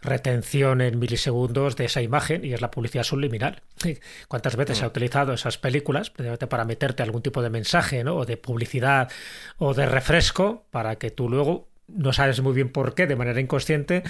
retención 0.00 0.80
en 0.80 0.98
milisegundos 0.98 1.76
de 1.76 1.86
esa 1.86 2.02
imagen 2.02 2.44
y 2.44 2.52
es 2.52 2.60
la 2.60 2.70
publicidad 2.70 3.04
subliminal. 3.04 3.62
¿Cuántas 4.28 4.56
veces 4.56 4.78
se 4.78 4.84
ha 4.84 4.88
mm. 4.88 4.90
utilizado 4.90 5.32
esas 5.32 5.58
películas 5.58 6.10
para 6.10 6.64
meterte 6.64 7.02
algún 7.02 7.22
tipo 7.22 7.42
de 7.42 7.50
mensaje 7.50 8.04
¿no? 8.04 8.16
o 8.16 8.24
de 8.26 8.36
publicidad 8.36 9.10
o 9.58 9.74
de 9.74 9.86
refresco 9.86 10.66
para 10.70 10.96
que 10.96 11.10
tú 11.10 11.28
luego 11.28 11.71
no 11.88 12.12
sabes 12.12 12.40
muy 12.40 12.54
bien 12.54 12.70
por 12.70 12.94
qué, 12.94 13.06
de 13.06 13.16
manera 13.16 13.40
inconsciente, 13.40 14.02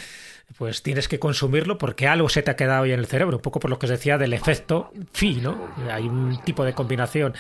pues 0.57 0.83
tienes 0.83 1.09
que 1.09 1.19
consumirlo 1.19 1.79
porque 1.79 2.09
algo 2.09 2.29
se 2.29 2.43
te 2.43 2.51
ha 2.51 2.57
quedado 2.57 2.85
ahí 2.85 2.93
en 2.93 3.01
el 3.01 3.07
cerebro, 3.07 3.37
un 3.37 3.43
poco 3.43 3.61
por 3.61 3.71
lo 3.71 3.79
que 3.79 3.87
os 3.87 3.91
decía 3.91 4.19
del 4.19 4.33
efecto 4.33 4.93
phi, 5.13 5.37
¿no? 5.37 5.69
Hay 5.91 6.05
un 6.05 6.41
tipo 6.45 6.65
de 6.65 6.75
combinación 6.75 7.35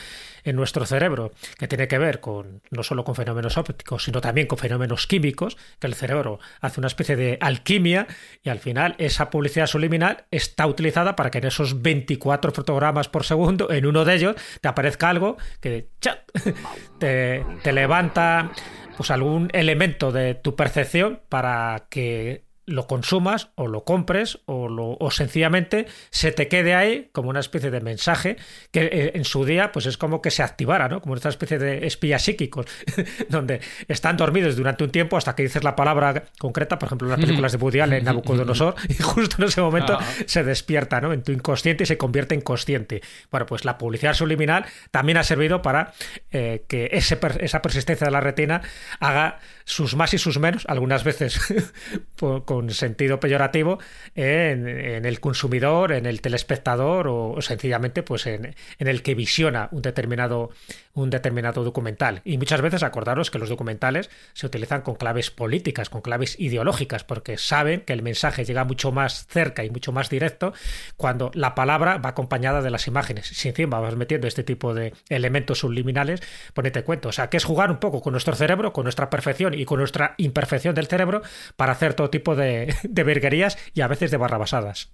en 0.44 0.56
nuestro 0.56 0.86
cerebro 0.86 1.32
que 1.58 1.68
tiene 1.68 1.86
que 1.86 1.98
ver 1.98 2.20
con 2.20 2.62
no 2.70 2.82
solo 2.82 3.04
con 3.04 3.14
fenómenos 3.14 3.56
ópticos, 3.58 4.04
sino 4.04 4.20
también 4.20 4.46
con 4.46 4.58
fenómenos 4.58 5.06
químicos, 5.06 5.56
que 5.78 5.86
el 5.86 5.94
cerebro 5.94 6.40
hace 6.60 6.80
una 6.80 6.88
especie 6.88 7.16
de 7.16 7.38
alquimia 7.40 8.06
y 8.42 8.48
al 8.48 8.58
final 8.58 8.94
esa 8.98 9.30
publicidad 9.30 9.66
subliminal 9.66 10.24
está 10.30 10.66
utilizada 10.66 11.14
para 11.14 11.30
que 11.30 11.38
en 11.38 11.46
esos 11.46 11.82
24 11.82 12.52
fotogramas 12.52 13.08
por 13.08 13.24
segundo, 13.24 13.70
en 13.70 13.86
uno 13.86 14.04
de 14.04 14.14
ellos, 14.14 14.36
te 14.60 14.68
aparezca 14.68 15.10
algo 15.10 15.36
que 15.60 15.88
te, 16.98 17.44
te 17.62 17.72
levanta 17.72 18.50
pues 18.96 19.10
algún 19.10 19.48
elemento 19.52 20.12
de 20.12 20.34
tu 20.34 20.56
percepción 20.56 21.20
para 21.28 21.86
que 21.90 22.44
lo 22.66 22.86
consumas 22.86 23.50
o 23.56 23.66
lo 23.66 23.84
compres 23.84 24.38
o, 24.46 24.68
lo, 24.68 24.96
o 25.00 25.10
sencillamente 25.10 25.86
se 26.10 26.30
te 26.30 26.48
quede 26.48 26.74
ahí 26.74 27.10
como 27.12 27.28
una 27.28 27.40
especie 27.40 27.70
de 27.70 27.80
mensaje 27.80 28.36
que 28.70 28.84
eh, 28.84 29.12
en 29.14 29.24
su 29.24 29.44
día 29.44 29.72
pues 29.72 29.86
es 29.86 29.96
como 29.96 30.22
que 30.22 30.30
se 30.30 30.42
activara, 30.42 30.88
¿no? 30.88 31.00
Como 31.00 31.16
esta 31.16 31.28
especie 31.28 31.58
de 31.58 31.86
espías 31.86 32.22
psíquicos 32.22 32.66
donde 33.28 33.60
están 33.88 34.16
dormidos 34.16 34.56
durante 34.56 34.84
un 34.84 34.90
tiempo 34.90 35.16
hasta 35.16 35.34
que 35.34 35.42
dices 35.42 35.64
la 35.64 35.74
palabra 35.74 36.24
concreta, 36.38 36.78
por 36.78 36.86
ejemplo 36.86 37.08
en 37.08 37.12
las 37.12 37.20
películas 37.20 37.52
de 37.52 37.58
Woody 37.58 37.80
Allen, 37.80 38.04
Nabucodonosor, 38.04 38.76
y 38.88 38.94
justo 38.94 39.36
en 39.38 39.48
ese 39.48 39.60
momento 39.60 39.98
ah. 39.98 40.04
se 40.26 40.44
despierta, 40.44 41.00
¿no? 41.00 41.12
En 41.12 41.22
tu 41.22 41.32
inconsciente 41.32 41.82
y 41.84 41.86
se 41.86 41.98
convierte 41.98 42.34
en 42.34 42.42
consciente. 42.42 43.02
Bueno, 43.30 43.46
pues 43.46 43.64
la 43.64 43.76
publicidad 43.76 44.14
subliminal 44.14 44.64
también 44.90 45.18
ha 45.18 45.24
servido 45.24 45.62
para 45.62 45.92
eh, 46.30 46.64
que 46.68 46.90
ese, 46.92 47.18
esa 47.40 47.60
persistencia 47.60 48.04
de 48.04 48.10
la 48.12 48.20
retina 48.20 48.62
haga 49.00 49.40
sus 49.64 49.94
más 49.96 50.14
y 50.14 50.18
sus 50.18 50.38
menos, 50.38 50.64
algunas 50.68 51.04
veces 51.04 51.40
con 52.44 52.70
sentido 52.70 53.20
peyorativo, 53.20 53.78
en, 54.14 54.66
el 54.66 55.20
consumidor, 55.20 55.92
en 55.92 56.06
el 56.06 56.20
telespectador 56.20 57.08
o, 57.08 57.40
sencillamente 57.40 58.02
pues 58.02 58.26
en, 58.26 58.54
el 58.78 59.02
que 59.02 59.14
visiona 59.14 59.68
un 59.72 59.82
determinado, 59.82 60.50
un 60.94 61.10
determinado 61.10 61.64
documental. 61.64 62.20
Y 62.24 62.38
muchas 62.38 62.60
veces 62.60 62.82
acordaros 62.82 63.30
que 63.30 63.38
los 63.38 63.48
documentales 63.48 64.10
se 64.32 64.46
utilizan 64.46 64.82
con 64.82 64.94
claves 64.94 65.30
políticas, 65.30 65.90
con 65.90 66.00
claves 66.00 66.38
ideológicas, 66.38 67.04
porque 67.04 67.38
saben 67.38 67.82
que 67.82 67.92
el 67.92 68.02
mensaje 68.02 68.44
llega 68.44 68.64
mucho 68.64 68.92
más 68.92 69.26
cerca 69.28 69.64
y 69.64 69.70
mucho 69.70 69.92
más 69.92 70.10
directo 70.10 70.52
cuando 70.96 71.30
la 71.34 71.54
palabra 71.54 71.98
va 71.98 72.10
acompañada 72.10 72.62
de 72.62 72.70
las 72.70 72.86
imágenes. 72.86 73.26
Si 73.26 73.48
encima 73.48 73.80
vas 73.80 73.96
metiendo 73.96 74.26
este 74.26 74.44
tipo 74.44 74.74
de 74.74 74.92
elementos 75.08 75.60
subliminales, 75.60 76.22
ponete 76.54 76.84
cuento. 76.84 77.08
O 77.08 77.12
sea, 77.12 77.30
que 77.30 77.36
es 77.36 77.44
jugar 77.44 77.70
un 77.70 77.78
poco 77.78 78.02
con 78.02 78.12
nuestro 78.12 78.34
cerebro, 78.34 78.72
con 78.72 78.84
nuestra 78.84 79.10
perfección 79.10 79.51
y 79.54 79.64
con 79.64 79.78
nuestra 79.78 80.14
imperfección 80.18 80.74
del 80.74 80.86
cerebro 80.86 81.22
para 81.56 81.72
hacer 81.72 81.94
todo 81.94 82.10
tipo 82.10 82.34
de, 82.36 82.74
de 82.82 83.04
verguerías 83.04 83.58
y 83.74 83.80
a 83.80 83.88
veces 83.88 84.10
de 84.10 84.16
barrabasadas. 84.16 84.92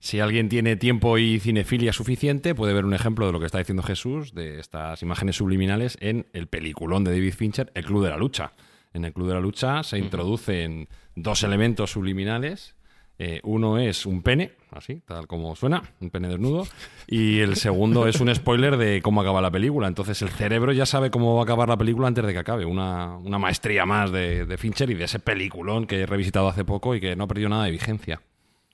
Si 0.00 0.20
alguien 0.20 0.48
tiene 0.48 0.76
tiempo 0.76 1.18
y 1.18 1.40
cinefilia 1.40 1.92
suficiente, 1.92 2.54
puede 2.54 2.72
ver 2.72 2.84
un 2.84 2.94
ejemplo 2.94 3.26
de 3.26 3.32
lo 3.32 3.40
que 3.40 3.46
está 3.46 3.58
diciendo 3.58 3.82
Jesús, 3.82 4.34
de 4.34 4.60
estas 4.60 5.02
imágenes 5.02 5.36
subliminales, 5.36 5.96
en 6.00 6.26
el 6.32 6.46
peliculón 6.46 7.04
de 7.04 7.12
David 7.12 7.34
Fincher, 7.34 7.72
El 7.74 7.84
Club 7.84 8.04
de 8.04 8.10
la 8.10 8.16
Lucha. 8.16 8.52
En 8.92 9.04
el 9.04 9.12
Club 9.12 9.28
de 9.28 9.34
la 9.34 9.40
Lucha 9.40 9.82
se 9.82 9.98
introducen 9.98 10.88
dos 11.14 11.42
elementos 11.42 11.92
subliminales 11.92 12.76
eh, 13.18 13.40
uno 13.42 13.78
es 13.78 14.06
un 14.06 14.22
pene, 14.22 14.52
así, 14.70 15.02
tal 15.04 15.26
como 15.26 15.56
suena, 15.56 15.82
un 16.00 16.10
pene 16.10 16.28
desnudo, 16.28 16.66
y 17.06 17.40
el 17.40 17.56
segundo 17.56 18.06
es 18.06 18.20
un 18.20 18.32
spoiler 18.34 18.76
de 18.76 19.02
cómo 19.02 19.20
acaba 19.20 19.40
la 19.40 19.50
película. 19.50 19.88
Entonces 19.88 20.22
el 20.22 20.28
cerebro 20.28 20.72
ya 20.72 20.86
sabe 20.86 21.10
cómo 21.10 21.34
va 21.34 21.40
a 21.40 21.44
acabar 21.44 21.68
la 21.68 21.76
película 21.76 22.06
antes 22.06 22.24
de 22.24 22.32
que 22.32 22.38
acabe. 22.38 22.64
Una, 22.64 23.18
maestría 23.38 23.86
más 23.86 24.12
de, 24.12 24.46
de 24.46 24.58
Fincher 24.58 24.90
y 24.90 24.94
de 24.94 25.04
ese 25.04 25.18
peliculón 25.18 25.86
que 25.86 26.02
he 26.02 26.06
revisitado 26.06 26.48
hace 26.48 26.64
poco 26.64 26.94
y 26.94 27.00
que 27.00 27.16
no 27.16 27.24
ha 27.24 27.28
perdido 27.28 27.48
nada 27.48 27.64
de 27.64 27.72
vigencia. 27.72 28.20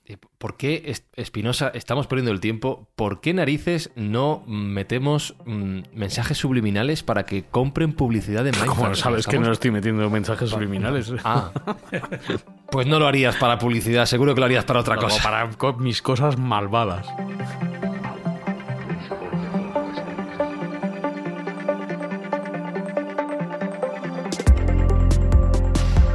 Eh, 0.06 0.18
¿Por 0.36 0.58
qué, 0.58 0.94
Espinosa, 1.16 1.68
estamos 1.68 2.06
perdiendo 2.06 2.30
el 2.30 2.40
tiempo? 2.40 2.90
¿Por 2.94 3.22
qué 3.22 3.32
narices 3.32 3.90
no 3.96 4.44
metemos 4.46 5.34
mm, 5.46 5.80
mensajes 5.94 6.36
subliminales 6.36 7.02
para 7.02 7.24
que 7.24 7.44
compren 7.44 7.94
publicidad 7.94 8.44
de 8.44 8.52
Minecraft? 8.52 8.78
¿Cómo 8.78 8.94
sabes 8.96 9.26
que 9.26 9.38
no 9.38 9.50
estoy 9.50 9.70
metiendo 9.70 10.10
mensajes 10.10 10.50
subliminales? 10.50 11.10
Ah, 11.24 11.52
pues 12.70 12.86
no 12.86 12.98
lo 12.98 13.06
harías 13.06 13.36
para 13.36 13.58
publicidad, 13.58 14.04
seguro 14.04 14.34
que 14.34 14.40
lo 14.40 14.44
harías 14.44 14.66
para 14.66 14.80
otra 14.80 14.96
cosa. 14.96 15.22
Para 15.22 15.48
mis 15.78 16.02
cosas 16.02 16.36
malvadas. 16.36 17.06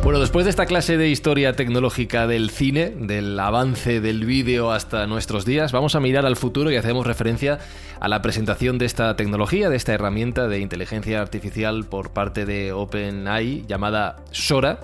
Bueno, 0.09 0.21
después 0.21 0.45
de 0.45 0.49
esta 0.49 0.65
clase 0.65 0.97
de 0.97 1.07
historia 1.07 1.53
tecnológica 1.53 2.25
del 2.25 2.49
cine, 2.49 2.89
del 2.89 3.39
avance 3.39 4.01
del 4.01 4.25
vídeo 4.25 4.71
hasta 4.71 5.05
nuestros 5.05 5.45
días, 5.45 5.71
vamos 5.71 5.93
a 5.93 5.99
mirar 5.99 6.25
al 6.25 6.35
futuro 6.35 6.71
y 6.71 6.77
hacemos 6.77 7.05
referencia 7.05 7.59
a 7.99 8.07
la 8.07 8.23
presentación 8.23 8.79
de 8.79 8.87
esta 8.87 9.15
tecnología, 9.15 9.69
de 9.69 9.75
esta 9.75 9.93
herramienta 9.93 10.47
de 10.47 10.61
inteligencia 10.61 11.21
artificial 11.21 11.85
por 11.85 12.09
parte 12.09 12.47
de 12.47 12.71
OpenAI 12.73 13.65
llamada 13.67 14.15
Sora 14.31 14.79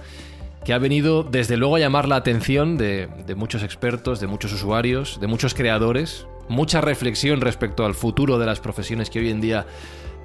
que 0.63 0.73
ha 0.73 0.77
venido 0.77 1.23
desde 1.23 1.57
luego 1.57 1.77
a 1.77 1.79
llamar 1.79 2.07
la 2.07 2.17
atención 2.17 2.77
de, 2.77 3.09
de, 3.25 3.33
muchos 3.33 3.63
expertos, 3.63 4.19
de 4.19 4.27
muchos 4.27 4.53
usuarios, 4.53 5.19
de 5.19 5.25
muchos 5.25 5.55
creadores, 5.55 6.27
mucha 6.49 6.81
reflexión 6.81 7.41
respecto 7.41 7.83
al 7.83 7.95
futuro 7.95 8.37
de 8.37 8.45
las 8.45 8.59
profesiones 8.59 9.09
que 9.09 9.17
hoy 9.17 9.31
en 9.31 9.41
día 9.41 9.65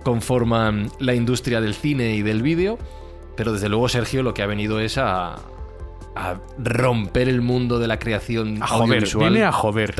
conforman 0.02 0.90
la 0.98 1.14
industria 1.14 1.62
del 1.62 1.72
cine 1.72 2.16
y 2.16 2.22
del 2.22 2.42
vídeo 2.42 2.78
pero 3.40 3.55
desde 3.55 3.70
luego 3.70 3.88
Sergio 3.88 4.22
lo 4.22 4.35
que 4.35 4.42
ha 4.42 4.46
venido 4.46 4.81
es 4.81 4.98
a, 4.98 5.37
romper 6.59 7.26
el 7.26 7.40
mundo 7.40 7.79
de 7.79 7.88
la 7.88 7.98
creación 7.98 8.62
a 8.62 8.66
audiovisual. 8.66 9.31
viene 9.31 9.46
a 9.46 9.50
joder. 9.50 9.94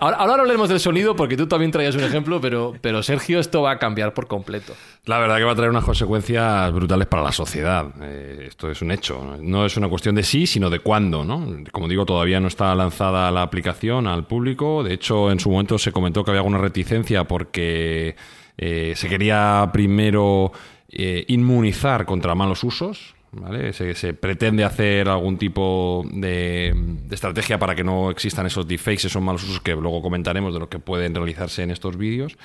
ahora, 0.00 0.16
ahora, 0.18 0.40
hablaremos 0.40 0.70
del 0.70 0.80
sonido 0.80 1.14
porque 1.14 1.36
tú 1.36 1.46
también 1.46 1.70
traías 1.70 1.94
un 1.96 2.02
ejemplo, 2.02 2.40
pero, 2.40 2.72
pero 2.80 3.02
Sergio, 3.02 3.38
esto 3.38 3.60
va 3.60 3.72
a 3.72 3.78
cambiar 3.78 4.14
por 4.14 4.26
completo. 4.26 4.72
La 5.04 5.18
verdad 5.18 5.36
que 5.36 5.44
va 5.44 5.52
a 5.52 5.54
traer 5.54 5.68
unas 5.68 5.84
consecuencias 5.84 6.72
brutales 6.72 7.06
para 7.06 7.22
la 7.22 7.32
sociedad. 7.32 7.88
Eh, 8.00 8.46
esto 8.48 8.70
es 8.70 8.80
un 8.80 8.92
hecho. 8.92 9.36
No 9.42 9.66
es 9.66 9.76
una 9.76 9.90
cuestión 9.90 10.14
de 10.14 10.22
sí, 10.22 10.46
sino 10.46 10.70
de 10.70 10.78
cuándo. 10.78 11.26
¿no? 11.26 11.46
Como 11.72 11.88
digo, 11.88 12.06
todavía 12.06 12.40
no 12.40 12.48
está 12.48 12.74
lanzada 12.74 13.30
la 13.30 13.42
aplicación 13.42 14.06
al 14.06 14.26
público. 14.26 14.82
De 14.82 14.94
hecho, 14.94 15.30
en 15.30 15.38
su 15.38 15.50
momento 15.50 15.76
se 15.76 15.92
comentó 15.92 16.24
que 16.24 16.30
había 16.30 16.40
alguna 16.40 16.56
reticencia 16.56 17.24
porque 17.24 18.16
eh, 18.62 18.92
se 18.94 19.08
quería 19.08 19.70
primero 19.72 20.52
eh, 20.90 21.24
inmunizar 21.28 22.04
contra 22.04 22.34
malos 22.34 22.64
usos. 22.64 23.14
¿Vale? 23.32 23.72
Se, 23.72 24.12
pretende 24.12 24.64
hacer 24.64 25.08
algún 25.08 25.38
tipo 25.38 26.04
de, 26.12 26.74
estrategia 27.12 27.60
para 27.60 27.76
que 27.76 27.84
no 27.84 28.10
existan 28.10 28.46
esos 28.46 28.66
deepfakes, 28.66 29.06
esos 29.06 29.22
malos 29.22 29.44
usos 29.44 29.60
que 29.60 29.76
luego 29.76 30.02
comentaremos 30.02 30.52
de 30.52 30.58
lo 30.58 30.68
que 30.68 30.80
pueden 30.80 31.14
realizarse 31.14 31.62
en 31.62 31.70
estos 31.70 31.96
vídeos. 31.96 32.36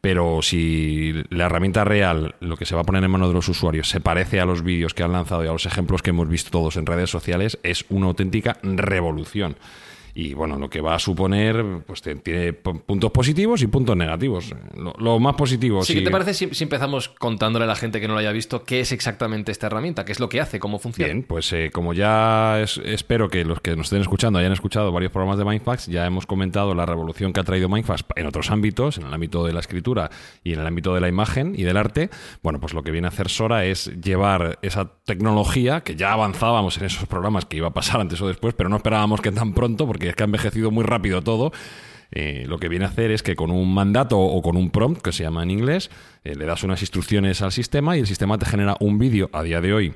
Pero 0.00 0.40
si 0.42 1.12
la 1.30 1.46
herramienta 1.46 1.82
real, 1.82 2.36
lo 2.38 2.56
que 2.56 2.66
se 2.66 2.76
va 2.76 2.82
a 2.82 2.84
poner 2.84 3.02
en 3.02 3.10
manos 3.10 3.28
de 3.28 3.34
los 3.34 3.48
usuarios, 3.48 3.88
se 3.88 4.00
parece 4.00 4.38
a 4.38 4.44
los 4.44 4.62
vídeos 4.62 4.94
que 4.94 5.02
han 5.02 5.10
lanzado 5.10 5.44
y 5.44 5.48
a 5.48 5.52
los 5.52 5.66
ejemplos 5.66 6.02
que 6.02 6.10
hemos 6.10 6.28
visto 6.28 6.50
todos 6.52 6.76
en 6.76 6.86
redes 6.86 7.10
sociales, 7.10 7.58
es 7.64 7.84
una 7.88 8.06
auténtica 8.06 8.58
revolución. 8.62 9.56
Y 10.20 10.34
bueno, 10.34 10.58
lo 10.58 10.68
que 10.68 10.80
va 10.80 10.96
a 10.96 10.98
suponer, 10.98 11.64
pues 11.86 12.02
tiene 12.02 12.52
puntos 12.52 13.12
positivos 13.12 13.62
y 13.62 13.68
puntos 13.68 13.96
negativos. 13.96 14.52
Lo, 14.74 15.20
más 15.20 15.36
positivo. 15.36 15.84
Sí, 15.84 15.94
¿qué 15.94 16.00
te 16.00 16.10
parece 16.10 16.34
si, 16.34 16.64
empezamos 16.64 17.08
contándole 17.08 17.66
a 17.66 17.68
la 17.68 17.76
gente 17.76 18.00
que 18.00 18.08
no 18.08 18.14
lo 18.14 18.18
haya 18.18 18.32
visto 18.32 18.64
qué 18.64 18.80
es 18.80 18.90
exactamente 18.90 19.52
esta 19.52 19.68
herramienta? 19.68 20.04
¿Qué 20.04 20.10
es 20.10 20.18
lo 20.18 20.28
que 20.28 20.40
hace? 20.40 20.58
¿Cómo 20.58 20.80
funciona? 20.80 21.12
Bien, 21.12 21.22
pues 21.24 21.52
eh, 21.52 21.70
como 21.72 21.94
ya 21.94 22.60
espero 22.60 23.28
que 23.28 23.44
los 23.44 23.60
que 23.60 23.76
nos 23.76 23.86
estén 23.86 24.00
escuchando 24.00 24.40
hayan 24.40 24.50
escuchado 24.50 24.90
varios 24.90 25.12
programas 25.12 25.38
de 25.38 25.44
Mindfax, 25.44 25.86
ya 25.86 26.04
hemos 26.04 26.26
comentado 26.26 26.74
la 26.74 26.84
revolución 26.84 27.32
que 27.32 27.38
ha 27.38 27.44
traído 27.44 27.68
Mindfax 27.68 28.04
en 28.16 28.26
otros 28.26 28.50
ámbitos, 28.50 28.98
en 28.98 29.06
el 29.06 29.14
ámbito 29.14 29.46
de 29.46 29.52
la 29.52 29.60
escritura 29.60 30.10
y 30.42 30.52
en 30.52 30.58
el 30.58 30.66
ámbito 30.66 30.94
de 30.94 31.00
la 31.00 31.06
imagen 31.06 31.54
y 31.56 31.62
del 31.62 31.76
arte. 31.76 32.10
Bueno, 32.42 32.58
pues 32.58 32.74
lo 32.74 32.82
que 32.82 32.90
viene 32.90 33.06
a 33.06 33.10
hacer 33.10 33.28
Sora 33.28 33.66
es 33.66 33.86
llevar 34.02 34.58
esa 34.62 34.94
tecnología 35.04 35.82
que 35.82 35.94
ya 35.94 36.12
avanzábamos 36.12 36.76
en 36.78 36.86
esos 36.86 37.06
programas 37.06 37.44
que 37.44 37.58
iba 37.58 37.68
a 37.68 37.72
pasar 37.72 38.00
antes 38.00 38.20
o 38.20 38.26
después, 38.26 38.54
pero 38.54 38.68
no 38.68 38.74
esperábamos 38.74 39.20
que 39.20 39.30
tan 39.30 39.54
pronto, 39.54 39.86
porque 39.86 40.07
es 40.08 40.16
que 40.16 40.22
ha 40.22 40.26
envejecido 40.26 40.70
muy 40.70 40.84
rápido 40.84 41.22
todo. 41.22 41.52
eh, 42.10 42.44
lo 42.46 42.58
que 42.58 42.68
viene 42.68 42.86
a 42.86 42.88
hacer 42.88 43.10
es 43.10 43.22
que 43.22 43.36
con 43.36 43.50
un 43.50 43.72
mandato 43.72 44.18
o 44.18 44.40
con 44.42 44.56
un 44.56 44.70
prompt, 44.70 45.02
que 45.02 45.12
se 45.12 45.24
llama 45.24 45.42
en 45.42 45.50
inglés, 45.50 45.90
eh, 46.24 46.34
le 46.34 46.46
das 46.46 46.62
unas 46.64 46.80
instrucciones 46.80 47.42
al 47.42 47.52
sistema 47.52 47.96
y 47.96 48.00
el 48.00 48.06
sistema 48.06 48.38
te 48.38 48.46
genera 48.46 48.76
un 48.80 48.98
vídeo 48.98 49.28
a 49.32 49.42
día 49.42 49.60
de 49.60 49.74
hoy 49.74 49.94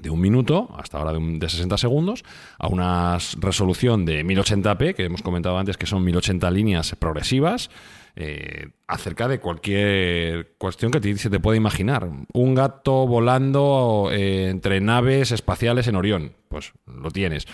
de 0.00 0.10
un 0.10 0.20
minuto, 0.20 0.74
hasta 0.76 0.98
ahora 0.98 1.12
de, 1.12 1.20
de, 1.38 1.48
60 1.48 1.78
segundos, 1.78 2.24
a 2.58 2.66
una 2.66 3.16
resolución 3.38 4.04
de 4.04 4.24
1080p, 4.24 4.94
que 4.94 5.04
hemos 5.04 5.22
comentado 5.22 5.56
antes 5.56 5.76
que 5.76 5.86
son 5.86 6.02
1080 6.02 6.50
líneas 6.50 6.96
progresivas, 6.98 7.70
eh, 8.16 8.70
acerca 8.88 9.28
de 9.28 9.38
cualquier 9.38 10.54
cuestión 10.58 10.90
que 10.90 11.16
se 11.16 11.30
te 11.30 11.38
pueda 11.38 11.56
imaginar. 11.56 12.08
Un 12.32 12.54
gato 12.56 13.06
volando 13.06 14.08
entre 14.12 14.80
naves 14.80 15.30
espaciales 15.30 15.86
en 15.86 15.94
Orión, 15.94 16.32
pues 16.48 16.72
lo 16.86 17.12
tienes 17.12 17.46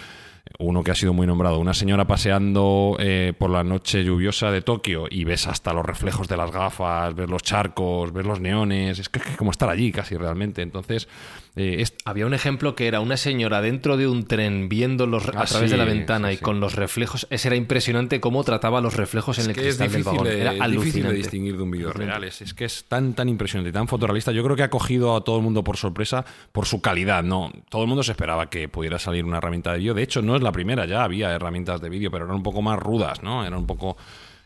uno 0.61 0.82
que 0.82 0.90
ha 0.90 0.94
sido 0.94 1.12
muy 1.12 1.26
nombrado, 1.26 1.58
una 1.58 1.74
señora 1.74 2.06
paseando 2.06 2.96
eh, 2.98 3.32
por 3.36 3.50
la 3.50 3.64
noche 3.64 4.04
lluviosa 4.04 4.50
de 4.50 4.62
Tokio 4.62 5.06
y 5.11 5.24
ves 5.24 5.46
hasta 5.46 5.72
los 5.72 5.84
reflejos 5.84 6.28
de 6.28 6.36
las 6.36 6.50
gafas, 6.50 7.14
ves 7.14 7.28
los 7.28 7.42
charcos, 7.42 8.12
ves 8.12 8.26
los 8.26 8.40
neones, 8.40 8.98
es 8.98 9.08
que 9.08 9.18
es 9.18 9.36
como 9.36 9.50
estar 9.50 9.68
allí 9.68 9.92
casi 9.92 10.16
realmente. 10.16 10.62
Entonces, 10.62 11.08
eh, 11.56 11.84
había 12.04 12.26
un 12.26 12.34
ejemplo 12.34 12.76
que 12.76 12.86
era 12.86 13.00
una 13.00 13.16
señora 13.16 13.61
dentro 13.61 13.96
de 13.96 14.06
un 14.06 14.24
tren 14.24 14.68
viendo 14.68 15.06
los, 15.06 15.26
a 15.28 15.42
ah, 15.42 15.44
través 15.44 15.70
de 15.70 15.76
la 15.76 15.84
ventana 15.84 16.32
y 16.32 16.36
con 16.36 16.61
los 16.61 16.74
reflejos. 16.74 17.26
Ese 17.30 17.48
era 17.48 17.56
impresionante 17.56 18.20
cómo 18.20 18.44
trataba 18.44 18.80
los 18.80 18.94
reflejos 18.94 19.38
en 19.38 19.50
el 19.50 19.56
cristal 19.56 19.90
del 19.90 20.04
vagón. 20.04 20.26
Era 20.26 20.52
es 20.52 20.70
difícil 20.70 21.02
de 21.02 21.12
distinguir 21.12 21.56
de 21.56 21.62
un 21.62 21.70
vídeo 21.70 21.92
real. 21.92 22.22
Es, 22.24 22.54
que 22.54 22.64
es 22.64 22.84
tan, 22.84 23.14
tan 23.14 23.28
impresionante, 23.28 23.72
tan 23.72 23.88
fotorrealista. 23.88 24.32
Yo 24.32 24.44
creo 24.44 24.56
que 24.56 24.62
ha 24.62 24.70
cogido 24.70 25.16
a 25.16 25.24
todo 25.24 25.36
el 25.38 25.42
mundo 25.42 25.64
por 25.64 25.76
sorpresa 25.76 26.24
por 26.52 26.66
su 26.66 26.80
calidad. 26.80 27.24
No, 27.24 27.50
todo 27.68 27.82
el 27.82 27.88
mundo 27.88 28.02
se 28.02 28.12
esperaba 28.12 28.48
que 28.48 28.68
pudiera 28.68 28.98
salir 28.98 29.24
una 29.24 29.38
herramienta 29.38 29.72
de 29.72 29.78
vídeo. 29.78 29.94
De 29.94 30.02
hecho, 30.02 30.22
no 30.22 30.36
es 30.36 30.42
la 30.42 30.49
primera, 30.53 30.86
ya 30.86 31.05
había 31.05 31.30
herramientas 31.32 31.80
de 31.80 31.88
vídeo, 31.88 32.11
pero 32.11 32.24
eran 32.24 32.36
un 32.36 32.42
poco 32.42 32.62
más 32.62 32.78
rudas, 32.78 33.22
¿no? 33.22 33.44
Eran 33.44 33.61
un 33.61 33.66
poco, 33.66 33.96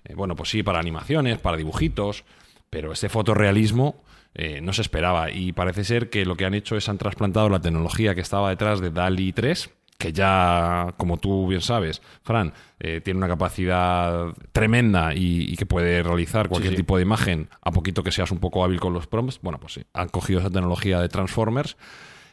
eh, 0.05 0.14
bueno, 0.14 0.36
pues 0.36 0.50
sí, 0.50 0.62
para 0.62 0.78
animaciones, 0.78 1.38
para 1.38 1.57
dibujitos, 1.57 2.24
pero 2.70 2.92
este 2.92 3.09
fotorrealismo 3.09 4.02
eh, 4.34 4.61
no 4.61 4.72
se 4.72 4.82
esperaba. 4.82 5.30
Y 5.30 5.52
parece 5.52 5.84
ser 5.84 6.11
que 6.11 6.24
lo 6.24 6.36
que 6.36 6.44
han 6.44 6.55
hecho 6.55 6.76
es 6.76 6.88
han 6.88 6.98
trasplantado 6.98 7.48
la 7.48 7.61
tecnología 7.61 8.14
que 8.14 8.20
estaba 8.20 8.50
detrás 8.50 8.80
de 8.80 8.90
DALI 8.90 9.32
3, 9.32 9.70
que 9.96 10.12
ya, 10.12 10.92
como 10.96 11.18
tú 11.18 11.46
bien 11.46 11.61
sabes, 11.61 12.02
Fran, 12.22 12.52
eh, 12.80 13.00
tiene 13.00 13.18
una 13.18 13.28
capacidad 13.28 14.34
tremenda 14.52 15.14
y, 15.14 15.57
que 15.57 15.66
puede 15.66 16.02
realizar 16.02 16.48
cualquier 16.48 16.74
tipo 16.74 16.96
de 16.96 17.02
imagen, 17.02 17.48
a 17.62 17.70
poquito 17.70 18.02
que 18.02 18.11
seas 18.11 18.30
un 18.32 18.38
poco 18.38 18.64
hábil 18.64 18.80
con 18.80 18.92
los 18.92 19.07
prompts. 19.07 19.38
Bueno, 19.40 19.61
pues 19.61 19.74
sí, 19.74 19.84
han 19.92 20.09
cogido 20.09 20.40
esa 20.40 20.50
tecnología 20.50 21.00
de 21.00 21.09
Transformers 21.09 21.76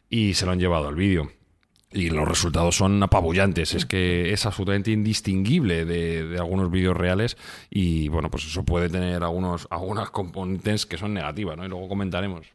y 0.10 0.34
se 0.34 0.46
lo 0.46 0.52
han 0.52 0.60
llevado 0.60 0.88
al 0.88 0.96
vídeo. 0.96 1.32
Y 1.94 2.10
los 2.10 2.28
resultados 2.28 2.78
son 2.78 3.02
apabullantes. 3.04 3.74
Es 3.74 3.86
que 3.86 4.32
es 4.32 4.46
absolutamente 4.46 4.92
indistinguible 4.92 5.86
de, 5.86 6.38
algunos 6.40 6.72
vídeos 6.72 6.96
reales. 6.96 7.38
Y 7.70 8.08
bueno, 8.08 8.30
pues 8.32 8.46
eso 8.46 8.64
puede 8.64 8.90
tener 8.90 9.24
algunos, 9.24 9.68
algunas 9.70 10.10
componentes 10.10 10.86
que 10.86 10.98
son 10.98 11.14
negativas, 11.14 11.58
¿no? 11.58 11.66
Y 11.66 11.70
luego 11.70 11.90
comentaremos. 11.90 12.48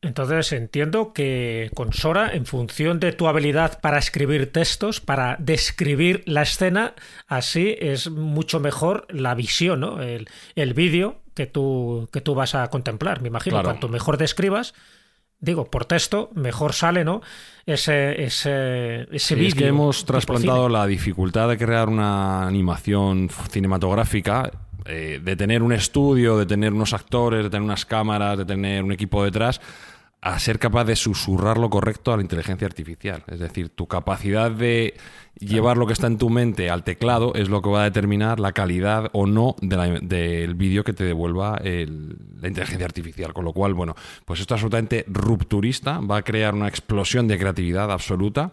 Entonces 0.00 0.50
entiendo 0.52 1.12
que 1.12 1.70
con 1.74 1.92
Sora, 1.92 2.32
en 2.34 2.44
función 2.44 2.98
de 2.98 3.12
tu 3.12 3.28
habilidad 3.28 3.80
para 3.80 3.98
escribir 3.98 4.50
textos, 4.50 5.00
para 5.00 5.36
describir 5.38 6.24
la 6.26 6.42
escena, 6.42 6.94
así 7.28 7.76
es 7.78 8.10
mucho 8.10 8.58
mejor 8.58 9.06
la 9.10 9.36
visión, 9.36 9.78
¿no? 9.78 10.02
El, 10.02 10.28
el 10.56 10.74
vídeo 10.74 11.22
que 11.34 11.46
tú, 11.46 12.08
que 12.12 12.20
tú 12.20 12.34
vas 12.34 12.54
a 12.54 12.68
contemplar, 12.68 13.22
me 13.22 13.28
imagino. 13.28 13.62
Cuanto 13.62 13.88
mejor 13.88 14.18
describas, 14.18 14.74
digo, 15.42 15.66
por 15.66 15.84
texto, 15.84 16.30
mejor 16.34 16.72
sale, 16.72 17.04
¿no? 17.04 17.20
Ese, 17.66 18.24
ese, 18.24 19.06
ese 19.14 19.34
vídeo. 19.34 19.48
Es 19.48 19.54
que 19.54 19.66
hemos 19.66 20.04
trasplantado 20.06 20.68
la 20.70 20.86
dificultad 20.86 21.48
de 21.48 21.58
crear 21.58 21.88
una 21.88 22.46
animación 22.46 23.28
cinematográfica, 23.50 24.50
eh, 24.86 25.20
de 25.22 25.36
tener 25.36 25.62
un 25.62 25.72
estudio, 25.72 26.38
de 26.38 26.46
tener 26.46 26.72
unos 26.72 26.92
actores, 26.92 27.42
de 27.44 27.50
tener 27.50 27.62
unas 27.62 27.84
cámaras, 27.84 28.38
de 28.38 28.44
tener 28.44 28.82
un 28.82 28.92
equipo 28.92 29.22
detrás 29.24 29.60
a 30.22 30.38
ser 30.38 30.60
capaz 30.60 30.84
de 30.84 30.94
susurrar 30.94 31.58
lo 31.58 31.68
correcto 31.68 32.12
a 32.12 32.16
la 32.16 32.22
inteligencia 32.22 32.64
artificial. 32.64 33.24
Es 33.26 33.40
decir, 33.40 33.70
tu 33.70 33.88
capacidad 33.88 34.52
de 34.52 34.94
llevar 35.36 35.76
lo 35.76 35.86
que 35.88 35.94
está 35.94 36.06
en 36.06 36.16
tu 36.16 36.30
mente 36.30 36.70
al 36.70 36.84
teclado 36.84 37.34
es 37.34 37.48
lo 37.48 37.60
que 37.60 37.68
va 37.68 37.82
a 37.82 37.84
determinar 37.84 38.38
la 38.38 38.52
calidad 38.52 39.10
o 39.12 39.26
no 39.26 39.56
del 39.60 40.54
vídeo 40.54 40.84
que 40.84 40.92
te 40.92 41.02
devuelva 41.02 41.60
la 41.60 42.48
inteligencia 42.48 42.86
artificial. 42.86 43.34
Con 43.34 43.44
lo 43.44 43.52
cual, 43.52 43.74
bueno, 43.74 43.96
pues 44.24 44.38
esto 44.38 44.54
es 44.54 44.60
absolutamente 44.60 45.04
rupturista, 45.08 45.98
va 45.98 46.18
a 46.18 46.22
crear 46.22 46.54
una 46.54 46.68
explosión 46.68 47.26
de 47.26 47.36
creatividad 47.36 47.90
absoluta. 47.90 48.52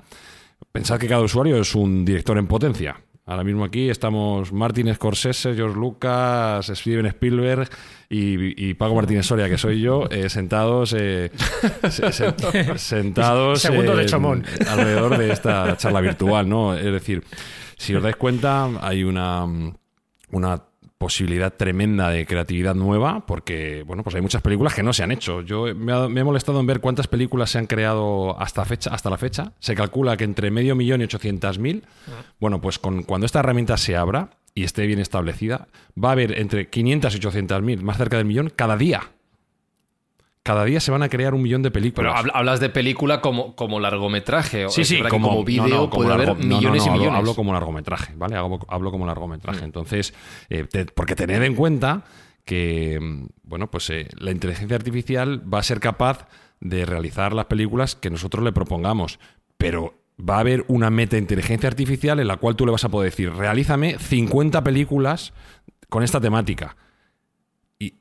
Pensad 0.71 0.99
que 0.99 1.07
cada 1.07 1.21
usuario 1.21 1.57
es 1.57 1.75
un 1.75 2.03
director 2.03 2.39
en 2.39 2.47
potencia. 2.47 2.99
Ahora 3.29 3.43
mismo 3.43 3.63
aquí 3.63 3.91
estamos 3.91 4.51
Martin 4.51 4.91
Scorsese, 4.95 5.53
George 5.53 5.77
Lucas, 5.77 6.65
Steven 6.65 7.05
Spielberg 7.05 7.69
y, 8.09 8.73
Paco 8.73 8.95
Martínez 8.95 9.27
Soria, 9.27 9.47
que 9.47 9.59
soy 9.59 9.81
yo, 9.81 10.09
eh, 10.09 10.29
sentados, 10.29 10.95
eh, 10.97 11.29
sentados 12.77 13.61
Segundo 13.61 13.95
de 13.95 14.07
chamón. 14.07 14.43
alrededor 14.67 15.15
de 15.15 15.31
esta 15.31 15.77
charla 15.77 16.01
virtual, 16.01 16.49
¿no? 16.49 16.73
Es 16.73 16.91
decir, 16.91 17.23
si 17.77 17.93
os 17.93 18.01
dais 18.01 18.15
cuenta, 18.15 18.67
hay 18.81 19.03
una, 19.03 19.45
una 20.31 20.63
posibilidad 20.99 21.53
tremenda 21.53 22.09
de 22.09 22.25
creatividad 22.25 22.75
nueva, 22.75 23.25
porque 23.25 23.83
bueno, 23.87 24.03
pues 24.03 24.15
hay 24.17 24.21
muchas 24.21 24.41
películas 24.41 24.75
que 24.75 24.83
no 24.83 24.91
se 24.91 25.01
han 25.01 25.11
hecho. 25.11 25.41
Yo 25.41 25.73
me, 25.73 25.93
he 25.93 26.23
molestado 26.25 26.59
en 26.59 26.67
ver 26.67 26.81
cuántas 26.81 27.07
películas 27.07 27.49
se 27.49 27.57
han 27.57 27.67
creado 27.67 28.39
hasta 28.39 28.65
fecha, 28.65 28.93
hasta 28.93 29.09
la 29.09 29.17
fecha. 29.17 29.53
Se 29.59 29.75
calcula 29.75 30.17
que 30.17 30.25
entre 30.25 30.51
medio 30.51 30.75
millón 30.75 30.99
y 30.99 31.05
ochocientas 31.05 31.57
mil. 31.57 31.85
Ah. 32.07 32.25
Bueno, 32.39 32.59
pues 32.59 32.79
con, 32.79 33.03
cuando 33.03 33.25
esta 33.25 33.39
herramienta 33.39 33.77
se 33.77 33.95
abra 33.95 34.31
y 34.53 34.65
esté 34.65 34.85
bien 34.87 34.99
establecida, 34.99 35.69
va 35.97 36.09
a 36.09 36.11
haber 36.11 36.37
entre 36.37 36.69
500 36.69 37.13
y 37.13 37.17
800 37.17 37.61
mil, 37.61 37.81
más 37.81 37.97
cerca 37.97 38.17
del 38.17 38.25
millón, 38.25 38.51
cada 38.53 38.75
día 38.75 39.09
cada 40.49 40.65
día 40.65 40.79
se 40.79 40.89
van 40.89 41.03
a 41.03 41.09
crear 41.09 41.35
un 41.35 41.43
millón 41.43 41.61
de 41.61 41.69
películas. 41.69 42.11
Pero 42.23 42.35
hablas 42.35 42.59
de 42.59 42.71
película 42.71 43.21
como, 43.21 43.55
como 43.55 43.79
largometraje. 43.79 44.67
Sí, 44.69 44.83
sí, 44.83 44.99
como, 45.07 45.29
como 45.29 45.43
vídeo 45.43 45.91
puede 45.91 46.11
haber 46.11 46.37
millones 46.37 46.87
y 46.87 46.89
millones. 46.89 47.19
Hablo, 47.19 47.35
como 47.35 47.53
largometraje, 47.53 48.15
¿vale? 48.15 48.35
Hablo, 48.35 48.89
como 48.89 49.05
largometraje. 49.05 49.61
Mm. 49.61 49.65
Entonces, 49.65 50.15
eh, 50.49 50.65
porque 50.95 51.15
tened 51.15 51.43
en 51.43 51.53
cuenta 51.53 52.03
que, 52.45 52.97
mm, 52.99 53.27
bueno, 53.43 53.69
pues 53.69 53.91
eh, 53.91 54.07
la 54.17 54.31
inteligencia 54.31 54.75
artificial 54.75 55.43
va 55.53 55.59
a 55.59 55.63
ser 55.63 55.79
capaz 55.79 56.27
de 56.59 56.83
realizar 56.83 57.33
las 57.33 57.45
películas 57.45 57.93
que 57.93 58.09
nosotros 58.09 58.43
le 58.43 58.51
propongamos, 58.51 59.19
pero 59.59 60.01
va 60.19 60.37
a 60.37 60.39
haber 60.39 60.65
una 60.67 60.89
meta 60.89 61.19
inteligencia 61.19 61.69
artificial 61.69 62.19
en 62.19 62.27
la 62.27 62.37
cual 62.37 62.55
tú 62.55 62.65
le 62.65 62.71
vas 62.71 62.85
a 62.85 62.89
poder 62.89 63.11
decir, 63.11 63.31
realízame 63.31 63.99
50 63.99 64.63
películas 64.63 65.31
con 65.89 66.01
esta 66.01 66.19
temática. 66.19 66.75
y, 67.77 67.93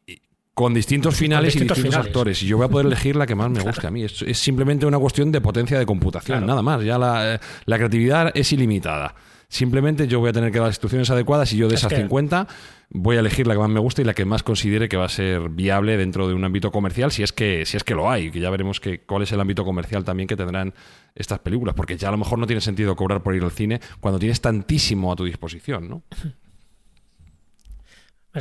con 0.59 0.75
distintos 0.75 1.15
finales 1.15 1.55
y 1.55 1.61
distintos 1.61 1.95
actores. 1.95 2.43
Y 2.43 2.47
yo 2.47 2.57
voy 2.57 2.67
a 2.67 2.69
poder 2.69 2.87
elegir 2.89 3.15
la 3.15 3.27
que 3.27 3.37
más 3.37 3.49
me 3.49 3.61
guste 3.61 3.87
a 3.87 3.93
mí. 3.93 4.03
Es, 4.03 4.25
simplemente 4.33 4.87
una 4.87 4.99
cuestión 4.99 5.31
de 5.31 5.41
potencia 5.41 5.79
de 5.79 5.87
computación, 5.87 6.45
nada 6.47 6.63
más. 6.63 6.83
Ya 6.83 6.99
la, 6.99 7.39
creatividad 7.65 8.33
es 8.35 8.53
ilimitada. 8.53 9.15
Simplemente 9.49 10.09
yo 10.09 10.19
voy 10.19 10.31
a 10.31 10.33
tener 10.33 10.51
que 10.51 10.59
dar 10.59 10.67
las 10.67 10.75
instrucciones 10.75 11.09
adecuadas 11.11 11.53
y 11.53 11.59
yo 11.59 11.69
de 11.69 11.77
esas 11.77 11.95
50 11.95 12.49
voy 12.91 13.17
a 13.17 13.21
elegir 13.21 13.47
la 13.47 13.55
que 13.55 13.61
más 13.61 13.69
me 13.71 13.79
guste 13.79 14.03
y 14.03 14.05
la 14.05 14.15
que 14.15 14.25
más 14.25 14.43
considere 14.43 14.89
que 14.89 14.97
va 14.97 15.05
a 15.05 15.09
ser 15.09 15.49
viable 15.49 15.97
dentro 15.97 16.27
de 16.27 16.35
un 16.35 16.45
ámbito 16.45 16.73
comercial, 16.73 17.13
si 17.13 17.23
es 17.23 17.33
que, 17.33 17.65
si 17.65 17.77
es 17.77 17.85
que 17.85 17.95
lo 17.95 18.11
hay, 18.11 18.33
que 18.33 18.41
ya 18.41 18.51
veremos 18.51 18.81
que, 18.81 19.03
cuál 19.03 19.23
es 19.23 19.31
el 19.31 19.41
ámbito 19.41 19.65
comercial 19.65 20.03
también 20.03 20.27
que 20.27 20.37
tendrán 20.37 20.75
estas 21.15 21.39
películas, 21.39 21.77
porque 21.77 21.97
ya 21.97 22.09
a 22.09 22.11
lo 22.11 22.19
mejor 22.19 22.41
no 22.41 22.49
tiene 22.49 22.61
sentido 22.61 22.97
cobrar 22.97 23.23
por 23.23 23.37
ir 23.37 23.45
al 23.45 23.53
cine 23.53 23.81
cuando 24.01 24.19
tienes 24.19 24.41
tantísimo 24.41 25.13
a 25.13 25.17
tu 25.17 25.25
disposición, 25.25 25.89
¿no? 25.89 26.03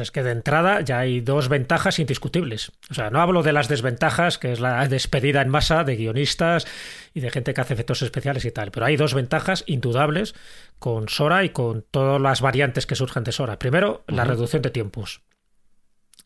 es 0.02 0.12
que 0.12 0.24
de 0.24 0.32
entrada 0.32 0.82
ya 0.82 1.00
hay 1.00 1.22
dos 1.22 1.50
ventajas 1.50 2.00
indiscutibles. 2.00 2.72
O 2.89 2.93
sea, 2.93 3.10
no 3.10 3.22
hablo 3.22 3.43
de 3.43 3.54
las 3.54 3.68
desventajas, 3.68 4.38
que 4.38 4.52
es 4.52 4.60
la 4.60 4.88
despedida 4.88 5.41
en 5.41 5.50
masa 5.50 5.84
de 5.84 5.95
guionistas 5.95 6.66
y 7.14 7.20
de 7.20 7.30
gente 7.30 7.54
que 7.54 7.62
hace 7.62 7.74
efectos 7.74 8.02
especiales 8.02 8.45
y 8.45 8.52
tal, 8.52 8.72
pero 8.72 8.86
hay 8.86 8.98
dos 8.98 9.14
ventajas 9.14 9.64
indudables 9.68 10.36
con 10.80 11.10
Sora 11.10 11.43
y 11.43 11.50
con 11.50 11.84
todas 11.89 12.22
las 12.22 12.41
variantes 12.41 12.86
que 12.86 12.95
surgen 12.95 13.24
de 13.24 13.32
Sora. 13.32 13.60
Primero, 13.60 14.04
la 14.08 14.26
reducción 14.26 14.62
de 14.62 14.70
tiempos. 14.70 15.22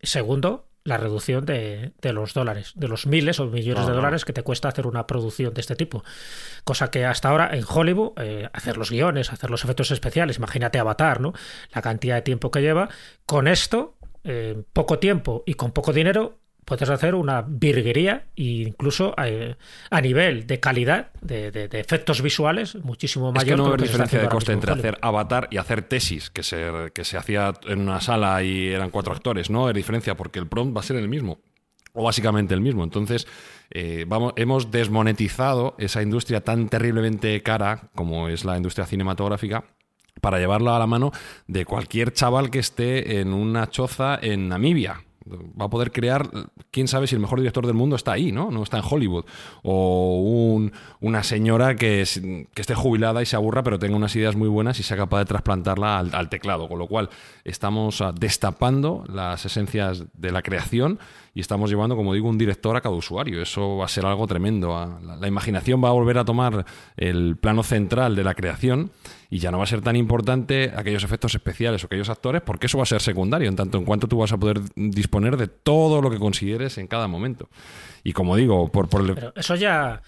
Segundo, 0.02 0.71
la 0.84 0.98
reducción 0.98 1.46
de, 1.46 1.94
los 2.02 2.34
dólares, 2.34 2.74
de 2.76 2.88
los 2.88 3.06
miles 3.06 3.40
o 3.40 3.46
millones 3.46 3.86
de 3.86 3.94
dólares 3.94 4.26
que 4.26 4.34
te 4.34 4.44
cuesta 4.44 4.68
hacer 4.68 4.88
una 4.88 5.06
producción 5.06 5.54
de 5.54 5.62
este 5.62 5.76
tipo. 5.76 6.04
Cosa 6.64 6.90
que 6.90 7.06
hasta 7.06 7.30
ahora 7.30 7.56
en 7.56 7.64
Hollywood, 7.68 8.14
eh, 8.18 8.50
hacer 8.54 8.78
los 8.78 8.90
guiones, 8.90 9.32
hacer 9.32 9.50
los 9.52 9.64
efectos 9.64 9.92
especiales, 9.92 10.38
imagínate 10.38 10.80
Avatar, 10.80 11.22
¿no? 11.22 11.34
La 11.74 11.82
cantidad 11.82 12.16
de 12.16 12.22
tiempo 12.24 12.50
que 12.50 12.62
lleva. 12.62 12.90
Con 13.26 13.48
esto, 13.48 13.98
eh, 14.24 14.64
poco 14.74 15.00
tiempo 15.00 15.44
y 15.46 15.54
con 15.54 15.72
poco 15.72 15.94
dinero, 15.94 16.40
puedes 16.66 16.90
hacer 16.90 17.16
una 17.16 17.42
virguería 17.42 18.26
e 18.36 18.64
incluso 18.68 19.14
eh, 19.24 19.56
a, 19.90 20.02
nivel 20.02 20.48
de 20.48 20.60
calidad 20.60 21.12
de, 21.22 21.70
efectos 21.74 22.22
visuales 22.22 22.76
muchísimo 22.76 23.32
mayor. 23.32 23.48
Es 23.48 23.52
que 23.52 23.58
no 23.58 23.74
hay 23.74 23.82
diferencia 23.82 24.22
de 24.22 24.30
coste 24.30 24.54
entre 24.54 24.72
hacer 24.72 24.98
Avatar 25.02 25.48
y 25.52 25.58
hacer 25.58 25.84
tesis, 25.84 26.30
que 26.30 26.44
se, 26.44 26.92
que 26.94 27.04
se 27.04 27.18
hacía 27.18 27.54
en 27.66 27.82
una 27.82 28.02
sala 28.02 28.44
y 28.44 28.68
eran 28.68 28.90
cuatro 28.90 29.14
actores. 29.14 29.50
No 29.50 29.68
hay 29.68 29.74
diferencia 29.74 30.16
porque 30.16 30.40
el 30.40 30.48
prompt 30.48 30.76
va 30.76 30.82
a 30.82 30.84
ser 30.84 30.98
el 30.98 31.10
mismo. 31.10 31.40
O 31.94 32.04
básicamente 32.04 32.54
el 32.54 32.62
mismo. 32.62 32.86
Entonces, 32.86 33.28
eh, 33.70 34.06
vamos, 34.08 34.32
hemos 34.38 34.72
desmonetizado 34.72 35.76
esa 35.78 36.02
industria 36.02 36.42
tan 36.42 36.70
terriblemente 36.70 37.44
cara 37.44 37.90
como 37.96 38.30
es 38.30 38.46
la 38.46 38.56
industria 38.56 38.86
cinematográfica 38.86 39.66
para 40.22 40.40
llevarlo 40.40 40.74
a 40.74 40.80
la 40.80 40.88
mano 40.88 41.12
de 41.48 41.66
cualquier 41.66 42.14
chaval 42.14 42.50
que 42.50 42.60
esté 42.60 43.20
en 43.20 43.34
una 43.34 43.70
choza 43.70 44.18
en 44.22 44.48
Namibia 44.48 45.04
va 45.60 45.66
a 45.66 45.70
poder 45.70 45.92
crear, 45.92 46.30
quién 46.72 46.88
sabe 46.88 47.08
si 47.08 47.16
el 47.16 47.22
mejor 47.22 47.40
director 47.40 47.66
del 47.66 47.76
mundo 47.76 47.96
está 47.96 48.14
ahí, 48.14 48.32
¿no? 48.32 48.52
No 48.52 48.64
está 48.64 48.78
en 48.78 48.84
Hollywood. 48.90 49.26
O 49.64 50.62
una 51.00 51.24
señora 51.24 51.76
que, 51.76 52.02
esté 52.02 52.76
jubilada 52.76 53.22
y 53.22 53.26
se 53.26 53.36
aburra, 53.36 53.64
pero 53.64 53.80
tenga 53.80 53.96
unas 53.96 54.16
ideas 54.16 54.36
muy 54.36 54.50
buenas 54.50 54.80
y 54.80 54.84
sea 54.84 54.98
capaz 54.98 55.20
de 55.20 55.26
trasplantarla 55.26 56.00
al, 56.00 56.30
teclado. 56.30 56.68
Con 56.68 56.80
lo 56.80 56.88
cual, 56.88 57.10
estamos 57.44 58.02
ah, 58.02 58.14
destapando 58.18 59.04
las 59.08 59.46
esencias 59.46 60.06
de 60.14 60.32
la 60.32 60.42
creación 60.42 61.00
y 61.34 61.40
estamos 61.40 61.70
llevando, 61.70 61.96
como 61.96 62.14
digo, 62.14 62.30
un 62.30 62.38
director 62.38 62.76
a 62.76 62.82
cada 62.82 62.96
usuario. 62.96 63.42
Eso 63.42 63.78
va 63.78 63.86
a 63.86 63.90
ser 63.90 64.06
algo 64.06 64.28
tremendo. 64.28 64.76
Ah, 64.76 65.00
la 65.20 65.28
imaginación 65.28 65.84
va 65.84 65.90
a 65.90 65.94
volver 65.94 66.18
a 66.18 66.26
tomar 66.26 66.66
el 66.98 67.38
plano 67.38 67.64
central 67.64 68.16
de 68.16 68.24
la 68.24 68.36
creación 68.36 68.92
y 69.32 69.40
ya 69.40 69.50
no 69.50 69.58
va 69.58 69.64
a 69.64 69.68
ser 69.68 69.82
tan 69.82 69.96
importante 69.96 70.74
aquellos 70.76 71.06
efectos 71.06 71.34
especiales 71.34 71.82
o 71.82 71.88
aquellos 71.88 72.10
actores 72.10 72.42
porque 72.42 72.68
eso 72.68 72.78
va 72.78 72.84
a 72.84 72.86
ser 72.86 73.02
secundario, 73.02 73.48
en 73.48 73.56
tanto 73.56 73.78
en 73.78 73.86
cuanto 73.86 74.08
tú 74.08 74.18
vas 74.18 74.34
a 74.34 74.38
poder 74.38 74.60
disponer 74.76 75.38
de 75.38 75.48
todo 75.48 76.02
lo 76.02 76.12
que 76.12 76.20
consideres 76.20 76.78
en 76.78 76.88
cada 76.88 77.08
momento. 77.08 77.50
Y 78.04 78.12
como 78.12 78.36
digo, 78.36 78.68
por, 78.68 78.90
por 78.90 79.02
el... 79.02 79.16
Pero 79.16 79.34
eso 79.36 79.56
ya... 79.56 80.04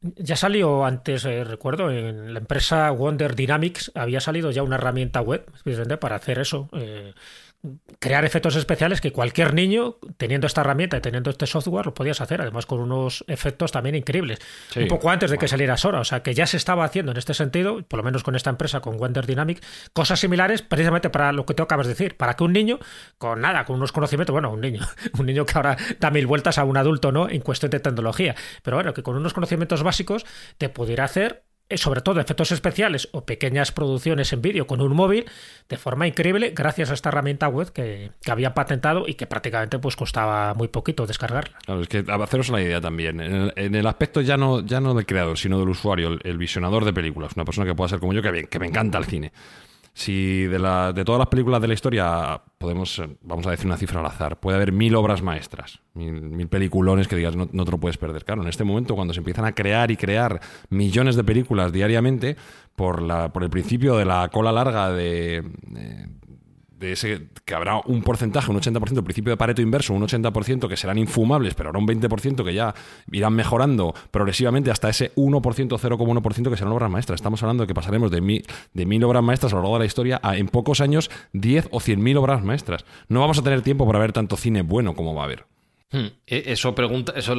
Ya 0.00 0.36
salió 0.36 0.84
antes, 0.84 1.24
eh, 1.24 1.42
recuerdo, 1.42 1.90
en 1.90 2.32
la 2.32 2.38
empresa 2.38 2.90
Wonder 2.90 3.34
Dynamics 3.34 3.90
había 3.94 4.20
salido 4.20 4.50
ya 4.52 4.62
una 4.62 4.76
herramienta 4.76 5.20
web 5.20 5.44
para 5.98 6.16
hacer 6.16 6.38
eso. 6.38 6.68
Eh, 6.74 7.12
crear 7.98 8.24
efectos 8.24 8.56
especiales 8.56 9.00
que 9.00 9.12
cualquier 9.12 9.54
niño, 9.54 9.96
teniendo 10.16 10.46
esta 10.46 10.60
herramienta 10.60 10.96
y 10.96 11.00
teniendo 11.00 11.30
este 11.30 11.46
software, 11.46 11.86
lo 11.86 11.94
podías 11.94 12.20
hacer, 12.20 12.40
además 12.40 12.66
con 12.66 12.80
unos 12.80 13.24
efectos 13.28 13.72
también 13.72 13.94
increíbles. 13.94 14.38
Un 14.76 14.88
poco 14.88 15.10
antes 15.10 15.30
de 15.30 15.38
que 15.38 15.48
saliera 15.48 15.76
Sora, 15.76 16.00
o 16.00 16.04
sea 16.04 16.22
que 16.22 16.34
ya 16.34 16.46
se 16.46 16.56
estaba 16.56 16.84
haciendo 16.84 17.12
en 17.12 17.18
este 17.18 17.34
sentido, 17.34 17.82
por 17.82 17.98
lo 17.98 18.02
menos 18.02 18.22
con 18.22 18.36
esta 18.36 18.50
empresa, 18.50 18.80
con 18.80 18.96
Wonder 18.96 19.26
Dynamics, 19.26 19.62
cosas 19.92 20.20
similares 20.20 20.62
precisamente 20.62 21.10
para 21.10 21.32
lo 21.32 21.46
que 21.46 21.54
tú 21.54 21.62
acabas 21.62 21.86
de 21.86 21.94
decir, 21.94 22.16
para 22.16 22.34
que 22.34 22.44
un 22.44 22.52
niño, 22.52 22.78
con 23.18 23.40
nada, 23.40 23.64
con 23.64 23.76
unos 23.76 23.92
conocimientos, 23.92 24.32
bueno, 24.32 24.50
un 24.50 24.60
niño, 24.60 24.82
un 25.18 25.26
niño 25.26 25.46
que 25.46 25.52
ahora 25.56 25.76
da 26.00 26.10
mil 26.10 26.26
vueltas 26.26 26.58
a 26.58 26.64
un 26.64 26.76
adulto, 26.76 27.12
¿no? 27.12 27.28
En 27.28 27.40
cuestión 27.40 27.70
de 27.70 27.80
tecnología, 27.80 28.34
pero 28.62 28.76
bueno, 28.76 28.92
que 28.94 29.02
con 29.02 29.16
unos 29.16 29.34
conocimientos 29.34 29.82
básicos 29.82 30.26
te 30.58 30.68
pudiera 30.68 31.04
hacer 31.04 31.45
sobre 31.74 32.00
todo 32.00 32.20
efectos 32.20 32.52
especiales 32.52 33.08
o 33.12 33.24
pequeñas 33.24 33.72
producciones 33.72 34.32
en 34.32 34.40
vídeo 34.40 34.66
con 34.66 34.80
un 34.80 34.94
móvil 34.94 35.26
de 35.68 35.76
forma 35.76 36.06
increíble 36.06 36.52
gracias 36.54 36.90
a 36.90 36.94
esta 36.94 37.08
herramienta 37.08 37.48
web 37.48 37.72
que, 37.72 38.12
que 38.22 38.30
había 38.30 38.54
patentado 38.54 39.04
y 39.08 39.14
que 39.14 39.26
prácticamente 39.26 39.78
pues 39.78 39.96
costaba 39.96 40.54
muy 40.54 40.68
poquito 40.68 41.06
descargarla. 41.06 41.58
Claro, 41.64 41.80
es 41.80 41.88
que 41.88 42.04
haceros 42.08 42.50
la 42.50 42.62
idea 42.62 42.80
también. 42.80 43.20
En 43.20 43.74
el, 43.74 43.86
aspecto 43.86 44.20
ya 44.20 44.36
no, 44.36 44.60
ya 44.60 44.80
no 44.80 44.94
del 44.94 45.06
creador, 45.06 45.38
sino 45.38 45.58
del 45.58 45.68
usuario, 45.68 46.18
el, 46.22 46.38
visionador 46.38 46.84
de 46.84 46.92
películas, 46.92 47.32
una 47.34 47.44
persona 47.44 47.66
que 47.66 47.74
pueda 47.74 47.88
ser 47.88 47.98
como 47.98 48.12
yo, 48.12 48.22
que, 48.22 48.44
que 48.44 48.58
me 48.58 48.66
encanta 48.66 48.98
el 48.98 49.04
cine. 49.06 49.32
Si 49.98 50.44
de, 50.44 50.58
la, 50.58 50.92
de 50.92 51.06
todas 51.06 51.18
las 51.18 51.28
películas 51.28 51.58
de 51.62 51.68
la 51.68 51.72
historia 51.72 52.38
podemos, 52.58 53.02
vamos 53.22 53.46
a 53.46 53.50
decir 53.50 53.64
una 53.64 53.78
cifra 53.78 54.00
al 54.00 54.04
azar, 54.04 54.38
puede 54.38 54.56
haber 54.56 54.70
mil 54.70 54.94
obras 54.94 55.22
maestras, 55.22 55.80
mil, 55.94 56.48
peliculones 56.48 57.08
que 57.08 57.16
digas 57.16 57.34
no, 57.34 57.48
no, 57.50 57.64
te 57.64 57.70
lo 57.70 57.80
puedes 57.80 57.96
perder. 57.96 58.22
Claro, 58.22 58.42
en 58.42 58.48
este 58.48 58.62
momento 58.62 58.94
cuando 58.94 59.14
se 59.14 59.20
empiezan 59.20 59.46
a 59.46 59.54
crear 59.54 59.90
y 59.90 59.96
crear 59.96 60.38
millones 60.68 61.16
de 61.16 61.24
películas 61.24 61.72
diariamente, 61.72 62.36
por, 62.74 63.00
la, 63.00 63.32
por 63.32 63.42
el 63.42 63.48
principio 63.48 63.96
de 63.96 64.04
la 64.04 64.28
cola 64.28 64.52
larga 64.52 64.92
de 64.92 65.42
de 65.62 66.08
ese 66.80 67.28
que 67.44 67.54
habrá 67.54 67.80
un 67.86 68.02
porcentaje, 68.02 68.50
un 68.50 68.60
80%, 68.60 69.02
principio 69.02 69.30
de 69.30 69.36
Pareto 69.36 69.62
inverso, 69.62 69.94
un 69.94 70.02
80% 70.02 70.68
que 70.68 70.76
serán 70.76 70.98
infumables, 70.98 71.54
pero 71.54 71.70
habrá 71.70 71.80
un 71.80 71.86
20% 71.86 72.44
que 72.44 72.54
ya 72.54 72.74
irán 73.10 73.34
mejorando 73.34 73.94
progresivamente 74.10 74.70
hasta 74.70 74.88
ese 74.88 75.14
1%, 75.14 75.40
0,1% 75.40 76.50
que 76.50 76.56
serán 76.56 76.72
obras 76.72 76.90
maestras. 76.90 77.18
Estamos 77.18 77.42
hablando 77.42 77.62
de 77.62 77.66
que 77.68 77.74
pasaremos 77.74 78.10
de 78.10 78.20
mil, 78.20 78.46
de 78.74 78.86
mil 78.86 79.02
obras 79.04 79.22
maestras 79.22 79.52
a 79.52 79.56
lo 79.56 79.62
largo 79.62 79.76
de 79.76 79.80
la 79.80 79.86
historia 79.86 80.20
a 80.22 80.36
en 80.36 80.48
pocos 80.48 80.80
años 80.80 81.10
10 81.32 81.68
o 81.70 81.80
100.000 81.80 82.18
obras 82.18 82.44
maestras. 82.44 82.84
No 83.08 83.20
vamos 83.20 83.38
a 83.38 83.42
tener 83.42 83.62
tiempo 83.62 83.86
para 83.86 83.98
ver 83.98 84.12
tanto 84.12 84.36
cine 84.36 84.62
bueno 84.62 84.94
como 84.94 85.14
va 85.14 85.22
a 85.22 85.24
haber. 85.24 85.46
Hmm. 85.90 86.06
E, 86.26 86.52
eso 86.52 86.74
pregunta, 86.74 87.12
eso 87.16 87.34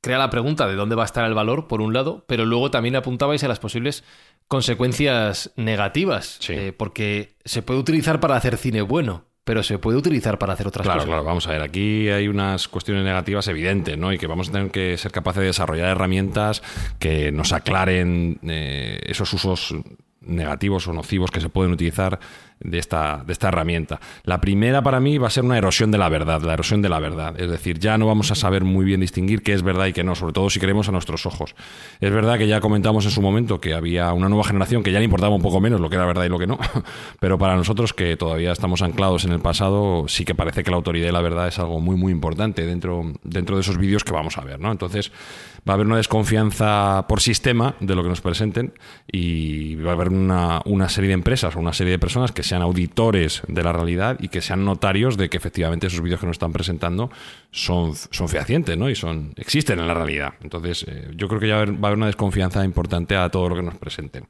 crea 0.00 0.18
la 0.18 0.30
pregunta 0.30 0.66
de 0.66 0.74
dónde 0.74 0.94
va 0.94 1.02
a 1.02 1.06
estar 1.06 1.24
el 1.26 1.34
valor, 1.34 1.66
por 1.66 1.80
un 1.80 1.92
lado, 1.92 2.24
pero 2.28 2.44
luego 2.44 2.70
también 2.70 2.96
apuntabais 2.96 3.42
a 3.44 3.48
las 3.48 3.58
posibles 3.58 4.04
consecuencias 4.48 5.52
negativas, 5.56 6.38
eh, 6.48 6.72
porque 6.76 7.36
se 7.44 7.62
puede 7.62 7.80
utilizar 7.80 8.20
para 8.20 8.36
hacer 8.36 8.56
cine 8.56 8.82
bueno, 8.82 9.24
pero 9.44 9.62
se 9.62 9.78
puede 9.78 9.98
utilizar 9.98 10.38
para 10.38 10.52
hacer 10.52 10.66
otras 10.66 10.84
cosas. 10.86 10.96
Claro, 10.96 11.08
claro, 11.08 11.24
vamos 11.24 11.46
a 11.46 11.52
ver, 11.52 11.62
aquí 11.62 12.08
hay 12.08 12.28
unas 12.28 12.68
cuestiones 12.68 13.04
negativas 13.04 13.46
evidentes, 13.48 13.96
¿no? 13.96 14.12
Y 14.12 14.18
que 14.18 14.26
vamos 14.26 14.48
a 14.48 14.52
tener 14.52 14.70
que 14.70 14.96
ser 14.98 15.12
capaces 15.12 15.40
de 15.40 15.46
desarrollar 15.46 15.88
herramientas 15.88 16.62
que 16.98 17.32
nos 17.32 17.52
aclaren 17.52 18.40
eh, 18.42 19.00
esos 19.04 19.32
usos 19.32 19.74
negativos 20.20 20.88
o 20.88 20.92
nocivos 20.92 21.30
que 21.30 21.40
se 21.40 21.48
pueden 21.48 21.72
utilizar 21.72 22.18
de 22.60 22.78
esta, 22.78 23.22
de 23.26 23.32
esta 23.32 23.48
herramienta. 23.48 24.00
La 24.24 24.40
primera 24.40 24.82
para 24.82 25.00
mí 25.00 25.18
va 25.18 25.26
a 25.26 25.30
ser 25.30 25.44
una 25.44 25.58
erosión 25.58 25.90
de 25.90 25.98
la 25.98 26.08
verdad, 26.08 26.42
la 26.42 26.54
erosión 26.54 26.82
de 26.82 26.88
la 26.88 26.98
verdad. 26.98 27.38
Es 27.38 27.50
decir, 27.50 27.78
ya 27.78 27.98
no 27.98 28.06
vamos 28.06 28.30
a 28.30 28.34
saber 28.34 28.64
muy 28.64 28.84
bien 28.84 29.00
distinguir 29.00 29.42
qué 29.42 29.52
es 29.52 29.62
verdad 29.62 29.86
y 29.86 29.92
qué 29.92 30.04
no, 30.04 30.14
sobre 30.14 30.32
todo 30.32 30.50
si 30.50 30.60
queremos 30.60 30.88
a 30.88 30.92
nuestros 30.92 31.26
ojos. 31.26 31.54
Es 32.00 32.10
verdad 32.10 32.38
que 32.38 32.48
ya 32.48 32.60
comentamos 32.60 33.04
en 33.04 33.10
su 33.10 33.20
momento 33.20 33.60
que 33.60 33.74
había 33.74 34.12
una 34.12 34.28
nueva 34.28 34.44
generación 34.44 34.82
que 34.82 34.92
ya 34.92 34.98
le 34.98 35.04
importaba 35.04 35.34
un 35.34 35.42
poco 35.42 35.60
menos 35.60 35.80
lo 35.80 35.90
que 35.90 35.96
era 35.96 36.06
verdad 36.06 36.24
y 36.24 36.28
lo 36.28 36.38
que 36.38 36.46
no, 36.46 36.58
pero 37.20 37.38
para 37.38 37.56
nosotros 37.56 37.92
que 37.92 38.16
todavía 38.16 38.52
estamos 38.52 38.82
anclados 38.82 39.24
en 39.24 39.32
el 39.32 39.40
pasado, 39.40 40.06
sí 40.08 40.24
que 40.24 40.34
parece 40.34 40.64
que 40.64 40.70
la 40.70 40.76
autoridad 40.76 41.08
y 41.08 41.12
la 41.12 41.20
verdad 41.20 41.48
es 41.48 41.58
algo 41.58 41.80
muy, 41.80 41.96
muy 41.96 42.12
importante 42.12 42.66
dentro, 42.66 43.12
dentro 43.22 43.56
de 43.56 43.62
esos 43.62 43.78
vídeos 43.78 44.04
que 44.04 44.12
vamos 44.12 44.38
a 44.38 44.42
ver. 44.42 44.60
¿no? 44.60 44.72
Entonces, 44.72 45.12
va 45.68 45.72
a 45.72 45.74
haber 45.74 45.86
una 45.86 45.96
desconfianza 45.96 47.06
por 47.08 47.20
sistema 47.20 47.74
de 47.80 47.94
lo 47.94 48.02
que 48.02 48.08
nos 48.08 48.20
presenten 48.20 48.72
y 49.10 49.74
va 49.76 49.90
a 49.90 49.94
haber 49.94 50.08
una, 50.08 50.62
una 50.64 50.88
serie 50.88 51.08
de 51.08 51.14
empresas 51.14 51.56
o 51.56 51.58
una 51.58 51.72
serie 51.72 51.92
de 51.92 51.98
personas 51.98 52.32
que 52.32 52.42
sean 52.46 52.62
auditores 52.62 53.42
de 53.46 53.62
la 53.62 53.72
realidad 53.72 54.16
y 54.20 54.28
que 54.28 54.40
sean 54.40 54.64
notarios 54.64 55.16
de 55.16 55.28
que 55.28 55.36
efectivamente 55.36 55.88
esos 55.88 56.00
vídeos 56.00 56.20
que 56.20 56.26
nos 56.26 56.36
están 56.36 56.52
presentando 56.52 57.10
son, 57.50 57.94
son 57.94 58.28
fehacientes 58.28 58.78
¿no? 58.78 58.88
y 58.88 58.94
son, 58.94 59.34
existen 59.36 59.78
en 59.78 59.86
la 59.86 59.94
realidad. 59.94 60.34
Entonces, 60.42 60.84
eh, 60.88 61.10
yo 61.14 61.28
creo 61.28 61.40
que 61.40 61.48
ya 61.48 61.56
va 61.56 61.60
a, 61.60 61.64
haber, 61.64 61.98
una 61.98 62.06
desconfianza 62.06 62.64
importante 62.64 63.16
a 63.16 63.28
todo 63.28 63.50
lo 63.50 63.56
que 63.56 63.62
nos 63.62 63.76
presenten. 63.76 64.24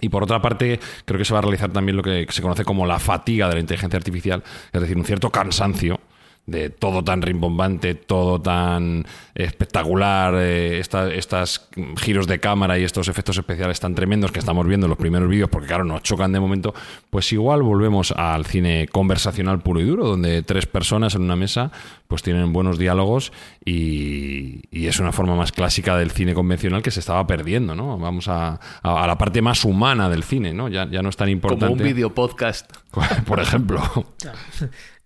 Y 0.00 0.10
por 0.10 0.22
otra 0.22 0.42
parte, 0.42 0.78
creo 1.06 1.16
que 1.16 1.24
se 1.24 1.32
va 1.32 1.38
a 1.38 1.42
realizar 1.42 1.72
también 1.72 1.96
lo 1.96 2.02
que 2.02 2.26
se 2.28 2.42
conoce 2.42 2.64
como 2.64 2.84
la 2.84 2.98
fatiga 2.98 3.48
de 3.48 3.54
la 3.54 3.60
inteligencia 3.60 3.96
artificial, 3.96 4.42
es 4.70 4.80
decir, 4.80 4.96
un 4.96 5.04
cierto 5.04 5.30
cansancio 5.30 5.98
de 6.46 6.70
todo 6.70 7.02
tan 7.02 7.22
rimbombante, 7.22 7.94
todo 7.94 8.40
tan 8.40 9.04
espectacular, 9.34 10.34
eh, 10.36 10.78
estos 10.78 11.68
giros 11.96 12.26
de 12.26 12.38
cámara 12.38 12.78
y 12.78 12.84
estos 12.84 13.08
efectos 13.08 13.36
especiales 13.36 13.80
tan 13.80 13.94
tremendos 13.94 14.30
que 14.30 14.38
estamos 14.38 14.66
viendo 14.66 14.86
en 14.86 14.90
los 14.90 14.98
primeros 14.98 15.28
vídeos, 15.28 15.50
porque 15.50 15.66
claro, 15.66 15.84
nos 15.84 16.02
chocan 16.02 16.32
de 16.32 16.40
momento, 16.40 16.72
pues 17.10 17.32
igual 17.32 17.62
volvemos 17.62 18.12
al 18.12 18.46
cine 18.46 18.88
conversacional 18.90 19.60
puro 19.60 19.80
y 19.80 19.84
duro, 19.84 20.06
donde 20.06 20.42
tres 20.42 20.66
personas 20.66 21.16
en 21.16 21.22
una 21.22 21.36
mesa 21.36 21.72
pues 22.06 22.22
tienen 22.22 22.52
buenos 22.52 22.78
diálogos 22.78 23.32
y, 23.64 24.62
es 24.86 25.00
una 25.00 25.10
forma 25.10 25.34
más 25.34 25.50
clásica 25.50 25.96
del 25.96 26.12
cine 26.12 26.32
convencional 26.32 26.80
que 26.80 26.92
se 26.92 27.00
estaba 27.00 27.26
perdiendo, 27.26 27.74
¿no? 27.74 27.98
Vamos 27.98 28.28
a, 28.28 28.60
a, 28.82 29.04
la 29.04 29.18
parte 29.18 29.42
más 29.42 29.64
humana 29.64 30.08
del 30.08 30.22
cine, 30.22 30.54
¿no? 30.54 30.68
Ya, 30.68 30.88
ya 30.88 31.02
no 31.02 31.08
es 31.08 31.16
tan 31.16 31.28
importante. 31.28 31.66
Como 31.66 31.82
un 31.82 31.82
video 31.82 32.14
podcast. 32.14 32.70
Por 33.26 33.40
ejemplo. 33.40 33.82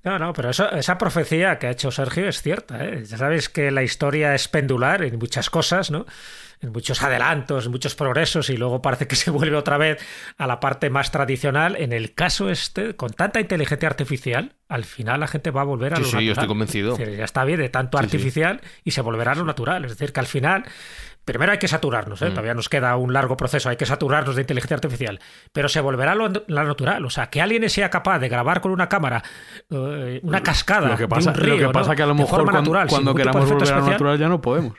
No, 0.02 0.18
no, 0.18 0.32
pero 0.32 0.50
esa 0.50 0.98
profecía 0.98 1.58
que 1.58 1.66
ha 1.66 1.70
hecho 1.70 1.90
Sergio 1.90 2.28
es 2.28 2.40
cierta. 2.40 2.84
¿eh? 2.84 3.04
Ya 3.04 3.18
sabéis 3.18 3.50
que 3.50 3.70
la 3.70 3.82
historia 3.82 4.34
es 4.34 4.48
pendular 4.48 5.02
en 5.02 5.18
muchas 5.18 5.50
cosas, 5.50 5.90
¿no? 5.90 6.06
En 6.62 6.72
muchos 6.72 7.02
adelantos, 7.02 7.66
en 7.66 7.70
muchos 7.70 7.94
progresos, 7.94 8.48
y 8.50 8.56
luego 8.56 8.80
parece 8.80 9.06
que 9.06 9.16
se 9.16 9.30
vuelve 9.30 9.56
otra 9.56 9.76
vez 9.76 10.02
a 10.38 10.46
la 10.46 10.58
parte 10.58 10.88
más 10.88 11.10
tradicional. 11.10 11.76
En 11.76 11.92
el 11.92 12.14
caso 12.14 12.50
este, 12.50 12.96
con 12.96 13.10
tanta 13.10 13.40
inteligencia 13.40 13.88
artificial, 13.88 14.54
al 14.68 14.84
final 14.84 15.20
la 15.20 15.26
gente 15.26 15.50
va 15.50 15.62
a 15.62 15.64
volver 15.64 15.92
a 15.92 15.96
lo 15.96 16.04
natural. 16.04 16.20
Sí, 16.20 16.26
yo 16.26 16.32
estoy 16.32 16.48
convencido. 16.48 16.96
ya 16.96 17.24
está 17.24 17.44
bien 17.44 17.60
de 17.60 17.68
tanto 17.68 17.98
artificial 17.98 18.62
y 18.84 18.92
se 18.92 19.02
volverá 19.02 19.32
a 19.32 19.34
lo 19.34 19.44
natural. 19.44 19.84
Es 19.84 19.92
decir, 19.92 20.12
que 20.12 20.20
al 20.20 20.26
final 20.26 20.64
Primero 21.30 21.52
hay 21.52 21.58
que 21.58 21.68
saturarnos, 21.68 22.20
¿eh? 22.22 22.26
Mm. 22.26 22.30
todavía 22.30 22.54
nos 22.54 22.68
queda 22.68 22.96
un 22.96 23.12
largo 23.12 23.36
proceso, 23.36 23.68
hay 23.68 23.76
que 23.76 23.86
saturarnos 23.86 24.34
de 24.34 24.42
inteligencia 24.42 24.74
artificial, 24.74 25.20
pero 25.52 25.68
se 25.68 25.80
volverá 25.80 26.14
lo, 26.14 26.30
la 26.48 26.64
natural. 26.64 27.04
O 27.04 27.10
sea, 27.10 27.28
que 27.28 27.40
alguien 27.40 27.68
sea 27.70 27.88
capaz 27.90 28.18
de 28.18 28.28
grabar 28.28 28.60
con 28.60 28.72
una 28.72 28.88
cámara 28.88 29.22
eh, 29.70 30.20
una 30.22 30.42
cascada 30.42 30.88
lo 30.88 30.96
que 30.96 31.08
pasa, 31.08 31.32
de 31.32 31.38
un 31.38 31.44
río, 31.44 31.56
Lo 31.56 31.68
que 31.68 31.72
pasa 31.72 31.94
que 31.94 32.02
a 32.02 32.06
lo 32.06 32.14
mejor 32.14 32.42
cuando, 32.42 32.60
natural, 32.60 32.88
cuando 32.88 33.14
queramos 33.14 33.48
volver 33.48 33.72
a 33.72 33.78
lo 33.78 33.86
natural 33.86 34.18
ya 34.18 34.28
no 34.28 34.40
podemos. 34.40 34.78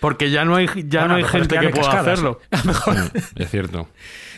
Porque 0.00 0.30
ya 0.30 0.44
no 0.44 0.54
hay, 0.54 0.68
ya 0.86 1.08
no 1.08 1.14
hay 1.16 1.24
gente 1.24 1.58
que 1.58 1.70
pueda 1.70 2.00
hacerlo. 2.00 2.40
es 3.36 3.50
cierto. 3.50 3.88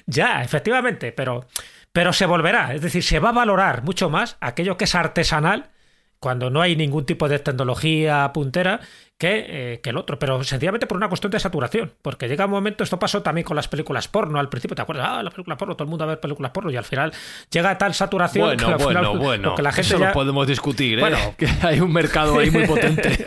Ya, 0.07 0.43
efectivamente, 0.43 1.13
pero, 1.13 1.47
pero 1.93 2.13
se 2.13 2.27
volverá. 2.27 2.75
Es 2.75 2.81
decir, 2.81 3.03
se 3.03 3.19
va 3.19 3.31
a 3.31 3.33
valorar 3.33 3.83
mucho 3.83 4.09
más 4.09 4.39
aquello 4.41 4.77
que 4.77 4.85
es 4.85 4.95
artesanal 4.95 5.71
cuando 6.19 6.51
no 6.51 6.61
hay 6.61 6.77
ningún 6.77 7.07
tipo 7.07 7.29
de 7.29 7.39
tecnología 7.39 8.31
puntera 8.33 8.81
que, 9.21 9.45
eh, 9.75 9.81
que, 9.83 9.91
el 9.91 9.99
otro, 9.99 10.19
pero 10.19 10.43
sencillamente 10.43 10.87
por 10.87 10.97
una 10.97 11.09
cuestión 11.09 11.31
de 11.31 11.39
saturación, 11.39 11.93
porque 12.01 12.27
llega 12.27 12.47
un 12.47 12.53
momento, 12.53 12.83
esto 12.83 12.99
pasó 12.99 13.21
también 13.21 13.45
con 13.45 13.55
las 13.55 13.69
películas 13.69 14.09
porno, 14.09 14.41
al 14.41 14.49
principio 14.49 14.75
te 14.75 14.81
acuerdas, 14.81 15.09
ah, 15.11 15.23
la 15.23 15.31
película 15.31 15.59
porno, 15.59 15.77
todo 15.77 15.85
el 15.85 15.91
mundo 15.91 16.05
a 16.05 16.07
ver 16.07 16.21
películas 16.21 16.53
porno, 16.53 16.71
y 16.71 16.77
al 16.79 16.85
final 16.85 17.13
llega 17.51 17.69
a 17.69 17.77
tal 17.77 17.93
saturación 17.93 18.47
bueno, 18.47 18.67
que 18.67 18.73
al 18.73 18.79
bueno, 18.79 19.01
final, 19.13 19.19
bueno, 19.19 19.55
que 19.55 19.61
la 19.61 19.73
gente 19.73 19.89
eso 19.89 19.99
ya... 19.99 20.07
lo 20.07 20.13
podemos 20.15 20.47
discutir, 20.47 21.01
¿eh? 21.01 21.03
Bueno. 21.03 21.19
que 21.37 21.47
hay 21.61 21.81
un 21.81 21.93
mercado 21.93 22.39
ahí 22.39 22.51
muy 22.51 22.67
potente. 22.67 23.27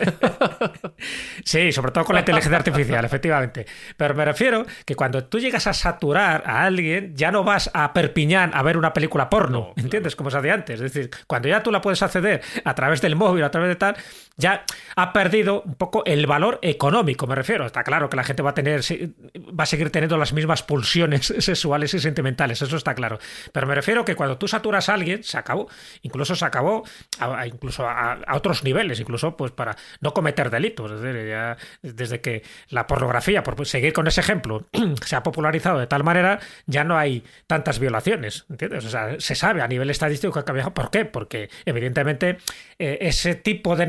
sí, 1.45 1.71
sobre 1.71 1.91
todo 1.91 2.05
con 2.05 2.15
la 2.15 2.21
inteligencia 2.21 2.57
artificial, 2.57 3.05
efectivamente. 3.05 3.67
Pero 3.95 4.15
me 4.15 4.25
refiero 4.25 4.65
que 4.87 4.95
cuando 4.95 5.23
tú 5.25 5.37
llegas 5.37 5.67
a 5.67 5.73
saturar 5.73 6.41
a 6.47 6.63
alguien, 6.63 7.15
ya 7.15 7.31
no 7.31 7.43
vas 7.43 7.69
a 7.71 7.93
Perpiñán 7.93 8.49
a 8.55 8.63
ver 8.63 8.77
una 8.77 8.93
película 8.93 9.29
porno, 9.29 9.73
¿entiendes? 9.75 10.15
Como 10.15 10.31
se 10.31 10.39
hacía 10.39 10.55
antes. 10.55 10.81
Es 10.81 10.91
decir, 10.91 11.11
cuando 11.27 11.49
ya 11.49 11.61
tú 11.61 11.71
la 11.71 11.81
puedes 11.81 12.01
acceder 12.01 12.41
a 12.65 12.73
través 12.73 12.99
del 12.99 13.15
móvil, 13.15 13.43
a 13.43 13.51
través 13.51 13.69
de 13.69 13.75
tal, 13.75 13.95
ya 14.35 14.65
ha 14.95 15.13
perdido 15.13 15.61
un 15.61 15.75
poco 15.75 16.03
el 16.05 16.25
valor 16.25 16.59
económico, 16.61 17.27
me 17.27 17.35
refiero. 17.35 17.65
Está 17.65 17.83
claro 17.83 18.09
que 18.09 18.17
la 18.17 18.23
gente 18.23 18.41
va 18.41 18.51
a 18.51 18.53
tener, 18.53 18.81
va 18.81 19.63
a 19.63 19.67
seguir 19.67 19.91
teniendo 19.91 20.17
las 20.17 20.33
mismas 20.33 20.63
pulsiones 20.63 21.33
sexuales 21.39 21.93
y 21.93 21.99
sentimentales, 21.99 22.61
eso 22.61 22.77
está 22.77 22.95
claro. 22.95 23.19
Pero 23.51 23.67
me 23.67 23.75
refiero 23.75 24.03
que 24.05 24.15
cuando 24.15 24.37
tú 24.37 24.47
saturas 24.47 24.89
a 24.89 24.95
alguien, 24.95 25.23
se 25.23 25.37
acabó. 25.37 25.67
Incluso 26.01 26.35
se 26.35 26.45
acabó 26.45 26.83
a, 27.19 27.45
incluso 27.45 27.87
a, 27.87 28.19
otros 28.33 28.63
niveles, 28.63 28.99
incluso 28.99 29.37
pues 29.37 29.51
para 29.51 29.75
no 30.01 30.13
cometer 30.13 30.49
delitos. 30.49 30.91
Es 30.91 31.01
decir, 31.01 31.27
ya 31.29 31.57
desde 31.81 32.21
que 32.21 32.43
la 32.69 32.87
pornografía, 32.87 33.43
por 33.43 33.65
seguir 33.67 33.93
con 33.93 34.07
ese 34.07 34.21
ejemplo, 34.21 34.65
se 35.05 35.15
ha 35.15 35.23
popularizado 35.23 35.79
de 35.79 35.87
tal 35.87 36.03
manera, 36.03 36.39
ya 36.65 36.83
no 36.83 36.97
hay 36.97 37.23
tantas 37.45 37.79
violaciones, 37.79 38.45
¿entiendes? 38.49 38.85
O 38.85 38.89
sea, 38.89 39.19
se 39.19 39.35
sabe 39.35 39.61
a 39.61 39.67
nivel 39.67 39.89
estadístico 39.89 40.33
que 40.33 40.39
ha 40.39 40.45
cambiado. 40.45 40.73
¿Por 40.73 40.89
qué? 40.89 41.05
Porque 41.05 41.49
evidentemente 41.65 42.37
eh, 42.79 42.97
ese 43.01 43.35
tipo 43.35 43.75
de 43.75 43.85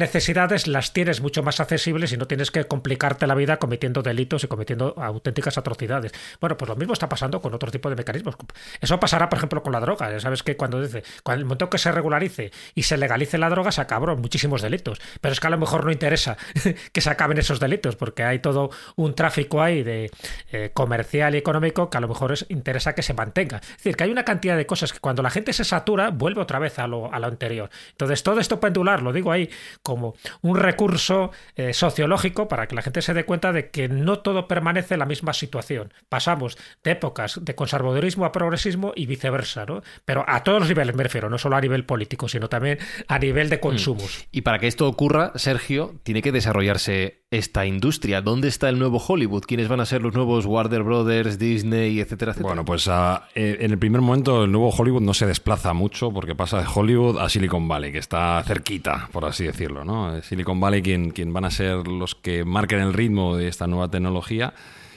las 0.66 0.92
tienes 0.92 1.20
mucho 1.20 1.42
más 1.42 1.60
accesibles 1.60 2.12
y 2.12 2.16
no 2.16 2.26
tienes 2.26 2.50
que 2.50 2.64
complicarte 2.64 3.26
la 3.26 3.34
vida 3.34 3.58
cometiendo 3.58 4.02
delitos 4.02 4.44
y 4.44 4.48
cometiendo 4.48 4.94
auténticas 4.96 5.58
atrocidades. 5.58 6.12
Bueno, 6.40 6.56
pues 6.56 6.68
lo 6.68 6.76
mismo 6.76 6.92
está 6.92 7.08
pasando 7.08 7.40
con 7.40 7.54
otro 7.54 7.70
tipo 7.70 7.88
de 7.88 7.96
mecanismos. 7.96 8.36
Eso 8.80 8.98
pasará, 9.00 9.28
por 9.28 9.38
ejemplo, 9.38 9.62
con 9.62 9.72
la 9.72 9.80
droga. 9.80 10.10
Ya 10.10 10.20
sabes 10.20 10.42
que 10.42 10.56
cuando 10.56 10.82
dice, 10.82 11.02
cuando 11.22 11.40
el 11.40 11.44
momento 11.46 11.70
que 11.70 11.78
se 11.78 11.92
regularice 11.92 12.50
y 12.74 12.82
se 12.82 12.96
legalice 12.96 13.38
la 13.38 13.48
droga, 13.48 13.72
se 13.72 13.80
acabaron 13.80 14.20
muchísimos 14.20 14.62
delitos. 14.62 15.00
Pero 15.20 15.32
es 15.32 15.40
que 15.40 15.46
a 15.46 15.50
lo 15.50 15.58
mejor 15.58 15.84
no 15.84 15.92
interesa 15.92 16.36
que 16.92 17.00
se 17.00 17.10
acaben 17.10 17.38
esos 17.38 17.60
delitos, 17.60 17.96
porque 17.96 18.24
hay 18.24 18.40
todo 18.40 18.70
un 18.96 19.14
tráfico 19.14 19.62
ahí 19.62 19.82
de 19.82 20.10
eh, 20.52 20.70
comercial 20.74 21.34
y 21.34 21.38
económico 21.38 21.90
que 21.90 21.98
a 21.98 22.00
lo 22.00 22.08
mejor 22.08 22.32
es, 22.32 22.46
interesa 22.48 22.94
que 22.94 23.02
se 23.02 23.14
mantenga. 23.14 23.58
Es 23.58 23.76
decir, 23.78 23.96
que 23.96 24.04
hay 24.04 24.10
una 24.10 24.24
cantidad 24.24 24.56
de 24.56 24.66
cosas 24.66 24.92
que 24.92 24.98
cuando 24.98 25.22
la 25.22 25.30
gente 25.30 25.52
se 25.52 25.64
satura, 25.64 26.10
vuelve 26.10 26.40
otra 26.40 26.58
vez 26.58 26.78
a 26.78 26.86
lo, 26.86 27.12
a 27.12 27.18
lo 27.18 27.26
anterior. 27.26 27.70
Entonces, 27.90 28.22
todo 28.22 28.40
esto 28.40 28.60
pendular, 28.60 29.02
lo 29.02 29.12
digo 29.12 29.32
ahí 29.32 29.50
como 29.82 30.14
un 30.42 30.56
recurso 30.56 31.30
eh, 31.56 31.72
sociológico 31.72 32.48
para 32.48 32.66
que 32.66 32.74
la 32.74 32.82
gente 32.82 33.02
se 33.02 33.14
dé 33.14 33.24
cuenta 33.24 33.52
de 33.52 33.70
que 33.70 33.88
no 33.88 34.20
todo 34.20 34.48
permanece 34.48 34.94
en 34.94 35.00
la 35.00 35.06
misma 35.06 35.32
situación. 35.32 35.92
Pasamos 36.08 36.56
de 36.82 36.92
épocas 36.92 37.40
de 37.42 37.54
conservadurismo 37.54 38.24
a 38.24 38.32
progresismo 38.32 38.92
y 38.94 39.06
viceversa, 39.06 39.66
¿no? 39.66 39.82
Pero 40.04 40.24
a 40.26 40.42
todos 40.42 40.60
los 40.60 40.68
niveles 40.68 40.94
me 40.94 41.02
refiero, 41.02 41.30
no 41.30 41.38
solo 41.38 41.56
a 41.56 41.60
nivel 41.60 41.84
político, 41.84 42.28
sino 42.28 42.48
también 42.48 42.78
a 43.08 43.18
nivel 43.18 43.48
de 43.50 43.60
consumos. 43.60 44.26
Y 44.32 44.42
para 44.42 44.58
que 44.58 44.66
esto 44.66 44.88
ocurra, 44.88 45.32
Sergio, 45.36 45.94
tiene 46.02 46.22
que 46.22 46.32
desarrollarse 46.32 47.24
esta 47.30 47.66
industria. 47.66 48.20
¿Dónde 48.20 48.48
está 48.48 48.68
el 48.68 48.78
nuevo 48.78 48.98
Hollywood? 48.98 49.44
¿Quiénes 49.46 49.68
van 49.68 49.80
a 49.80 49.86
ser 49.86 50.02
los 50.02 50.14
nuevos 50.14 50.46
Warner 50.46 50.82
Brothers, 50.82 51.38
Disney, 51.38 52.00
etcétera, 52.00 52.32
etcétera? 52.32 52.48
Bueno, 52.48 52.64
pues 52.64 52.86
uh, 52.86 53.18
en 53.34 53.70
el 53.70 53.78
primer 53.78 54.00
momento 54.00 54.44
el 54.44 54.52
nuevo 54.52 54.70
Hollywood 54.70 55.02
no 55.02 55.14
se 55.14 55.26
desplaza 55.26 55.72
mucho 55.72 56.12
porque 56.12 56.34
pasa 56.34 56.58
de 56.58 56.66
Hollywood 56.72 57.18
a 57.18 57.28
Silicon 57.28 57.66
Valley, 57.66 57.92
que 57.92 57.98
está 57.98 58.42
cerquita, 58.44 59.08
por 59.12 59.24
así 59.24 59.44
decirlo, 59.44 59.84
¿no? 59.84 60.13
Silicon 60.22 60.60
Valley 60.60 60.82
quien, 60.82 61.32
van 61.32 61.44
a 61.44 61.50
ser 61.50 61.86
los 61.86 62.14
que 62.14 62.44
marquen 62.44 62.80
el 62.80 62.92
ritmo 62.92 63.36
de 63.36 63.48
esta 63.48 63.66
nueva 63.66 63.90
tecnología. 63.90 64.54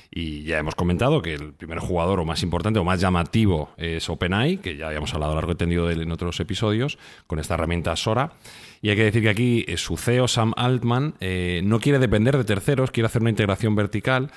Y 0.10 0.44
ya 0.44 0.58
hemos 0.58 0.74
comentado 0.74 1.22
que 1.22 1.34
el 1.34 1.54
primer 1.54 1.80
jugador 1.80 2.20
o 2.20 2.26
más 2.26 2.42
importante 2.42 2.80
o 2.80 2.84
más 2.84 3.00
llamativo 3.02 3.72
es 3.78 4.10
OpenAI, 4.10 4.58
que 4.58 4.78
ya 4.78 4.88
habíamos 4.88 5.14
hablado 5.14 5.36
largo 5.36 5.52
y 5.52 5.56
tendido 5.56 5.92
en 5.92 6.12
otros 6.12 6.40
episodios, 6.40 6.98
con 7.28 7.40
esta 7.40 7.56
herramienta 7.56 7.96
Sora. 7.96 8.32
Y 8.82 8.90
hay 8.90 8.96
que 8.96 9.04
decir 9.04 9.22
que 9.22 9.30
aquí 9.30 9.66
eh, 9.68 9.78
su 9.78 9.98
CEO, 9.98 10.28
Sam 10.28 10.54
Altman, 10.56 11.16
eh, 11.20 11.62
no 11.64 11.80
quiere 11.80 12.00
depender 12.00 12.38
de 12.38 12.46
terceros, 12.46 12.92
quiere 12.92 13.08
hacer 13.08 13.22
una 13.22 13.32
integración 13.32 13.76
vertical. 13.76 14.32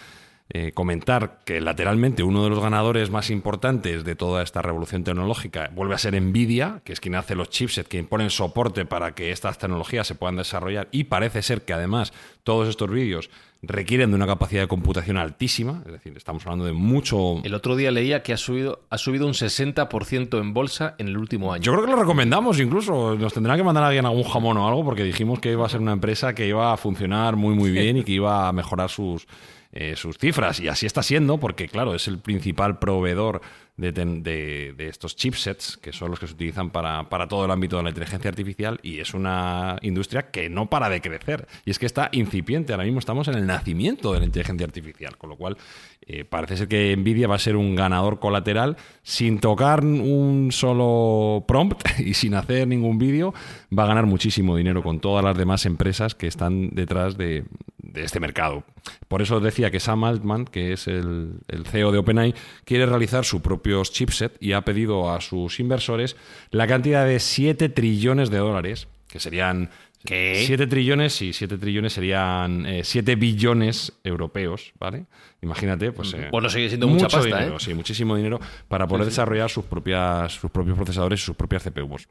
Eh, 0.53 0.72
comentar 0.72 1.38
que 1.44 1.61
lateralmente 1.61 2.24
uno 2.24 2.42
de 2.42 2.51
los 2.51 2.59
ganadores 2.59 3.09
más 3.09 3.30
importantes 3.30 4.03
de 4.03 4.16
toda 4.16 4.42
esta 4.42 4.61
revolución 4.61 5.05
tecnológica 5.05 5.70
vuelve 5.72 5.94
a 5.94 5.98
ser 5.98 6.20
Nvidia, 6.20 6.80
que 6.84 6.92
es 6.92 6.98
quien 6.98 7.14
hace 7.14 7.36
los 7.36 7.51
chipsets, 7.51 7.88
quien 7.88 8.07
pone 8.07 8.24
el 8.24 8.32
soporte 8.32 8.84
para 8.84 9.14
que 9.14 9.30
estas 9.30 9.59
tecnologías 9.59 10.09
se 10.09 10.16
puedan 10.16 10.34
desarrollar. 10.34 10.88
Y 10.90 11.05
parece 11.05 11.42
ser 11.42 11.62
que 11.62 11.72
además 11.72 12.12
todos 12.42 12.68
estos 12.68 12.90
vídeos 12.90 13.30
requieren 13.62 14.11
de 14.11 14.16
una 14.16 14.26
capacidad 14.26 14.62
de 14.62 14.66
computación 14.66 15.18
altísima, 15.18 15.82
es 15.86 15.92
decir, 15.92 16.16
estamos 16.16 16.44
hablando 16.44 16.64
de 16.64 16.72
mucho... 16.72 17.40
El 17.44 17.55
otro 17.55 17.76
día 17.76 17.92
leía 17.92 18.24
que 18.24 18.32
ha 18.32 18.36
subido, 18.36 18.80
ha 18.90 18.98
subido 18.98 19.28
un 19.28 19.34
60% 19.34 20.40
en 20.40 20.53
bolsa 20.53 20.96
en 20.98 21.07
el 21.07 21.16
último 21.16 21.53
año. 21.53 21.62
Yo 21.62 21.72
creo 21.72 21.84
que 21.84 21.90
lo 21.92 21.96
recomendamos 21.96 22.59
incluso, 22.59 23.14
nos 23.14 23.32
tendrá 23.32 23.57
que 23.57 23.62
mandar 23.62 23.84
a 23.84 23.88
alguien 23.88 24.05
algún 24.05 24.24
jamón 24.24 24.57
o 24.57 24.66
algo 24.66 24.84
porque 24.84 25.05
dijimos 25.05 25.38
que 25.38 25.53
iba 25.53 25.64
a 25.64 25.68
ser 25.68 25.80
una 25.80 25.92
empresa 25.92 26.34
que 26.34 26.48
iba 26.48 26.72
a 26.72 26.76
funcionar 26.76 27.36
muy 27.36 27.55
muy 27.55 27.70
bien 27.70 27.98
y 27.98 28.03
que 28.03 28.12
iba 28.12 28.48
a 28.48 28.53
mejorar 28.53 28.90
sus 28.90 29.28
eh, 29.73 29.95
sus 29.97 30.18
cifras. 30.18 30.59
Y 30.59 30.68
así 30.68 30.87
está 30.87 31.03
siendo, 31.03 31.39
porque 31.39 31.68
claro, 31.68 31.95
es 31.95 32.09
el 32.09 32.18
principal 32.18 32.79
proveedor 32.79 33.41
de, 33.77 33.93
de, 33.93 34.75
de, 34.77 34.89
estos 34.89 35.16
chipsets, 35.16 35.77
que 35.79 35.93
son 35.93 36.11
los 36.11 36.21
que 36.21 36.27
se 36.27 36.35
utilizan 36.35 36.71
para, 36.71 37.09
para, 37.09 37.29
todo 37.29 37.45
el 37.45 37.51
ámbito 37.51 37.79
de 37.79 37.85
la 37.85 37.89
inteligencia 37.91 38.29
artificial, 38.29 38.79
y 38.83 38.99
es 38.99 39.14
una 39.14 39.79
industria 39.83 40.31
que 40.31 40.51
no 40.51 40.68
para 40.68 40.89
de 40.89 41.01
crecer. 41.01 41.47
Y 41.64 41.71
es 41.71 41.79
que 41.79 41.87
está 41.87 42.11
incipiente, 42.12 42.73
ahora 42.73 42.85
mismo 42.85 42.99
estamos 42.99 43.29
en 43.29 43.37
el 43.37 43.47
nacimiento 43.47 44.12
de 44.12 44.18
la 44.18 44.27
inteligencia 44.27 44.66
artificial, 44.66 45.16
con 45.16 45.31
lo 45.31 45.37
cual 45.37 45.57
eh, 46.03 46.25
parece 46.25 46.57
ser 46.57 46.68
que 46.68 46.95
Nvidia 46.97 47.29
va 47.29 47.37
a 47.37 47.39
ser 47.39 47.57
un 47.57 47.75
ganador 47.75 48.18
colateral 48.18 48.77
sin 49.03 49.39
tocar 49.39 49.85
un 49.85 50.51
solo 50.53 51.45
prompt 51.47 51.81
y 52.01 52.14
sin 52.14 52.35
hacer 52.35 52.66
ningún 52.66 52.99
vídeo, 52.99 53.33
va 53.77 53.85
a 53.85 53.87
ganar 53.87 54.07
muchísimo 54.07 54.57
dinero 54.57 54.83
con 54.83 55.01
todas 55.01 55.25
las 55.25 55.39
demás 55.39 55.64
empresas 55.64 56.14
que 56.14 56.27
están 56.27 56.71
detrás 56.71 57.16
de, 57.16 57.45
de 57.79 58.05
este 58.05 58.21
mercado. 58.21 58.64
Por 59.09 59.22
eso 59.22 59.41
decía 59.41 59.70
que 59.70 59.81
Sam 59.81 60.05
Altman, 60.05 60.45
que 60.45 60.72
es 60.72 60.87
el, 60.87 61.35
el 61.49 61.66
CEO 61.66 61.93
de 61.93 61.99
OpenAI, 61.99 62.35
quiere 62.64 62.87
realizar 62.87 63.24
su 63.24 63.43
propios 63.43 63.93
chipset 63.93 64.37
y 64.41 64.53
ha 64.53 64.62
pedido 64.62 65.11
a 65.12 65.20
sus 65.20 65.61
inversores 65.61 66.16
la 66.51 66.66
cantidad 66.66 67.07
de 67.07 67.18
7 67.20 67.68
trillones 67.68 68.31
de 68.31 68.39
dólares, 68.39 68.89
que 69.09 69.20
serían 69.20 69.70
¿Qué? 70.05 70.45
7 70.47 70.66
trillones 70.66 71.20
y 71.20 71.33
7 71.33 71.59
trillones 71.59 71.93
serían 71.93 72.64
eh, 72.64 72.83
7 72.85 73.16
billones 73.16 73.93
europeos, 74.03 74.72
¿vale? 74.78 75.05
Imagínate, 75.43 75.93
pues. 75.93 76.14
Eh, 76.14 76.28
bueno, 76.31 76.49
sigue 76.49 76.68
siendo 76.68 76.89
mucha 76.89 77.09
pasta, 77.09 77.26
dinero, 77.26 77.57
¿eh? 77.57 77.61
sí, 77.61 77.74
muchísimo 77.74 78.16
dinero 78.16 78.41
para 78.68 78.87
poder 78.87 79.05
Sí, 79.05 79.11
sí. 79.11 79.12
desarrollar 79.12 79.51
sus, 79.51 79.64
propias, 79.66 80.33
sus 80.33 80.51
propios 80.51 80.76
procesadores 80.76 81.20
y 81.20 81.24
sus 81.24 81.37
propias 81.37 81.64
CPUs. 81.64 82.09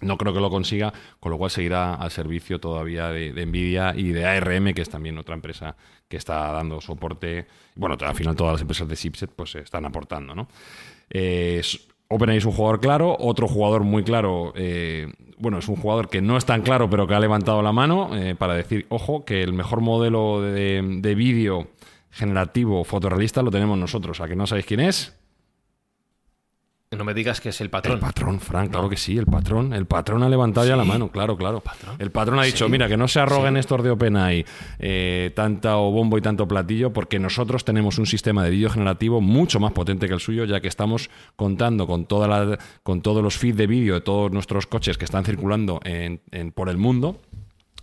No 0.00 0.18
creo 0.18 0.34
que 0.34 0.40
lo 0.40 0.50
consiga, 0.50 0.92
con 1.20 1.32
lo 1.32 1.38
cual 1.38 1.50
seguirá 1.50 1.94
al 1.94 2.10
servicio 2.10 2.60
todavía 2.60 3.08
de, 3.08 3.46
Nvidia 3.46 3.94
y 3.96 4.12
de 4.12 4.26
ARM, 4.26 4.74
que 4.74 4.82
es 4.82 4.90
también 4.90 5.16
otra 5.18 5.34
empresa 5.34 5.76
que 6.08 6.16
está 6.16 6.52
dando 6.52 6.80
soporte. 6.80 7.46
Bueno, 7.74 7.96
al 7.98 8.14
final 8.14 8.36
todas 8.36 8.54
las 8.54 8.60
empresas 8.60 8.88
de 8.88 8.96
chipset 8.96 9.30
pues 9.30 9.54
están 9.54 9.84
aportando, 9.86 10.34
¿no? 10.34 10.48
Eh, 11.08 11.62
OpenAI 12.08 12.36
es 12.36 12.44
un 12.44 12.52
jugador 12.52 12.80
claro, 12.80 13.16
otro 13.18 13.48
jugador 13.48 13.82
muy 13.82 14.04
claro, 14.04 14.52
eh, 14.54 15.12
bueno, 15.38 15.58
es 15.58 15.68
un 15.68 15.76
jugador 15.76 16.08
que 16.08 16.20
no 16.20 16.36
es 16.36 16.44
tan 16.44 16.62
claro, 16.62 16.88
pero 16.88 17.06
que 17.06 17.14
ha 17.14 17.20
levantado 17.20 17.62
la 17.62 17.72
mano 17.72 18.16
eh, 18.16 18.36
para 18.36 18.54
decir, 18.54 18.86
ojo, 18.90 19.24
que 19.24 19.42
el 19.42 19.52
mejor 19.52 19.80
modelo 19.80 20.40
de, 20.40 20.82
de 21.00 21.14
vídeo 21.14 21.68
generativo 22.10 22.84
fotorrealista 22.84 23.42
lo 23.42 23.50
tenemos 23.50 23.76
nosotros. 23.76 24.20
¿A 24.20 24.28
que 24.28 24.36
no 24.36 24.46
sabéis 24.46 24.66
quién 24.66 24.80
es? 24.80 25.16
No 26.96 27.04
me 27.04 27.14
digas 27.14 27.40
que 27.40 27.50
es 27.50 27.60
el 27.60 27.70
patrón. 27.70 27.94
El 27.94 28.00
patrón, 28.00 28.40
Frank, 28.40 28.70
claro 28.70 28.88
que 28.88 28.96
sí, 28.96 29.16
el 29.18 29.26
patrón. 29.26 29.72
El 29.72 29.86
patrón 29.86 30.22
ha 30.22 30.28
levantado 30.28 30.66
ya 30.66 30.76
la 30.76 30.84
mano, 30.84 31.08
claro, 31.10 31.36
claro. 31.36 31.62
El 31.98 32.10
patrón 32.10 32.38
ha 32.38 32.44
dicho, 32.44 32.68
mira, 32.68 32.88
que 32.88 32.96
no 32.96 33.06
se 33.08 33.20
arroguen 33.20 33.56
estos 33.56 33.82
de 33.82 33.90
OpenAI 33.90 34.44
eh, 34.78 35.30
tanto 35.34 35.90
bombo 35.90 36.18
y 36.18 36.22
tanto 36.22 36.46
platillo, 36.48 36.92
porque 36.92 37.18
nosotros 37.18 37.64
tenemos 37.64 37.98
un 37.98 38.06
sistema 38.06 38.42
de 38.44 38.50
vídeo 38.50 38.70
generativo 38.70 39.20
mucho 39.20 39.60
más 39.60 39.72
potente 39.72 40.08
que 40.08 40.14
el 40.14 40.20
suyo, 40.20 40.44
ya 40.44 40.60
que 40.60 40.68
estamos 40.68 41.10
contando 41.36 41.86
con, 41.86 42.06
toda 42.06 42.28
la- 42.28 42.58
con 42.82 43.02
todos 43.02 43.22
los 43.22 43.36
feeds 43.36 43.56
de 43.56 43.66
vídeo 43.66 43.94
de 43.94 44.00
todos 44.00 44.32
nuestros 44.32 44.66
coches 44.66 44.96
que 44.98 45.04
están 45.04 45.24
circulando 45.24 45.80
en- 45.84 46.20
en- 46.30 46.52
por 46.52 46.68
el 46.68 46.76
mundo. 46.78 47.20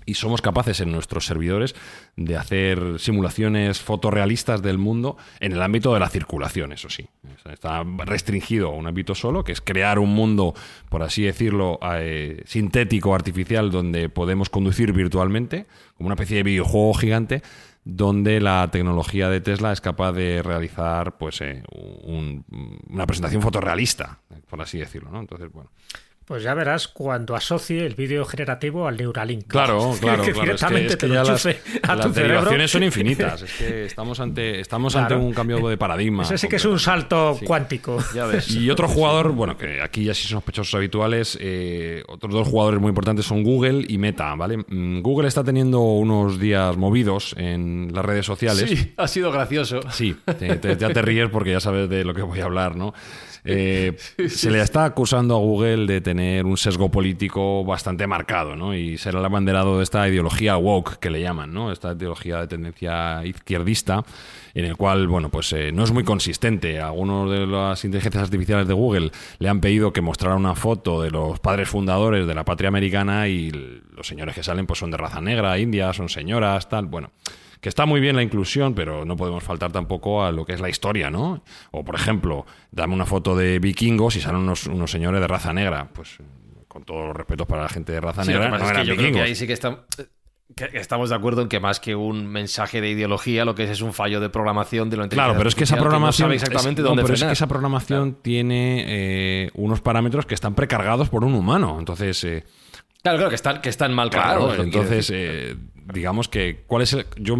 Y 0.05 0.15
somos 0.15 0.41
capaces 0.41 0.79
en 0.81 0.91
nuestros 0.91 1.25
servidores 1.25 1.75
de 2.15 2.37
hacer 2.37 2.99
simulaciones 2.99 3.79
fotorrealistas 3.81 4.61
del 4.61 4.77
mundo 4.77 5.17
en 5.39 5.51
el 5.53 5.61
ámbito 5.61 5.93
de 5.93 5.99
la 5.99 6.09
circulación, 6.09 6.71
eso 6.73 6.89
sí. 6.89 7.07
Está 7.51 7.83
restringido 8.05 8.67
a 8.67 8.71
un 8.75 8.87
ámbito 8.87 9.15
solo, 9.15 9.43
que 9.43 9.51
es 9.51 9.61
crear 9.61 9.99
un 9.99 10.09
mundo, 10.13 10.53
por 10.89 11.03
así 11.03 11.23
decirlo, 11.23 11.79
eh, 11.93 12.41
sintético, 12.45 13.13
artificial, 13.15 13.71
donde 13.71 14.09
podemos 14.09 14.49
conducir 14.49 14.93
virtualmente, 14.93 15.65
como 15.95 16.07
una 16.07 16.15
especie 16.15 16.37
de 16.37 16.43
videojuego 16.43 16.93
gigante, 16.93 17.41
donde 17.85 18.39
la 18.39 18.69
tecnología 18.71 19.27
de 19.29 19.41
Tesla 19.41 19.73
es 19.73 19.81
capaz 19.81 20.13
de 20.13 20.41
realizar 20.41 21.17
pues, 21.17 21.41
eh, 21.41 21.63
un- 21.71 22.45
una 22.89 23.05
presentación 23.05 23.41
fotorrealista, 23.41 24.19
por 24.49 24.61
así 24.61 24.77
decirlo. 24.77 25.11
¿no? 25.11 25.19
Entonces, 25.19 25.51
bueno. 25.51 25.69
Pues 26.25 26.41
ya 26.41 26.53
verás 26.53 26.87
cuando 26.87 27.35
asocie 27.35 27.85
el 27.85 27.95
vídeo 27.95 28.23
generativo 28.23 28.87
al 28.87 28.95
Neuralink. 28.97 29.45
Claro, 29.47 29.93
claro, 30.01 30.23
que 30.23 30.31
claro. 30.31 30.45
directamente 30.45 30.87
es 30.87 30.95
que, 30.95 30.99
te 31.01 31.07
lo 31.09 31.13
ya 31.15 31.23
las, 31.23 31.45
a 31.45 31.49
las 31.95 32.05
tu 32.07 32.13
cerebro. 32.13 32.13
derivaciones 32.35 32.71
son 32.71 32.83
infinitas. 32.83 33.41
Es 33.43 33.51
que 33.53 33.85
estamos 33.85 34.19
ante, 34.19 34.59
estamos 34.61 34.95
ante 34.95 35.15
un 35.15 35.33
cambio 35.33 35.67
de 35.67 35.77
paradigma. 35.77 36.23
Ese 36.23 36.37
sí 36.37 36.47
que 36.47 36.55
es 36.55 36.65
un 36.65 36.79
salto 36.79 37.37
cuántico. 37.45 37.97
Ya 38.15 38.25
ves. 38.25 38.49
Y 38.51 38.69
otro 38.69 38.87
jugador, 38.87 39.31
bueno, 39.33 39.57
que 39.57 39.81
aquí 39.81 40.05
ya 40.05 40.13
sí 40.13 40.23
son 40.27 40.37
sospechosos 40.37 40.73
habituales, 40.75 41.37
eh, 41.41 42.03
otros 42.07 42.31
dos 42.33 42.47
jugadores 42.47 42.79
muy 42.79 42.89
importantes 42.89 43.25
son 43.25 43.43
Google 43.43 43.85
y 43.87 43.97
Meta, 43.97 44.33
¿vale? 44.35 44.57
Mm, 44.57 45.01
Google 45.01 45.27
está 45.27 45.43
teniendo 45.43 45.79
unos 45.81 46.39
días 46.39 46.77
movidos 46.77 47.35
en 47.37 47.91
las 47.93 48.05
redes 48.05 48.25
sociales. 48.25 48.69
Sí, 48.69 48.93
ha 48.97 49.07
sido 49.07 49.31
gracioso. 49.31 49.81
Sí, 49.91 50.15
te- 50.37 50.55
te- 50.57 50.77
ya 50.77 50.89
te 50.91 51.01
ríes 51.01 51.29
porque 51.29 51.51
ya 51.51 51.59
sabes 51.59 51.89
de 51.89 52.03
lo 52.05 52.13
que 52.13 52.21
voy 52.21 52.39
a 52.39 52.45
hablar, 52.45 52.75
¿no? 52.75 52.93
Eh, 53.45 53.97
se 54.29 54.49
le 54.51 54.61
está 54.61 54.85
acusando 54.85 55.35
a 55.35 55.39
Google 55.39 55.85
de 55.85 56.01
tener 56.01 56.45
un 56.45 56.57
sesgo 56.57 56.89
político 56.89 57.63
bastante 57.63 58.07
marcado, 58.07 58.55
¿no? 58.55 58.75
Y 58.75 58.97
ser 58.97 59.15
el 59.15 59.25
abanderado 59.25 59.77
de 59.77 59.83
esta 59.83 60.07
ideología 60.07 60.57
woke 60.57 60.97
que 60.99 61.09
le 61.09 61.21
llaman, 61.21 61.53
¿no? 61.53 61.71
Esta 61.71 61.93
ideología 61.93 62.39
de 62.39 62.47
tendencia 62.47 63.25
izquierdista, 63.25 64.03
en 64.53 64.65
el 64.65 64.77
cual, 64.77 65.07
bueno, 65.07 65.29
pues 65.29 65.51
eh, 65.53 65.71
no 65.71 65.83
es 65.83 65.91
muy 65.91 66.03
consistente. 66.03 66.79
Algunos 66.79 67.29
de 67.29 67.45
las 67.45 67.83
inteligencias 67.83 68.23
artificiales 68.23 68.67
de 68.67 68.73
Google 68.73 69.11
le 69.39 69.49
han 69.49 69.59
pedido 69.59 69.91
que 69.91 70.01
mostrara 70.01 70.35
una 70.35 70.55
foto 70.55 71.01
de 71.01 71.11
los 71.11 71.39
padres 71.39 71.69
fundadores 71.69 72.25
de 72.27 72.35
la 72.35 72.45
patria 72.45 72.69
americana 72.69 73.27
y 73.27 73.51
los 73.51 74.07
señores 74.07 74.35
que 74.35 74.43
salen 74.43 74.65
pues 74.65 74.79
son 74.79 74.91
de 74.91 74.97
raza 74.97 75.21
negra, 75.21 75.57
india, 75.57 75.93
son 75.93 76.09
señoras, 76.09 76.69
tal, 76.69 76.85
bueno 76.85 77.11
que 77.63 77.69
está 77.69 77.85
muy 77.85 78.01
bien 78.01 78.15
la 78.17 78.21
inclusión, 78.21 78.75
pero 78.75 79.05
no 79.05 79.15
podemos 79.15 79.41
faltar 79.41 79.71
tampoco 79.71 80.23
a 80.23 80.31
lo 80.33 80.45
que 80.45 80.51
es 80.53 80.59
la 80.59 80.67
historia, 80.69 81.09
¿no? 81.09 81.41
O, 81.71 81.83
por 81.85 81.95
ejemplo, 81.95 82.45
dame 82.71 82.93
una 82.93 83.05
foto 83.05 83.35
de 83.37 83.57
vikingos 83.59 84.17
y 84.17 84.21
salen 84.21 84.41
unos, 84.41 84.67
unos 84.67 84.91
señores 84.91 85.21
de 85.21 85.27
raza 85.27 85.53
negra. 85.53 85.87
Pues, 85.93 86.17
con 86.67 86.83
todos 86.83 87.07
los 87.07 87.15
respetos 87.15 87.47
para 87.47 87.61
la 87.63 87.69
gente 87.69 87.91
de 87.93 88.01
raza 88.01 88.23
Sí, 88.25 88.33
lo 88.33 88.39
negra, 88.39 88.57
no 88.57 88.65
es 88.65 88.71
que 88.71 88.77
yo 88.79 88.83
creo 88.83 88.95
que 88.97 89.01
vikingos. 89.03 89.21
ahí 89.21 89.35
sí 89.35 89.47
que, 89.47 89.53
está- 89.53 89.85
que 90.55 90.77
estamos 90.77 91.09
de 91.09 91.15
acuerdo 91.15 91.41
en 91.41 91.47
que 91.47 91.59
más 91.61 91.79
que 91.79 91.95
un 91.95 92.27
mensaje 92.27 92.81
de 92.81 92.89
ideología, 92.89 93.45
lo 93.45 93.55
que 93.55 93.63
es 93.63 93.69
es 93.69 93.81
un 93.81 93.93
fallo 93.93 94.19
de 94.19 94.29
programación 94.29 94.89
de 94.89 94.95
inteligencia 94.97 95.23
Claro, 95.23 95.37
pero 95.37 95.47
es 95.47 95.55
que 95.55 95.63
esa 95.63 95.77
programación. 95.77 96.27
no 96.29 96.29
sabe 96.31 96.35
exactamente 96.35 96.81
es, 96.81 96.83
no, 96.83 96.89
dónde 96.89 97.03
pero 97.03 97.13
es 97.13 97.23
que 97.23 97.31
esa 97.31 97.47
programación 97.47 98.17
tiene 98.21 98.83
eh, 98.87 99.51
unos 99.53 99.79
parámetros 99.79 100.25
que 100.25 100.33
están 100.35 100.53
precargados 100.53 101.07
por 101.09 101.23
un 101.23 101.33
humano. 101.33 101.77
Entonces. 101.79 102.21
eh, 102.25 102.43
Claro, 103.01 103.17
claro, 103.17 103.29
que 103.29 103.35
están, 103.35 103.61
que 103.61 103.69
están 103.69 103.93
mal 103.93 104.09
Claro, 104.09 104.27
cargados, 104.29 104.57
lo 104.57 104.63
entonces, 104.63 105.11
eh, 105.13 105.55
digamos 105.91 106.27
que, 106.27 106.63
¿cuál 106.67 106.83
es 106.83 106.93
el...? 106.93 107.05
Yo, 107.17 107.35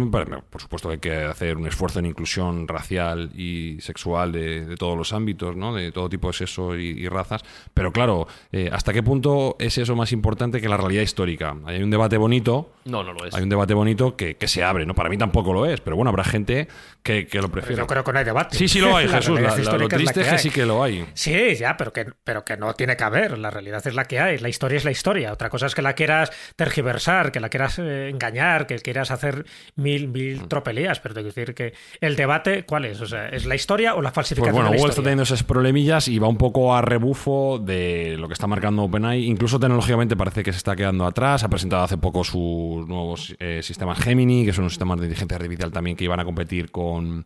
por 0.50 0.60
supuesto, 0.60 0.88
que 0.88 0.92
hay 0.94 1.00
que 1.00 1.14
hacer 1.24 1.56
un 1.56 1.66
esfuerzo 1.66 1.98
en 1.98 2.06
inclusión 2.06 2.66
racial 2.68 3.30
y 3.34 3.78
sexual 3.80 4.32
de, 4.32 4.64
de 4.64 4.76
todos 4.76 4.96
los 4.96 5.12
ámbitos, 5.12 5.56
¿no? 5.56 5.74
De 5.74 5.92
todo 5.92 6.08
tipo 6.08 6.28
de 6.28 6.32
sexo 6.34 6.76
y, 6.76 6.88
y 6.90 7.08
razas. 7.08 7.42
Pero 7.72 7.92
claro, 7.92 8.26
eh, 8.52 8.70
¿hasta 8.72 8.92
qué 8.92 9.02
punto 9.02 9.56
es 9.58 9.78
eso 9.78 9.94
más 9.96 10.12
importante 10.12 10.60
que 10.60 10.68
la 10.68 10.76
realidad 10.76 11.02
histórica? 11.02 11.56
Hay 11.66 11.82
un 11.82 11.90
debate 11.90 12.16
bonito... 12.16 12.72
No, 12.84 13.02
no 13.02 13.14
lo 13.14 13.24
es. 13.24 13.34
Hay 13.34 13.42
un 13.42 13.48
debate 13.48 13.72
bonito 13.72 14.14
que, 14.16 14.36
que 14.36 14.46
se 14.46 14.62
abre, 14.62 14.84
¿no? 14.84 14.94
Para 14.94 15.08
mí 15.08 15.16
tampoco 15.16 15.52
lo 15.54 15.64
es, 15.64 15.80
pero 15.80 15.96
bueno, 15.96 16.10
habrá 16.10 16.22
gente 16.24 16.68
que, 17.02 17.26
que 17.26 17.40
lo 17.40 17.48
prefiere. 17.50 17.76
Yo 17.80 17.86
creo 17.86 18.04
que 18.04 18.12
no 18.12 18.18
hay 18.18 18.24
debate. 18.26 18.56
Sí, 18.58 18.68
sí 18.68 18.78
lo 18.80 18.94
hay, 18.96 19.08
Jesús. 19.08 19.40
La- 19.40 19.56
la- 19.56 19.78
lo 19.78 19.88
triste 19.88 20.20
es 20.20 20.26
la 20.26 20.32
que 20.32 20.36
hay. 20.36 20.38
sí 20.38 20.50
que 20.50 20.66
lo 20.66 20.82
hay. 20.82 21.06
Sí, 21.14 21.54
ya, 21.54 21.76
pero 21.78 21.92
que, 21.94 22.06
pero 22.24 22.44
que 22.44 22.56
no 22.58 22.74
tiene 22.74 22.96
que 22.96 23.04
haber. 23.04 23.38
La 23.38 23.50
realidad 23.50 23.86
es 23.86 23.94
la 23.94 24.04
que 24.04 24.20
hay. 24.20 24.36
La 24.38 24.50
historia 24.50 24.76
es 24.76 24.84
la 24.84 24.90
historia. 24.90 25.32
Otra 25.32 25.48
cosa 25.48 25.64
es 25.66 25.74
que 25.74 25.80
la 25.80 25.94
quieras 25.94 26.30
tergiversar, 26.56 27.32
que 27.32 27.40
la 27.40 27.48
quieras 27.48 27.78
eh, 27.78 28.08
engañar, 28.10 28.33
que 28.66 28.78
quieras 28.78 29.10
hacer 29.10 29.46
mil, 29.76 30.08
Mm. 30.08 30.12
mil 30.12 30.48
tropelías. 30.48 31.00
Pero 31.00 31.14
tengo 31.14 31.30
que 31.30 31.40
decir 31.40 31.54
que 31.54 31.74
el 32.00 32.16
debate, 32.16 32.64
¿cuál 32.64 32.84
es? 32.84 33.00
O 33.00 33.06
sea, 33.06 33.28
¿es 33.28 33.46
la 33.46 33.54
historia 33.54 33.94
o 33.94 34.02
la 34.02 34.10
Pues 34.10 34.14
falsificación 34.14 34.54
bueno, 34.54 34.70
de 34.70 34.74
la 34.74 34.76
Google 34.78 34.90
está 34.90 35.02
teniendo 35.02 35.22
esos 35.22 35.42
problemillas 35.42 36.08
y 36.08 36.18
va 36.18 36.28
un 36.28 36.36
poco 36.36 36.74
a 36.74 36.82
rebufo 36.82 37.58
de 37.58 38.16
lo 38.18 38.26
que 38.28 38.34
está 38.34 38.46
marcando 38.46 38.82
OpenAI. 38.82 39.24
Incluso 39.24 39.58
tecnológicamente 39.58 40.16
parece 40.16 40.42
que 40.42 40.52
se 40.52 40.58
está 40.58 40.76
quedando 40.76 41.06
atrás. 41.06 41.44
Ha 41.44 41.48
presentado 41.48 41.82
hace 41.84 41.96
poco 41.98 42.24
sus 42.24 42.86
nuevos 42.86 43.34
eh, 43.38 43.60
sistemas 43.62 43.98
Gemini, 43.98 44.44
que 44.44 44.52
son 44.52 44.64
unos 44.64 44.72
sistemas 44.72 44.98
de 44.98 45.06
inteligencia 45.06 45.36
artificial 45.36 45.72
también 45.72 45.96
que 45.96 46.04
iban 46.04 46.20
a 46.20 46.24
competir 46.24 46.70
con, 46.70 47.24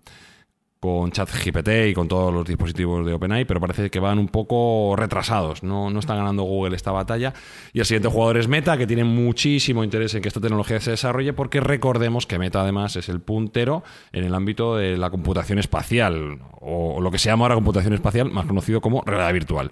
con 0.80 1.10
ChatGPT 1.10 1.68
y 1.88 1.94
con 1.94 2.06
todos 2.06 2.32
los 2.32 2.46
dispositivos 2.46 3.04
de 3.04 3.12
OpenAI, 3.12 3.44
pero 3.44 3.60
parece 3.60 3.90
que 3.90 3.98
van 3.98 4.18
un 4.18 4.28
poco 4.28 4.94
retrasados. 4.96 5.62
No, 5.62 5.90
no 5.90 5.98
está 5.98 6.14
ganando 6.14 6.44
Google 6.44 6.76
esta 6.76 6.92
batalla. 6.92 7.34
Y 7.72 7.80
el 7.80 7.86
siguiente 7.86 8.08
jugador 8.08 8.36
es 8.36 8.48
Meta, 8.48 8.76
que 8.76 8.86
tiene 8.86 9.04
muchísimo 9.04 9.82
interés 9.82 10.14
en 10.14 10.22
que 10.22 10.28
esta 10.28 10.40
tecnología 10.40 10.80
se 10.80 10.92
desarrolle, 10.92 11.32
porque 11.32 11.60
recordemos 11.60 12.26
que 12.26 12.38
Meta 12.38 12.62
además 12.62 12.96
es 12.96 13.08
el 13.08 13.20
puntero 13.20 13.82
en 14.12 14.24
el 14.24 14.34
ámbito 14.34 14.76
de 14.76 14.96
la 14.96 15.10
computación 15.10 15.58
espacial, 15.58 16.38
o, 16.60 17.00
lo 17.00 17.10
que 17.10 17.18
se 17.18 17.28
llama 17.28 17.46
ahora 17.46 17.56
computación 17.56 17.94
espacial, 17.94 18.30
más 18.30 18.46
conocido 18.46 18.80
como 18.80 19.02
realidad 19.04 19.32
virtual. 19.32 19.70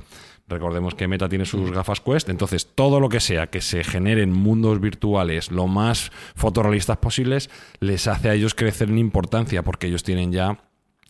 Recordemos 0.48 0.94
que 0.94 1.09
Meta 1.09 1.28
tiene 1.28 1.44
sus 1.44 1.72
gafas 1.72 2.00
Quest, 2.00 2.28
entonces 2.28 2.72
todo 2.74 3.00
lo 3.00 3.09
que 3.09 3.18
sea 3.18 3.48
que 3.48 3.61
se 3.61 3.82
genere 3.82 4.22
en 4.22 4.32
mundos 4.32 4.80
virtuales 4.80 5.50
lo 5.50 5.66
más 5.66 6.12
fotorrealistas 6.36 6.98
posibles 6.98 7.50
les 7.80 8.07
hace 8.07 8.28
a 8.28 8.34
ellos 8.34 8.54
crecer 8.54 8.88
en 8.88 8.98
importancia 8.98 9.64
porque 9.64 9.88
ellos 9.88 10.04
tienen 10.04 10.30
ya 10.30 10.65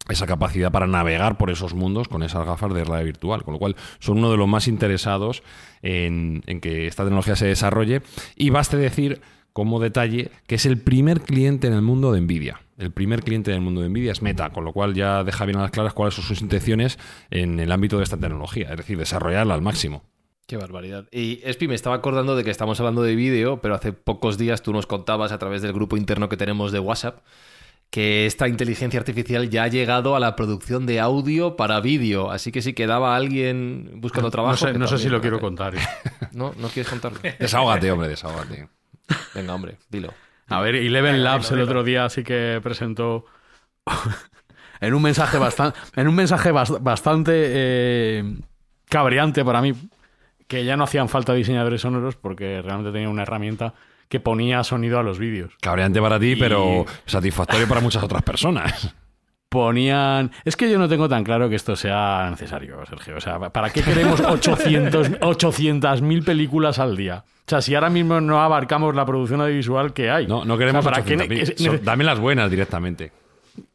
esa 0.08 0.26
capacidad 0.26 0.70
para 0.70 0.86
navegar 0.86 1.36
por 1.36 1.50
esos 1.50 1.74
mundos 1.74 2.08
con 2.08 2.22
esas 2.22 2.46
gafas 2.46 2.72
de 2.72 2.84
realidad 2.84 3.04
virtual, 3.04 3.42
con 3.42 3.54
lo 3.54 3.58
cual 3.58 3.76
son 3.98 4.18
uno 4.18 4.30
de 4.30 4.36
los 4.36 4.48
más 4.48 4.68
interesados 4.68 5.42
en, 5.82 6.42
en 6.46 6.60
que 6.60 6.86
esta 6.86 7.04
tecnología 7.04 7.36
se 7.36 7.46
desarrolle 7.46 8.02
y 8.36 8.50
baste 8.50 8.76
decir 8.76 9.20
como 9.52 9.80
detalle 9.80 10.30
que 10.46 10.56
es 10.56 10.66
el 10.66 10.78
primer 10.78 11.22
cliente 11.22 11.66
en 11.66 11.72
el 11.72 11.80
mundo 11.80 12.12
de 12.12 12.20
Nvidia. 12.20 12.60
El 12.76 12.90
primer 12.90 13.22
cliente 13.22 13.52
en 13.52 13.56
el 13.56 13.62
mundo 13.62 13.80
de 13.80 13.88
Nvidia 13.88 14.12
es 14.12 14.20
Meta, 14.20 14.50
con 14.50 14.64
lo 14.66 14.74
cual 14.74 14.92
ya 14.92 15.24
deja 15.24 15.46
bien 15.46 15.56
a 15.56 15.62
las 15.62 15.70
claras 15.70 15.94
cuáles 15.94 16.14
son 16.14 16.24
sus 16.24 16.42
intenciones 16.42 16.98
en 17.30 17.58
el 17.58 17.72
ámbito 17.72 17.96
de 17.96 18.04
esta 18.04 18.18
tecnología, 18.18 18.68
es 18.70 18.76
decir, 18.76 18.98
desarrollarla 18.98 19.54
al 19.54 19.62
máximo. 19.62 20.04
Qué 20.46 20.58
barbaridad. 20.58 21.06
Y 21.10 21.40
Espi, 21.42 21.68
me 21.68 21.74
estaba 21.74 21.96
acordando 21.96 22.36
de 22.36 22.44
que 22.44 22.50
estamos 22.50 22.78
hablando 22.78 23.02
de 23.02 23.16
vídeo, 23.16 23.62
pero 23.62 23.74
hace 23.74 23.92
pocos 23.94 24.36
días 24.36 24.62
tú 24.62 24.74
nos 24.74 24.86
contabas 24.86 25.32
a 25.32 25.38
través 25.38 25.62
del 25.62 25.72
grupo 25.72 25.96
interno 25.96 26.28
que 26.28 26.36
tenemos 26.36 26.70
de 26.70 26.78
WhatsApp 26.78 27.24
que 27.96 28.26
esta 28.26 28.46
inteligencia 28.46 29.00
artificial 29.00 29.48
ya 29.48 29.62
ha 29.62 29.68
llegado 29.68 30.16
a 30.16 30.20
la 30.20 30.36
producción 30.36 30.84
de 30.84 31.00
audio 31.00 31.56
para 31.56 31.80
vídeo. 31.80 32.30
Así 32.30 32.52
que 32.52 32.60
si 32.60 32.74
quedaba 32.74 33.16
alguien 33.16 33.90
buscando 34.02 34.30
trabajo. 34.30 34.52
No 34.52 34.56
sé, 34.58 34.72
que 34.72 34.78
no 34.78 34.86
sé 34.86 34.98
si 34.98 35.08
lo 35.08 35.22
quiero 35.22 35.40
contar. 35.40 35.74
¿eh? 35.76 35.80
No, 36.32 36.52
no 36.58 36.68
quieres 36.68 36.90
contarlo. 36.90 37.18
Desahógate, 37.38 37.90
hombre, 37.90 38.08
desahógate. 38.08 38.68
Venga, 39.34 39.54
hombre, 39.54 39.78
dilo. 39.88 40.12
A 40.48 40.60
ver, 40.60 40.74
Eleven 40.74 41.24
Labs 41.24 41.50
el 41.52 41.62
otro 41.62 41.82
día 41.84 42.06
sí 42.10 42.22
que 42.22 42.60
presentó 42.62 43.24
en 44.82 44.92
un 44.92 45.00
mensaje 45.00 45.38
bastante, 45.38 45.78
en 45.96 46.06
un 46.08 46.14
mensaje 46.14 46.52
bas- 46.52 46.78
bastante 46.82 47.32
eh, 47.34 48.36
cabreante 48.90 49.42
para 49.42 49.62
mí, 49.62 49.72
que 50.46 50.66
ya 50.66 50.76
no 50.76 50.84
hacían 50.84 51.08
falta 51.08 51.32
diseñadores 51.32 51.80
sonoros 51.80 52.16
porque 52.16 52.60
realmente 52.60 52.92
tenía 52.92 53.08
una 53.08 53.22
herramienta 53.22 53.72
que 54.08 54.20
ponía 54.20 54.62
sonido 54.64 54.98
a 54.98 55.02
los 55.02 55.18
vídeos. 55.18 55.52
Cabreante 55.60 56.00
para 56.00 56.18
ti, 56.20 56.32
Y- 56.32 56.36
pero 56.36 56.84
satisfactorio 57.06 57.66
para 57.68 57.80
muchas 57.80 58.02
otras 58.02 58.22
personas. 58.22 58.94
Ponían... 59.48 60.32
Es 60.44 60.56
que 60.56 60.68
yo 60.70 60.78
no 60.78 60.88
tengo 60.88 61.08
tan 61.08 61.22
claro 61.22 61.48
que 61.48 61.54
esto 61.54 61.76
sea 61.76 62.26
necesario, 62.30 62.84
Sergio. 62.86 63.16
O 63.16 63.20
sea, 63.20 63.38
¿para 63.38 63.70
qué 63.70 63.80
queremos 63.80 64.20
800 64.20 65.12
800.000 65.20 66.24
películas 66.26 66.78
al 66.80 66.96
día? 66.96 67.24
O 67.26 67.48
sea, 67.48 67.60
si 67.62 67.74
ahora 67.76 67.88
mismo 67.88 68.20
no 68.20 68.40
abarcamos 68.42 68.94
la 68.96 69.06
producción 69.06 69.40
audiovisual 69.40 69.92
que 69.92 70.10
hay. 70.10 70.26
No, 70.26 70.44
no 70.44 70.58
queremos 70.58 70.80
O 70.80 70.82
sea, 70.82 70.92
¿para 70.92 71.04
qué 71.04 71.16
ne- 71.16 71.28
800.000. 71.28 71.40
es- 71.42 71.62
Son- 71.62 71.84
Dame 71.84 72.02
las 72.04 72.18
buenas 72.18 72.50
directamente. 72.50 73.12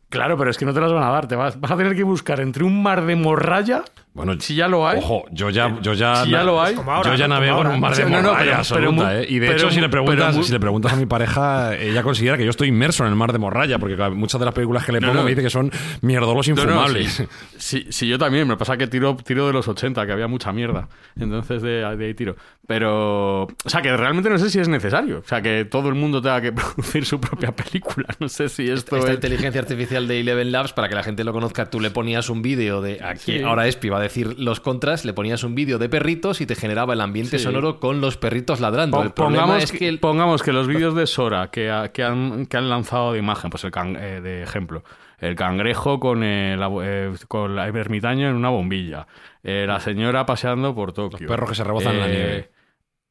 Claro, 0.10 0.38
pero 0.38 0.52
es 0.52 0.58
que 0.58 0.66
no 0.66 0.74
te 0.74 0.82
las 0.82 0.92
van 0.92 1.04
a 1.04 1.10
dar. 1.10 1.28
Te 1.30 1.38
vas, 1.38 1.58
vas 1.60 1.72
a 1.72 1.78
tener 1.78 1.96
que 1.96 2.04
buscar 2.04 2.42
entre 2.42 2.66
un 2.66 2.84
mar 2.84 3.06
de 3.06 3.16
morralla. 3.16 3.84
Bueno, 4.14 4.34
si 4.42 4.56
ya 4.56 4.68
lo 4.68 4.86
hay. 4.86 5.00
Ojo, 5.00 5.24
yo 5.32 5.50
ya, 5.50 5.80
yo 5.82 5.94
ya, 5.94 6.26
Si 6.26 6.32
ya 6.32 6.44
lo 6.44 6.62
hay. 6.62 6.76
Ahora, 6.86 7.12
yo 7.12 7.16
ya 7.16 7.30
navego 7.30 7.62
en 7.62 7.68
un 7.68 7.80
mar 7.80 7.96
de 7.96 8.04
no, 8.04 8.10
no, 8.10 8.16
morralla 8.24 8.40
pero- 8.44 8.56
absoluta, 8.58 8.82
pero 8.82 8.92
mu- 8.92 9.04
¿eh? 9.22 9.26
Y 9.30 9.40
de 9.40 9.48
pero 9.48 9.58
hecho, 9.60 9.72
si 9.72 9.80
le 9.80 9.88
preguntas, 9.88 10.36
si 10.46 10.52
le 10.52 10.60
preguntas 10.60 10.92
a 10.92 10.96
mi 10.98 11.06
pareja, 11.06 11.76
ella 11.78 12.04
considera 12.04 12.36
que 12.38 12.44
yo 12.44 12.50
estoy 12.50 12.68
inmerso 12.68 13.04
en 13.06 13.10
el 13.10 13.16
mar 13.16 13.32
de 13.32 13.40
morralla, 13.40 13.80
porque 13.80 13.96
muchas 14.10 14.38
de 14.40 14.46
las 14.46 14.54
películas 14.54 14.86
que 14.86 14.92
le 14.92 15.00
pongo 15.00 15.14
no. 15.14 15.24
me 15.24 15.30
dice 15.30 15.42
que 15.44 15.50
son 15.50 15.72
mierdolos 16.02 16.46
No, 16.50 16.56
no, 16.56 16.62
infumables. 16.64 17.14
sí, 17.14 17.28
sí, 17.58 17.88
sí, 17.90 18.08
yo 18.10 18.18
también. 18.20 18.50
Me 18.50 18.58
pasa 18.58 18.76
que 18.76 18.88
tiro, 18.88 19.16
tiro 19.16 19.48
de 19.48 19.54
los 19.54 19.68
80, 19.70 20.06
que 20.06 20.12
había 20.12 20.28
mucha 20.28 20.52
mierda. 20.52 20.90
Entonces 21.18 21.62
de, 21.62 21.96
de 21.96 22.06
ahí 22.06 22.14
tiro. 22.14 22.36
Pero. 22.68 23.44
O 23.44 23.70
sea, 23.70 23.82
que 23.82 23.96
realmente 23.96 24.30
no 24.30 24.38
sé 24.38 24.50
si 24.50 24.60
es 24.60 24.68
necesario. 24.68 25.20
O 25.20 25.28
sea, 25.28 25.42
que 25.42 25.66
todo 25.66 25.90
el 25.90 25.96
mundo 25.96 26.22
tenga 26.22 26.42
que 26.42 26.52
producir 26.54 27.06
su 27.06 27.20
propia 27.20 27.52
película. 27.56 28.08
No 28.20 28.28
sé 28.30 28.50
si 28.50 28.70
esto 28.70 28.98
Esta 28.98 29.10
es. 29.10 29.16
inteligencia 29.16 29.62
artificial 29.62 30.08
de 30.08 30.20
Eleven 30.20 30.52
Labs, 30.52 30.74
para 30.74 30.90
que 30.90 30.96
la 30.96 31.04
gente 31.04 31.24
lo 31.24 31.34
conozca, 31.34 31.70
tú 31.70 31.80
le 31.80 31.92
ponías 31.92 32.30
un 32.30 32.42
vídeo 32.42 32.82
de. 32.82 33.00
Aquí, 33.04 33.38
Sí. 33.38 33.42
ahora 33.42 33.68
Espi 33.68 33.90
va 33.90 33.98
a 33.98 34.01
decir 34.02 34.40
los 34.40 34.60
contras, 34.60 35.06
le 35.06 35.14
ponías 35.14 35.44
un 35.44 35.56
vídeo 35.56 35.78
de 35.80 35.88
perritos 35.90 36.42
y 36.42 36.46
te 36.46 36.56
generaba 36.56 36.94
el 36.94 37.02
ambiente 37.02 37.38
Sí. 37.38 37.44
sonoro 37.44 37.80
con 37.80 38.02
los 38.02 38.18
perritos 38.18 38.60
ladrando. 38.60 39.02
El 39.02 39.12
problema 39.12 39.44
pongamos, 39.44 39.64
es 39.64 39.72
que, 39.72 39.88
el- 39.88 40.00
pongamos 40.00 40.44
que 40.44 40.52
los 40.54 40.68
vídeos 40.68 40.96
de 40.96 41.08
Sora 41.08 41.50
que, 41.52 41.90
que 41.94 42.04
han, 42.04 42.46
que 42.48 42.58
han 42.58 42.70
lanzado 42.70 43.14
de 43.14 43.20
imagen, 43.20 43.50
pues 43.50 43.64
el 43.64 43.72
can- 43.72 43.96
eh, 44.00 44.22
de 44.22 44.44
ejemplo, 44.44 44.84
el 45.20 45.36
cangrejo 45.36 46.00
con 46.00 46.24
el, 46.24 46.60
eh, 46.84 47.14
con 47.28 47.58
el 47.60 47.76
ermitaño 47.76 48.28
en 48.30 48.36
una 48.36 48.50
bombilla, 48.50 49.08
eh, 49.44 49.66
la 49.68 49.80
señora 49.80 50.26
paseando 50.26 50.74
por 50.76 50.94
Tokio, 50.94 51.28
perros 51.28 51.50
que 51.50 51.56
se 51.56 51.64
rebozan 51.64 51.94
en 51.94 52.00
la 52.00 52.08
nieve. 52.08 52.52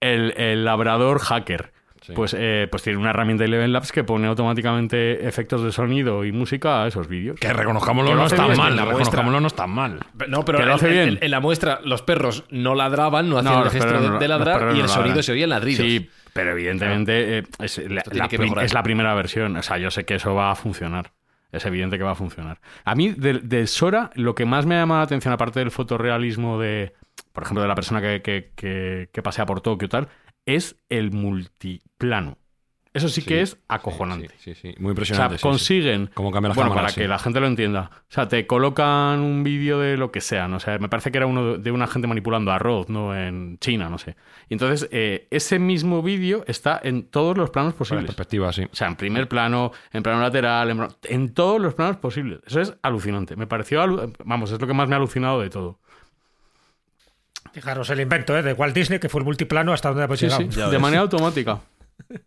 el, 0.01 0.33
el 0.37 0.65
labrador 0.65 1.19
hacker. 1.21 1.73
Pues, 2.15 2.35
eh, 2.39 2.67
pues 2.71 2.83
tiene 2.83 2.99
una 2.99 3.11
herramienta 3.11 3.45
Eleven 3.45 3.73
Labs 3.73 3.93
que 3.93 4.05
pone 4.05 4.27
automáticamente 4.27 5.27
efectos 5.27 5.63
de 5.63 5.73
sonido 5.73 6.25
y 6.25 6.33
música 6.33 6.83
a 6.85 6.89
esos 6.89 7.09
vídeos. 7.09 7.39
Que 7.39 7.53
reconozcámoslo 7.53 8.11
Que 8.11 8.17
no 8.17 8.23
hace 8.25 8.35
está 8.37 8.49
mal, 8.49 8.77
la 8.77 8.85
reconozcámoslo 8.85 9.41
no 9.41 9.47
está 9.47 9.67
mal. 9.67 10.01
No, 10.29 10.45
pero 10.45 10.59
Que 10.59 10.65
lo 10.65 10.71
en, 10.73 10.77
hace 10.77 10.87
en- 10.89 10.93
bien. 10.93 11.09
en- 11.09 11.19
en 11.25 11.31
la 11.31 11.41
muestra 11.41 11.81
los 11.85 12.03
perros 12.03 12.45
no 12.51 12.75
ladraban, 12.75 13.29
no 13.29 13.39
hacían 13.39 13.55
No, 13.55 13.65
el 13.65 13.71
gesto 13.71 14.01
de, 14.01 14.09
no- 14.09 14.19
de 14.19 14.29
ladrar 14.29 14.73
y 14.75 14.79
no 14.79 14.83
el 14.85 14.89
sonido 14.89 15.23
se 15.23 15.33
oía 15.33 15.45
en 15.45 15.51
ladridos. 15.51 15.85
Sí, 15.87 16.09
pero 16.33 16.53
evidentemente 16.53 17.39
eh, 17.39 17.43
es, 17.61 17.79
la, 17.79 18.03
tiene 18.03 18.19
la 18.19 18.29
que 18.29 18.37
prim- 18.37 18.49
mejorar. 18.49 18.65
es 18.65 18.75
la 18.75 18.83
primera 18.83 19.15
versión. 19.15 19.57
O 19.57 19.63
sea, 19.63 19.79
yo 19.79 19.91
sé 19.91 20.05
que 20.05 20.15
eso 20.17 20.35
va 20.35 20.51
a 20.51 20.55
funcionar. 20.55 21.13
Es 21.53 21.67
evidente 21.67 21.99
que 21.99 22.05
va 22.05 22.13
a 22.13 22.15
funcionar. 22.17 22.61
A 22.85 22.95
mí, 22.95 23.09
de, 23.11 23.41
de 23.41 23.67
Sora, 23.67 24.11
lo 24.15 24.37
que 24.37 24.45
más 24.47 24.67
me 24.67 24.77
ha 24.77 24.79
llamado 24.81 25.01
la 25.01 25.05
atención, 25.05 25.35
aparte 25.35 25.59
del 25.59 25.73
fotorrealismo 25.73 26.61
de, 26.61 26.93
por 27.33 27.43
ejemplo, 27.43 27.63
de 27.63 27.67
la 27.69 27.75
persona 27.75 28.01
que, 28.01 28.23
que, 28.23 28.51
que- 28.55 29.09
que 29.13 29.23
pasea 29.23 29.47
por 29.47 29.61
Tokio 29.61 29.87
y 29.87 29.89
tal, 29.89 30.09
es 30.57 30.77
el 30.89 31.11
multiplano. 31.13 32.37
Eso 32.93 33.09
sí, 33.09 33.23
que 33.23 33.41
es 33.41 33.57
acojonante. 33.69 34.31
Sí, 34.39 34.53
sí, 34.53 34.55
sí. 34.61 34.67
Muy 34.67 34.73
O 34.73 34.83
sea, 34.83 34.91
impresionante. 34.91 35.35
sí, 35.37 35.39
sí. 35.39 35.43
consiguen. 35.49 36.11
Cómo 36.13 36.33
cambia 36.33 36.49
la 36.49 36.55
bueno, 36.57 36.71
cámara, 36.71 36.89
para 36.89 36.95
que 37.01 37.07
la 37.07 37.21
gente 37.21 37.39
lo 37.39 37.47
entienda. 37.47 37.89
O 37.95 38.13
sea, 38.13 38.27
te 38.27 38.49
colocan 38.49 39.21
un 39.21 39.45
vídeo 39.45 39.79
de 39.79 39.97
lo 39.97 40.11
que 40.11 40.21
sea, 40.21 40.49
¿no? 40.49 40.57
O 40.57 40.61
sea, 40.61 40.77
me 40.81 40.89
parece 40.89 41.13
que 41.13 41.19
era 41.19 41.27
uno 41.29 41.57
de- 41.57 41.71
una 41.71 41.87
gente 41.87 42.09
manipulando 42.09 42.51
arroz, 42.51 42.89
¿no? 42.89 43.17
En 43.17 43.59
China, 43.61 43.89
no 43.89 43.97
sé. 43.99 44.17
Y 44.49 44.55
entonces, 44.55 44.89
eh, 44.91 45.29
ese 45.31 45.61
mismo 45.61 46.03
vídeo 46.03 46.43
está 46.49 46.81
en 46.83 47.05
todos 47.05 47.39
los 47.39 47.51
planos 47.51 47.75
posibles. 47.75 48.07
perspectiva, 48.07 48.53
sí. 48.53 48.65
O 48.65 48.75
sea, 48.75 48.89
en 48.89 48.97
primer 48.97 49.29
plano, 49.29 49.71
en 49.93 50.03
plano 50.03 50.21
lateral, 50.21 50.71
en, 50.71 50.89
en 51.05 51.33
todos 51.33 51.61
los 51.61 51.75
planos 51.75 51.97
posibles. 51.99 52.41
Eso 52.45 52.61
es 52.61 52.75
alucinante. 52.83 53.37
Me 53.37 53.47
pareció, 53.47 53.85
alu- 53.85 54.13
vamos, 54.25 54.51
es 54.51 54.61
lo 54.61 54.67
que 54.67 54.75
más 54.75 54.89
me 54.89 54.97
ha 54.97 54.99
alucinado 54.99 55.41
de 55.41 55.49
todo. 55.49 55.79
Fijaros 57.53 57.91
el 57.91 58.01
invento 58.01 58.37
¿eh? 58.37 58.43
de 58.43 58.53
Walt 58.53 58.75
Disney, 58.75 58.99
que 58.99 59.09
fue 59.09 59.21
el 59.21 59.25
multiplano 59.25 59.73
hasta 59.73 59.89
donde 59.91 60.05
hemos 60.05 60.19
Sí, 60.19 60.27
de 60.27 60.67
ves. 60.67 60.81
manera 60.81 61.03
automática. 61.03 61.61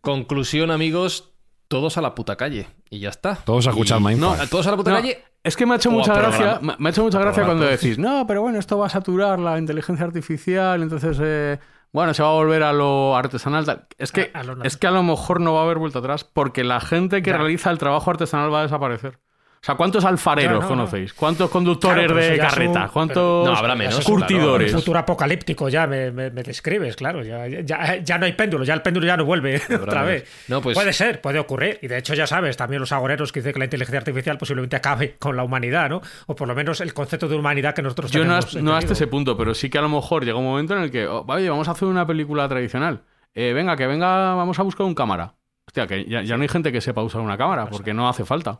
Conclusión, 0.01 0.71
amigos, 0.71 1.33
todos 1.67 1.97
a 1.97 2.01
la 2.01 2.15
puta 2.15 2.35
calle. 2.35 2.67
Y 2.89 2.99
ya 2.99 3.09
está. 3.09 3.35
Todos 3.35 3.67
a 3.67 3.71
escuchar 3.71 3.99
Y-. 4.01 4.15
No, 4.15 4.35
todos 4.49 4.67
a 4.67 4.71
la 4.71 4.77
puta 4.77 4.91
No, 4.91 4.97
calle. 4.97 5.23
Es 5.43 5.57
que 5.57 5.65
me 5.65 5.73
ha 5.73 5.77
hecho 5.77 5.91
mucha 5.91 6.13
gracia, 6.13 6.59
me 6.61 6.87
ha 6.87 6.91
hecho 6.91 7.03
mucha 7.03 7.19
gracia 7.19 7.43
cuando 7.43 7.65
decís, 7.65 7.97
no, 7.97 8.25
pero 8.25 8.41
bueno, 8.41 8.59
esto 8.59 8.77
va 8.77 8.85
a 8.85 8.89
saturar 8.89 9.39
la 9.39 9.57
inteligencia 9.57 10.05
artificial, 10.05 10.81
entonces, 10.81 11.17
eh, 11.21 11.59
bueno, 11.91 12.13
se 12.13 12.23
va 12.23 12.29
a 12.29 12.33
volver 12.33 12.63
a 12.63 12.71
lo 12.71 13.17
artesanal. 13.17 13.65
tal". 13.65 13.85
Es 13.97 14.13
que, 14.13 14.31
A- 14.33 14.39
a 14.39 14.43
lo 14.45 14.63
es 14.63 14.77
que 14.77 14.87
a 14.87 14.91
lo 14.91 15.03
mejor 15.03 15.41
no 15.41 15.53
va 15.53 15.59
a 15.59 15.63
haber 15.63 15.79
vuelta 15.79 15.99
atrás 15.99 16.23
porque 16.23 16.63
la 16.63 16.79
gente 16.79 17.21
que 17.21 17.31
Ya. 17.31 17.37
realiza 17.37 17.71
el 17.71 17.77
trabajo 17.77 18.09
artesanal 18.09 18.53
va 18.53 18.59
a 18.59 18.63
desaparecer. 18.63 19.19
O 19.63 19.65
sea, 19.65 19.75
¿cuántos 19.75 20.03
alfareros 20.03 20.51
Ya, 20.51 20.55
no, 20.55 20.61
no. 20.63 20.67
conocéis? 20.67 21.13
¿Cuántos 21.13 21.49
conductores 21.49 21.99
Claro, 22.05 22.15
pero 22.19 22.31
de 22.33 22.37
carreta? 22.37 22.89
¿Cuántos 22.91 23.45
No, 23.47 23.55
habrá 23.55 23.75
menos, 23.75 24.03
curtidores? 24.03 24.73
Un 24.73 24.79
futuro 24.79 24.99
apocalíptico 24.99 25.69
ya 25.69 25.87
me, 25.87 26.11
me- 26.11 26.29
me 26.31 26.43
describes, 26.43 26.97
claro. 26.97 27.23
Ya, 27.23 27.47
ya, 27.47 27.95
ya 28.03 28.17
no 28.17 28.25
hay 28.25 28.33
péndulo, 28.33 28.65
ya 28.65 28.73
el 28.73 28.81
péndulo 28.81 29.07
ya 29.07 29.15
no 29.15 29.23
vuelve 29.23 29.61
otra 29.81 30.03
vez. 30.03 30.29
Pues- 30.61 30.75
Puede 30.77 30.91
ser, 30.91 31.21
puede 31.21 31.39
ocurrir. 31.39 31.79
Y 31.81 31.87
de 31.87 31.97
hecho, 31.97 32.13
ya 32.13 32.27
sabes, 32.27 32.57
también 32.57 32.81
los 32.81 32.91
agoreros 32.91 33.31
que 33.31 33.39
dicen 33.39 33.53
que 33.53 33.59
la 33.59 33.65
inteligencia 33.65 33.99
artificial 33.99 34.37
posiblemente 34.37 34.75
acabe 34.75 35.15
con 35.17 35.37
la 35.37 35.43
humanidad, 35.45 35.89
¿no? 35.89 36.01
O 36.27 36.35
por 36.35 36.49
lo 36.49 36.55
menos 36.55 36.81
el 36.81 36.93
concepto 36.93 37.29
de 37.29 37.37
humanidad 37.37 37.73
que 37.73 37.81
nosotros 37.81 38.11
Yo 38.11 38.19
no, 38.19 38.23
tenemos. 38.25 38.45
hasta- 38.47 38.61
no 38.61 38.75
hasta 38.75 38.91
ese 38.91 39.07
punto, 39.07 39.37
pero 39.37 39.53
sí 39.53 39.69
que 39.69 39.77
a 39.77 39.81
lo 39.81 39.87
mejor 39.87 40.25
llega 40.25 40.37
un 40.39 40.43
momento 40.43 40.75
en 40.75 40.83
el 40.83 40.91
que, 40.91 41.07
oh, 41.07 41.23
oye, 41.25 41.49
vamos 41.49 41.69
a 41.69 41.71
hacer 41.71 41.87
una 41.87 42.05
película 42.05 42.49
tradicional. 42.49 43.03
Eh, 43.33 43.53
venga, 43.53 43.77
que 43.77 43.87
venga, 43.87 44.35
vamos 44.35 44.59
a 44.59 44.63
buscar 44.63 44.85
un 44.85 44.93
cámara. 44.93 45.35
Hostia, 45.65 45.87
que 45.87 46.03
ya, 46.03 46.21
ya 46.21 46.35
no 46.35 46.41
hay 46.43 46.49
gente 46.49 46.73
que 46.73 46.81
sepa 46.81 47.01
usar 47.01 47.21
una 47.21 47.37
cámara 47.37 47.67
porque 47.67 47.93
no 47.93 48.09
hace 48.09 48.25
falta. 48.25 48.59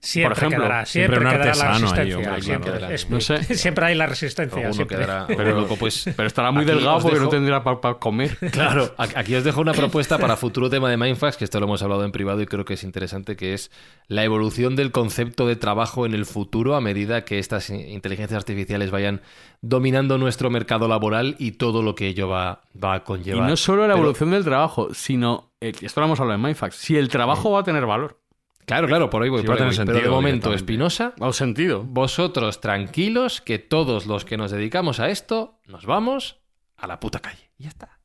Siempre 0.00 0.28
por 0.34 0.38
ejemplo, 0.38 0.64
quedará, 0.64 0.84
siempre 0.86 1.16
siempre, 1.16 1.18
un 1.18 1.24
quedará 1.24 1.44
la 1.44 1.50
artesano 1.50 1.72
ahí, 1.74 1.80
resistencia. 1.80 2.16
hombre, 2.28 2.42
siempre, 2.42 2.72
claro. 2.78 2.94
es- 2.94 3.10
No 3.10 3.20
sé. 3.20 3.54
siempre 3.56 3.86
hay 3.86 3.94
la 3.94 4.06
resistencia. 4.06 4.56
Alguno 4.58 4.74
siempre. 4.74 4.96
quedará 4.98 5.26
Pero- 5.26 5.60
loco, 5.60 5.76
pues. 5.76 6.04
Pero 6.14 6.26
estará 6.26 6.50
muy 6.50 6.64
Aquí 6.64 6.72
delgado 6.72 6.98
porque 7.00 7.16
dejo- 7.16 7.24
no 7.24 7.28
tendrá 7.30 7.64
para 7.64 7.94
comer. 7.94 8.36
Claro, 8.52 8.94
aquí 8.98 9.34
os 9.34 9.44
dejo 9.44 9.60
una 9.62 9.72
propuesta 9.72 10.18
para 10.18 10.36
futuro 10.36 10.68
tema 10.68 10.90
de 10.90 10.96
Mindfax, 10.98 11.36
que 11.38 11.44
esto 11.44 11.58
lo 11.58 11.64
hemos 11.66 11.82
hablado 11.82 12.04
en 12.04 12.12
privado 12.12 12.42
y 12.42 12.46
creo 12.46 12.64
que 12.66 12.74
es 12.74 12.84
interesante, 12.84 13.34
que 13.36 13.54
es 13.54 13.70
la 14.08 14.24
evolución 14.24 14.76
del 14.76 14.90
concepto 14.92 15.46
de 15.46 15.56
trabajo 15.56 16.04
en 16.04 16.12
el 16.14 16.26
futuro 16.26 16.74
a 16.76 16.80
medida 16.82 17.24
que 17.24 17.38
estas 17.38 17.70
in- 17.70 17.80
inteligencias 17.88 18.36
artificiales 18.36 18.90
vayan 18.90 19.22
dominando 19.62 20.18
nuestro 20.18 20.50
mercado 20.50 20.86
laboral 20.88 21.36
y 21.38 21.52
todo 21.52 21.82
lo 21.82 21.94
que 21.94 22.08
ello 22.08 22.28
va, 22.28 22.60
va 22.82 22.92
a 22.94 22.96
Y 22.98 23.00
conllevar. 23.00 23.48
no 23.48 23.56
solo 23.56 23.82
la 23.86 23.94
Pero- 23.94 23.98
evolución 24.04 24.30
del 24.32 24.44
trabajo, 24.44 24.92
sino, 24.92 25.52
esto 25.60 26.00
lo 26.00 26.06
hemos 26.06 26.20
hablado 26.20 26.36
en 26.36 26.42
Mindfax, 26.44 26.76
si 26.76 26.96
el 26.98 27.08
trabajo 27.08 27.50
va 27.52 27.60
a 27.60 27.64
tener 27.64 27.86
valor 27.86 28.20
Claro, 28.66 28.86
claro, 28.86 29.10
por 29.10 29.22
ahí 29.22 29.28
voy, 29.28 29.40
Sí, 29.40 29.46
por 29.46 29.60
ahí. 29.60 29.76
Pero 29.76 30.00
de 30.00 30.08
momento. 30.08 30.52
Espinosa, 30.54 31.14
sentido. 31.32 31.82
vosotros 31.82 32.60
tranquilos, 32.60 33.40
que 33.40 33.58
todos 33.58 34.06
los 34.06 34.24
que 34.24 34.36
nos 34.36 34.50
dedicamos 34.50 35.00
a 35.00 35.10
esto, 35.10 35.60
nos 35.66 35.84
vamos 35.84 36.40
a 36.76 36.86
la 36.86 36.98
puta 37.00 37.20
calle. 37.20 37.50
Y 37.58 37.64
ya 37.64 37.68
está. 37.70 37.98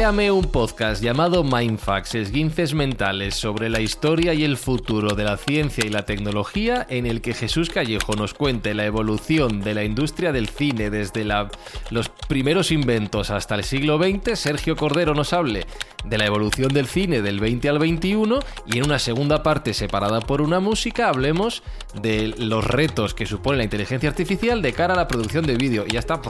Créame 0.00 0.30
un 0.30 0.46
podcast 0.46 1.02
llamado 1.02 1.44
Mindfax, 1.44 2.14
esguinces 2.14 2.72
mentales 2.72 3.34
sobre 3.34 3.68
la 3.68 3.82
historia 3.82 4.32
y 4.32 4.44
el 4.44 4.56
futuro 4.56 5.14
de 5.14 5.24
la 5.24 5.36
ciencia 5.36 5.84
y 5.84 5.90
la 5.90 6.06
tecnología, 6.06 6.86
en 6.88 7.04
el 7.04 7.20
que 7.20 7.34
Jesús 7.34 7.68
Callejo 7.68 8.14
nos 8.16 8.32
cuente 8.32 8.72
la 8.72 8.86
evolución 8.86 9.60
de 9.60 9.74
la 9.74 9.84
industria 9.84 10.32
del 10.32 10.48
cine 10.48 10.88
desde 10.88 11.26
los 11.90 12.08
primeros 12.28 12.72
inventos 12.72 13.28
hasta 13.28 13.56
el 13.56 13.62
siglo 13.62 13.98
XX. 13.98 14.38
Sergio 14.38 14.74
Cordero 14.74 15.12
nos 15.12 15.34
hable 15.34 15.66
de 16.06 16.16
la 16.16 16.24
evolución 16.24 16.72
del 16.72 16.86
cine 16.86 17.20
del 17.20 17.38
20 17.38 17.68
al 17.68 17.78
21 17.78 18.38
y 18.68 18.78
en 18.78 18.86
una 18.86 18.98
segunda 18.98 19.42
parte 19.42 19.74
separada 19.74 20.22
por 20.22 20.40
una 20.40 20.60
música 20.60 21.10
hablemos 21.10 21.62
de 22.00 22.28
los 22.38 22.64
retos 22.64 23.12
que 23.12 23.26
supone 23.26 23.58
la 23.58 23.64
inteligencia 23.64 24.08
artificial 24.08 24.62
de 24.62 24.72
cara 24.72 24.94
a 24.94 24.96
la 24.96 25.08
producción 25.08 25.44
de 25.44 25.56
vídeo. 25.56 25.84
Y 25.86 25.92
ya 25.92 25.98
está. 25.98 26.22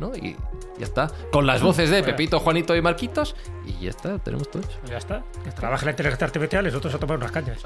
¿No? 0.00 0.12
Y 0.14 0.36
ya 0.78 0.84
está. 0.84 1.10
Con 1.32 1.46
las 1.46 1.62
voces 1.62 1.90
de 1.90 2.02
Pepito, 2.02 2.38
Juanito 2.40 2.74
y 2.76 2.82
Marquitos. 2.82 3.34
Y 3.66 3.84
ya 3.84 3.90
está, 3.90 4.18
tenemos 4.18 4.50
todo 4.50 4.62
eso. 4.62 4.78
Ya 4.88 4.98
está. 4.98 5.22
Que 5.44 5.50
trabaje 5.50 5.84
la 5.84 5.90
inteligencia 5.92 6.26
artificial 6.26 6.64
y 6.64 6.68
nosotros 6.68 6.94
a 6.94 6.98
tomar 6.98 7.16
unas 7.18 7.30
cañas. 7.32 7.58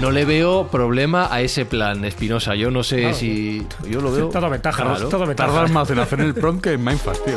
No 0.00 0.10
le 0.10 0.24
veo 0.24 0.68
problema 0.68 1.28
a 1.30 1.40
ese 1.42 1.64
plan, 1.66 2.04
Espinosa. 2.04 2.54
Yo 2.54 2.70
no 2.70 2.82
sé 2.82 3.00
Claro. 3.00 3.14
si. 3.16 3.66
Yo 3.88 4.00
lo 4.00 4.12
veo. 4.12 4.28
Todo 4.28 4.48
ventaja, 4.48 4.82
Claro. 4.84 5.08
todo 5.08 5.26
ventaja. 5.26 5.52
Tardas 5.52 5.70
más 5.70 5.90
en 5.90 5.98
hacer 5.98 6.20
el 6.20 6.34
prompt 6.34 6.62
que 6.64 6.72
en 6.72 6.84
Mindfax, 6.84 7.24
tío. 7.24 7.36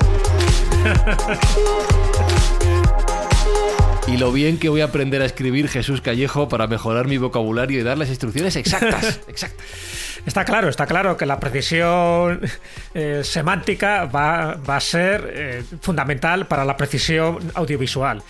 Y 4.08 4.18
lo 4.18 4.32
bien 4.32 4.60
que 4.60 4.70
voy 4.70 4.82
a 4.82 4.86
aprender 4.86 5.22
a 5.22 5.26
escribir 5.26 5.68
Jesús 5.70 6.02
Callejo 6.02 6.48
para 6.50 6.68
mejorar 6.68 7.08
mi 7.08 7.18
vocabulario 7.18 7.80
y 7.80 7.84
dar 7.84 7.98
las 7.98 8.10
instrucciones 8.10 8.56
exactas. 8.56 9.22
exactas. 9.28 9.66
Está 10.26 10.46
claro, 10.46 10.70
está 10.70 10.86
claro 10.86 11.18
que 11.18 11.26
la 11.26 11.40
precisión 11.40 12.42
eh, 12.94 13.22
semántica 13.24 14.06
va, 14.06 14.56
va 14.56 14.78
a 14.78 14.80
ser 14.80 15.34
eh, 15.34 15.64
fundamental 15.82 16.48
para 16.48 16.64
la 16.64 16.78
precisión 16.78 17.40
audiovisual. 17.56 18.24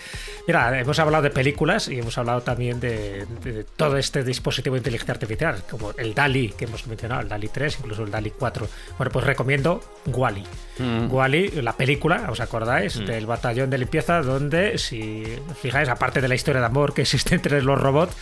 Mira, 0.47 0.77
hemos 0.77 0.99
hablado 0.99 1.23
de 1.23 1.29
películas 1.29 1.87
y 1.87 1.99
hemos 1.99 2.17
hablado 2.17 2.41
también 2.41 2.79
de, 2.79 3.25
de 3.43 3.63
todo 3.63 3.97
este 3.97 4.23
dispositivo 4.23 4.73
de 4.73 4.79
inteligencia 4.79 5.13
artificial, 5.13 5.63
como 5.69 5.91
el 5.91 6.13
DALI 6.13 6.49
que 6.49 6.65
hemos 6.65 6.85
mencionado, 6.87 7.21
el 7.21 7.29
DALI 7.29 7.47
3, 7.47 7.77
incluso 7.79 8.03
el 8.03 8.11
DALI 8.11 8.31
4. 8.31 8.67
Bueno, 8.97 9.11
pues 9.11 9.25
recomiendo 9.25 9.81
Wally. 10.07 10.43
Wally, 11.09 11.61
la 11.61 11.77
película, 11.77 12.27
¿os 12.29 12.41
acordáis? 12.41 12.99
Del 13.05 13.25
batallón 13.25 13.69
de 13.69 13.77
limpieza, 13.77 14.21
donde, 14.21 14.77
si 14.79 15.23
fijáis, 15.61 15.87
aparte 15.87 16.19
de 16.19 16.27
la 16.27 16.35
historia 16.35 16.59
de 16.59 16.67
amor 16.67 16.93
que 16.93 17.03
existe 17.03 17.35
entre 17.35 17.61
los 17.61 17.79
robots, 17.79 18.13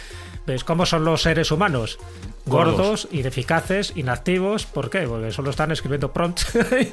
¿Ves 0.45 0.63
cómo 0.63 0.85
son 0.85 1.05
los 1.05 1.21
seres 1.21 1.51
humanos? 1.51 1.99
Gordos. 2.45 2.75
Gordos, 2.75 3.07
ineficaces, 3.11 3.93
inactivos. 3.95 4.65
¿Por 4.65 4.89
qué? 4.89 5.01
Porque 5.01 5.31
solo 5.31 5.51
están 5.51 5.71
escribiendo 5.71 6.11
prompt 6.11 6.41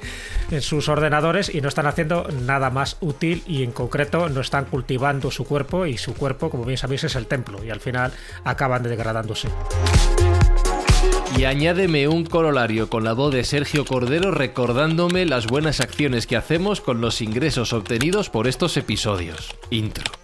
en 0.51 0.61
sus 0.61 0.89
ordenadores 0.89 1.53
y 1.55 1.61
no 1.61 1.69
están 1.69 1.87
haciendo 1.87 2.29
nada 2.45 2.71
más 2.71 2.99
útil 3.01 3.43
y 3.47 3.63
en 3.63 3.73
concreto 3.73 4.29
no 4.29 4.41
están 4.41 4.67
cultivando 4.67 5.31
su 5.31 5.45
cuerpo 5.45 5.87
y 5.87 5.97
su 5.97 6.15
cuerpo, 6.15 6.51
como 6.51 6.65
bien 6.65 6.79
sabéis, 6.79 7.05
es 7.05 7.17
el 7.17 7.27
templo 7.27 7.65
y 7.65 7.71
al 7.71 7.81
final 7.81 8.13
acaban 8.45 8.83
degradándose. 8.83 9.49
Y 11.37 11.45
añádeme 11.45 12.09
un 12.09 12.25
corolario 12.25 12.91
con 12.91 13.05
la 13.05 13.13
voz 13.13 13.33
de 13.33 13.45
Sergio 13.45 13.85
Cordero 13.85 14.33
recordándome 14.33 15.25
las 15.25 15.47
buenas 15.47 15.81
acciones 15.81 16.27
que 16.27 16.37
hacemos 16.37 16.81
con 16.81 17.01
los 17.01 17.23
ingresos 17.23 17.73
obtenidos 17.73 18.29
por 18.29 18.49
estos 18.49 18.77
episodios. 18.77 19.55
Intro. 19.71 20.18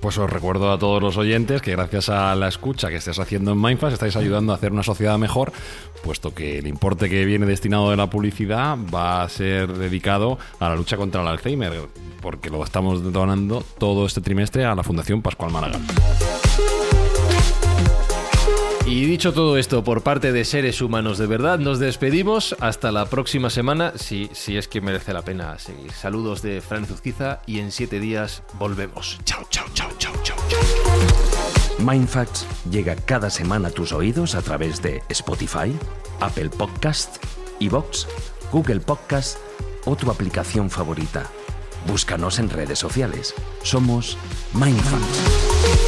Pues 0.00 0.16
os 0.16 0.30
recuerdo 0.30 0.70
a 0.72 0.78
todos 0.78 1.02
los 1.02 1.16
oyentes 1.16 1.60
que 1.60 1.72
gracias 1.72 2.08
a 2.08 2.34
la 2.36 2.48
escucha 2.48 2.88
que 2.88 2.96
estés 2.96 3.18
haciendo 3.18 3.52
en 3.52 3.60
Mindfast 3.60 3.94
estáis 3.94 4.16
ayudando 4.16 4.52
a 4.52 4.56
hacer 4.56 4.72
una 4.72 4.84
sociedad 4.84 5.18
mejor, 5.18 5.52
puesto 6.04 6.34
que 6.34 6.58
el 6.58 6.68
importe 6.68 7.10
que 7.10 7.24
viene 7.24 7.46
destinado 7.46 7.90
de 7.90 7.96
la 7.96 8.08
publicidad 8.08 8.78
va 8.94 9.22
a 9.22 9.28
ser 9.28 9.72
dedicado 9.76 10.38
a 10.60 10.68
la 10.68 10.76
lucha 10.76 10.96
contra 10.96 11.22
el 11.22 11.28
Alzheimer, 11.28 11.72
porque 12.20 12.48
lo 12.48 12.62
estamos 12.62 13.12
donando 13.12 13.64
todo 13.78 14.06
este 14.06 14.20
trimestre 14.20 14.64
a 14.64 14.74
la 14.76 14.84
Fundación 14.84 15.20
Pascual 15.20 15.50
Málaga. 15.50 15.80
Y 18.88 19.04
dicho 19.04 19.34
todo 19.34 19.58
esto 19.58 19.84
por 19.84 20.02
parte 20.02 20.32
de 20.32 20.46
seres 20.46 20.80
humanos 20.80 21.18
de 21.18 21.26
verdad, 21.26 21.58
nos 21.58 21.78
despedimos 21.78 22.56
hasta 22.58 22.90
la 22.90 23.04
próxima 23.04 23.50
semana, 23.50 23.92
si, 23.96 24.30
si 24.32 24.56
es 24.56 24.66
que 24.66 24.80
merece 24.80 25.12
la 25.12 25.20
pena 25.20 25.58
seguir. 25.58 25.92
Saludos 25.92 26.40
de 26.40 26.62
Fran 26.62 26.86
Zuzquiza 26.86 27.40
y 27.44 27.58
en 27.58 27.70
siete 27.70 28.00
días 28.00 28.42
volvemos. 28.58 29.18
Chao, 29.24 29.44
chao, 29.50 29.66
chao, 29.74 29.90
chao, 29.98 30.14
chao. 30.22 30.38
Mindfacts 31.78 32.46
llega 32.70 32.96
cada 32.96 33.28
semana 33.28 33.68
a 33.68 33.72
tus 33.72 33.92
oídos 33.92 34.34
a 34.34 34.40
través 34.40 34.80
de 34.80 35.02
Spotify, 35.10 35.70
Apple 36.20 36.48
Podcast, 36.48 37.22
Evox, 37.60 38.08
Google 38.50 38.80
Podcast 38.80 39.36
o 39.84 39.96
tu 39.96 40.10
aplicación 40.10 40.70
favorita. 40.70 41.30
Búscanos 41.86 42.38
en 42.38 42.48
redes 42.48 42.78
sociales. 42.78 43.34
Somos 43.62 44.16
Mindfacts. 44.54 45.87